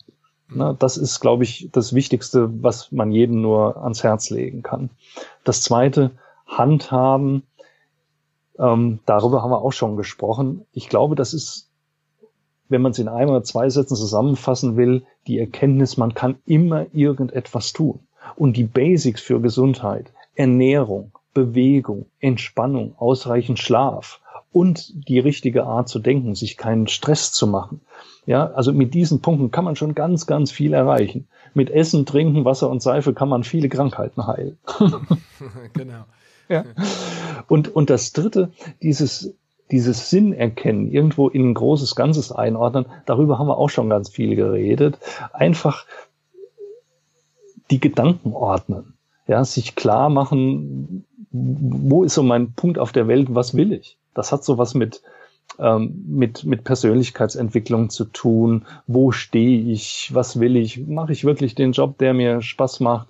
[0.49, 4.91] Na, das ist, glaube ich, das Wichtigste, was man jedem nur ans Herz legen kann.
[5.43, 6.13] Das zweite,
[6.47, 7.43] Handhaben.
[8.59, 10.65] Ähm, darüber haben wir auch schon gesprochen.
[10.73, 11.71] Ich glaube, das ist
[12.69, 16.87] wenn man es in ein oder zwei Sätzen zusammenfassen will, die Erkenntnis, man kann immer
[16.93, 18.01] irgendetwas tun.
[18.37, 24.21] Und die Basics für Gesundheit, Ernährung, Bewegung, Entspannung, ausreichend Schlaf
[24.53, 27.81] und die richtige Art zu denken, sich keinen Stress zu machen.
[28.25, 31.27] Ja, also mit diesen Punkten kann man schon ganz, ganz viel erreichen.
[31.53, 34.59] Mit Essen, Trinken, Wasser und Seife kann man viele Krankheiten heilen.
[35.75, 36.05] genau.
[36.49, 36.65] Ja.
[37.49, 39.35] Und, und das dritte, dieses
[39.71, 44.11] dieses Sinn erkennen, irgendwo in ein großes Ganzes einordnen, darüber haben wir auch schon ganz
[44.11, 44.99] viel geredet.
[45.33, 45.87] Einfach
[47.71, 48.95] die Gedanken ordnen,
[49.27, 53.99] ja, sich klar machen, wo ist so mein Punkt auf der Welt, was will ich?
[54.13, 55.03] Das hat so was mit,
[55.59, 58.67] mit, mit Persönlichkeitsentwicklung zu tun.
[58.89, 60.11] Wo stehe ich?
[60.13, 60.85] Was will ich?
[60.87, 63.09] Mache ich wirklich den Job, der mir Spaß macht?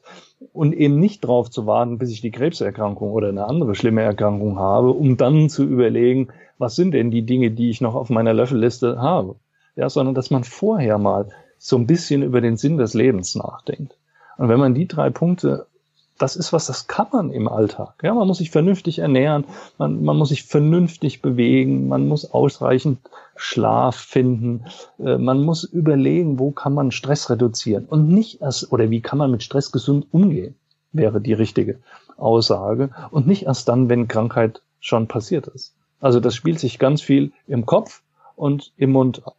[0.53, 4.59] und eben nicht drauf zu warten, bis ich die Krebserkrankung oder eine andere schlimme Erkrankung
[4.59, 6.29] habe, um dann zu überlegen,
[6.59, 9.37] was sind denn die Dinge, die ich noch auf meiner Löffelliste habe?
[9.77, 11.29] Ja, sondern dass man vorher mal
[11.59, 13.97] so ein bisschen über den Sinn des Lebens nachdenkt.
[14.37, 15.67] Und wenn man die drei Punkte
[16.19, 17.95] das ist was, das kann man im Alltag.
[18.03, 19.45] Ja, man muss sich vernünftig ernähren,
[19.79, 22.99] man, man muss sich vernünftig bewegen, man muss ausreichend
[23.37, 24.65] Schlaf finden,
[24.99, 29.19] äh, man muss überlegen, wo kann man Stress reduzieren und nicht erst, oder wie kann
[29.19, 30.55] man mit Stress gesund umgehen,
[30.93, 31.81] wäre die richtige
[32.17, 35.75] Aussage und nicht erst dann, wenn Krankheit schon passiert ist.
[36.01, 38.03] Also das spielt sich ganz viel im Kopf
[38.37, 39.35] und im Mund ab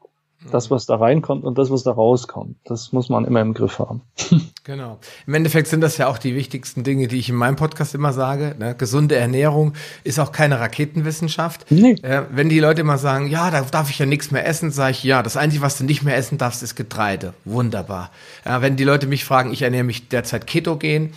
[0.51, 2.57] das, was da reinkommt und das, was da rauskommt.
[2.65, 4.01] Das muss man immer im Griff haben.
[4.65, 4.97] Genau.
[5.27, 8.13] Im Endeffekt sind das ja auch die wichtigsten Dinge, die ich in meinem Podcast immer
[8.13, 8.55] sage.
[8.57, 8.73] Ne?
[8.73, 9.73] Gesunde Ernährung
[10.03, 11.67] ist auch keine Raketenwissenschaft.
[11.69, 11.91] Nee.
[12.01, 14.93] Äh, wenn die Leute immer sagen, ja, da darf ich ja nichts mehr essen, sage
[14.93, 17.35] ich, ja, das Einzige, was du nicht mehr essen darfst, ist Getreide.
[17.45, 18.09] Wunderbar.
[18.43, 21.13] Ja, wenn die Leute mich fragen, ich ernähre mich derzeit ketogen,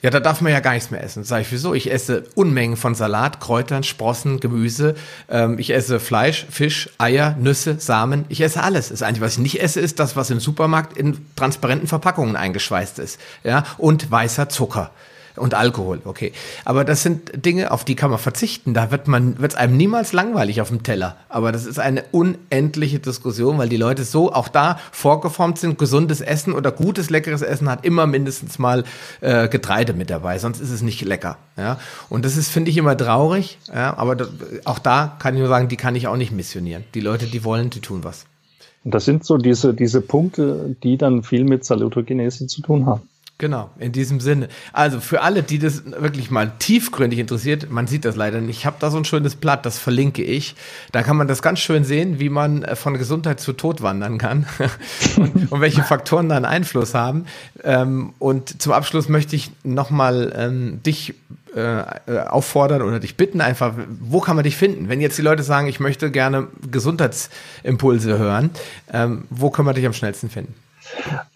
[0.00, 1.24] ja, da darf man ja gar nichts mehr essen.
[1.24, 1.74] Sag ich, wieso?
[1.74, 4.94] Ich esse Unmengen von Salat, Kräutern, Sprossen, Gemüse.
[5.28, 8.24] Ähm, ich esse Fleisch, Fisch, Eier, Nüsse, Samen.
[8.28, 8.90] Ich esse alles.
[8.90, 13.00] Das Einzige, was ich nicht esse, ist das, was im Supermarkt in transparenten Verpackungen eingeschweißt
[13.00, 13.18] ist.
[13.42, 14.92] Ja, und weißer Zucker
[15.38, 16.32] und Alkohol, okay.
[16.64, 18.74] Aber das sind Dinge, auf die kann man verzichten.
[18.74, 21.16] Da wird man, wird es einem niemals langweilig auf dem Teller.
[21.28, 25.78] Aber das ist eine unendliche Diskussion, weil die Leute so auch da vorgeformt sind.
[25.78, 28.84] Gesundes Essen oder gutes, leckeres Essen hat immer mindestens mal
[29.20, 31.38] äh, Getreide mit dabei, sonst ist es nicht lecker.
[31.56, 31.78] Ja,
[32.08, 33.58] und das ist, finde ich, immer traurig.
[33.72, 34.26] Ja, aber da,
[34.64, 36.84] auch da kann ich nur sagen, die kann ich auch nicht missionieren.
[36.94, 38.26] Die Leute, die wollen, die tun was.
[38.84, 43.02] Und das sind so diese, diese Punkte, die dann viel mit Salutogenese zu tun haben.
[43.40, 44.48] Genau, in diesem Sinne.
[44.72, 48.58] Also für alle, die das wirklich mal tiefgründig interessiert, man sieht das leider nicht.
[48.58, 50.56] Ich habe da so ein schönes Blatt, das verlinke ich.
[50.90, 54.18] Da kann man das ganz schön sehen, wie man äh, von Gesundheit zu Tod wandern
[54.18, 54.46] kann
[55.16, 57.26] und, und, welche Faktoren da einen Einfluss haben.
[57.62, 61.14] Ähm, und zum Abschluss möchte ich nochmal ähm, dich
[61.54, 64.88] äh, äh, auffordern oder dich bitten, einfach, wo kann man dich finden?
[64.88, 68.50] Wenn jetzt die Leute sagen, ich möchte gerne Gesundheitsimpulse hören,
[68.92, 70.54] ähm, wo kann man dich am schnellsten finden?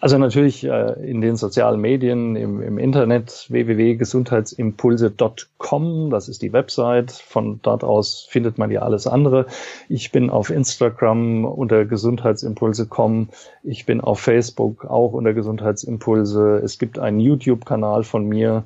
[0.01, 7.13] Also natürlich äh, in den sozialen Medien, im, im Internet www.gesundheitsimpulse.com, das ist die Website.
[7.13, 9.47] Von dort aus findet man ja alles andere.
[9.89, 13.29] Ich bin auf Instagram unter gesundheitsimpulse.com.
[13.63, 16.61] Ich bin auf Facebook auch unter Gesundheitsimpulse.
[16.65, 18.65] Es gibt einen YouTube-Kanal von mir.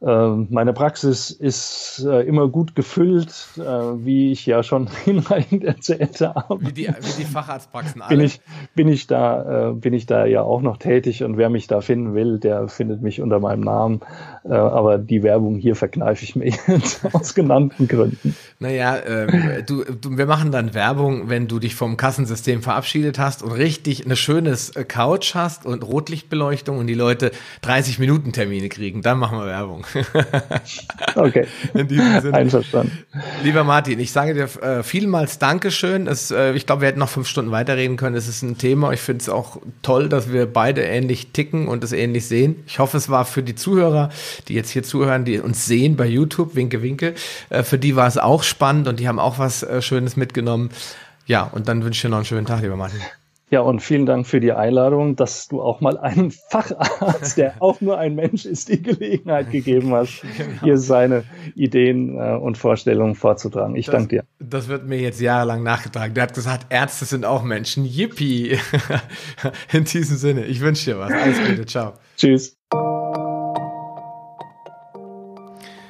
[0.00, 6.20] Ähm, meine Praxis ist äh, immer gut gefüllt, äh, wie ich ja schon hinreichend erzählt
[6.20, 6.60] habe.
[6.60, 8.16] Wie die, wie die Facharztpraxen alle.
[8.16, 8.40] Bin ich,
[8.76, 11.80] bin ich da, äh, bin ich da ja auch noch tätig und wer mich da
[11.80, 14.00] finden will, der findet mich unter meinem Namen.
[14.44, 18.36] aber die Werbung hier verkneife ich mir jetzt aus genannten Gründen.
[18.60, 23.42] Naja, ähm, du, du, wir machen dann Werbung, wenn du dich vom Kassensystem verabschiedet hast
[23.42, 29.02] und richtig eine schönes Couch hast und Rotlichtbeleuchtung und die Leute 30 Minuten Termine kriegen.
[29.02, 29.84] Dann machen wir Werbung.
[31.14, 31.46] okay.
[31.74, 32.34] In diesem Sinne.
[32.34, 33.04] Einverstanden.
[33.42, 36.06] Lieber Martin, ich sage dir äh, vielmals Dankeschön.
[36.06, 38.16] Es, äh, ich glaube, wir hätten noch fünf Stunden weiterreden können.
[38.16, 38.92] Es ist ein Thema.
[38.92, 42.62] Ich finde es auch toll, dass wir beide ähnlich ticken und es ähnlich sehen.
[42.66, 44.10] Ich hoffe, es war für die Zuhörer,
[44.48, 47.14] die jetzt hier zuhören, die uns sehen bei YouTube, Winke, Winke,
[47.50, 50.70] äh, für die war es auch spannend und die haben auch was äh, Schönes mitgenommen.
[51.26, 53.00] Ja, und dann wünsche ich dir noch einen schönen Tag, lieber Martin.
[53.50, 57.80] Ja, und vielen Dank für die Einladung, dass du auch mal einem Facharzt, der auch
[57.80, 60.50] nur ein Mensch ist, die Gelegenheit gegeben hast, genau.
[60.62, 63.74] hier seine Ideen äh, und Vorstellungen vorzutragen.
[63.76, 64.24] Ich danke dir.
[64.38, 66.14] Das wird mir jetzt jahrelang nachgetragen.
[66.14, 67.84] Der hat gesagt, Ärzte sind auch Menschen.
[67.84, 68.58] Yippie!
[69.72, 71.12] In diesem Sinne, ich wünsche dir was.
[71.12, 71.94] Alles Gute, ciao.
[72.16, 72.58] Tschüss.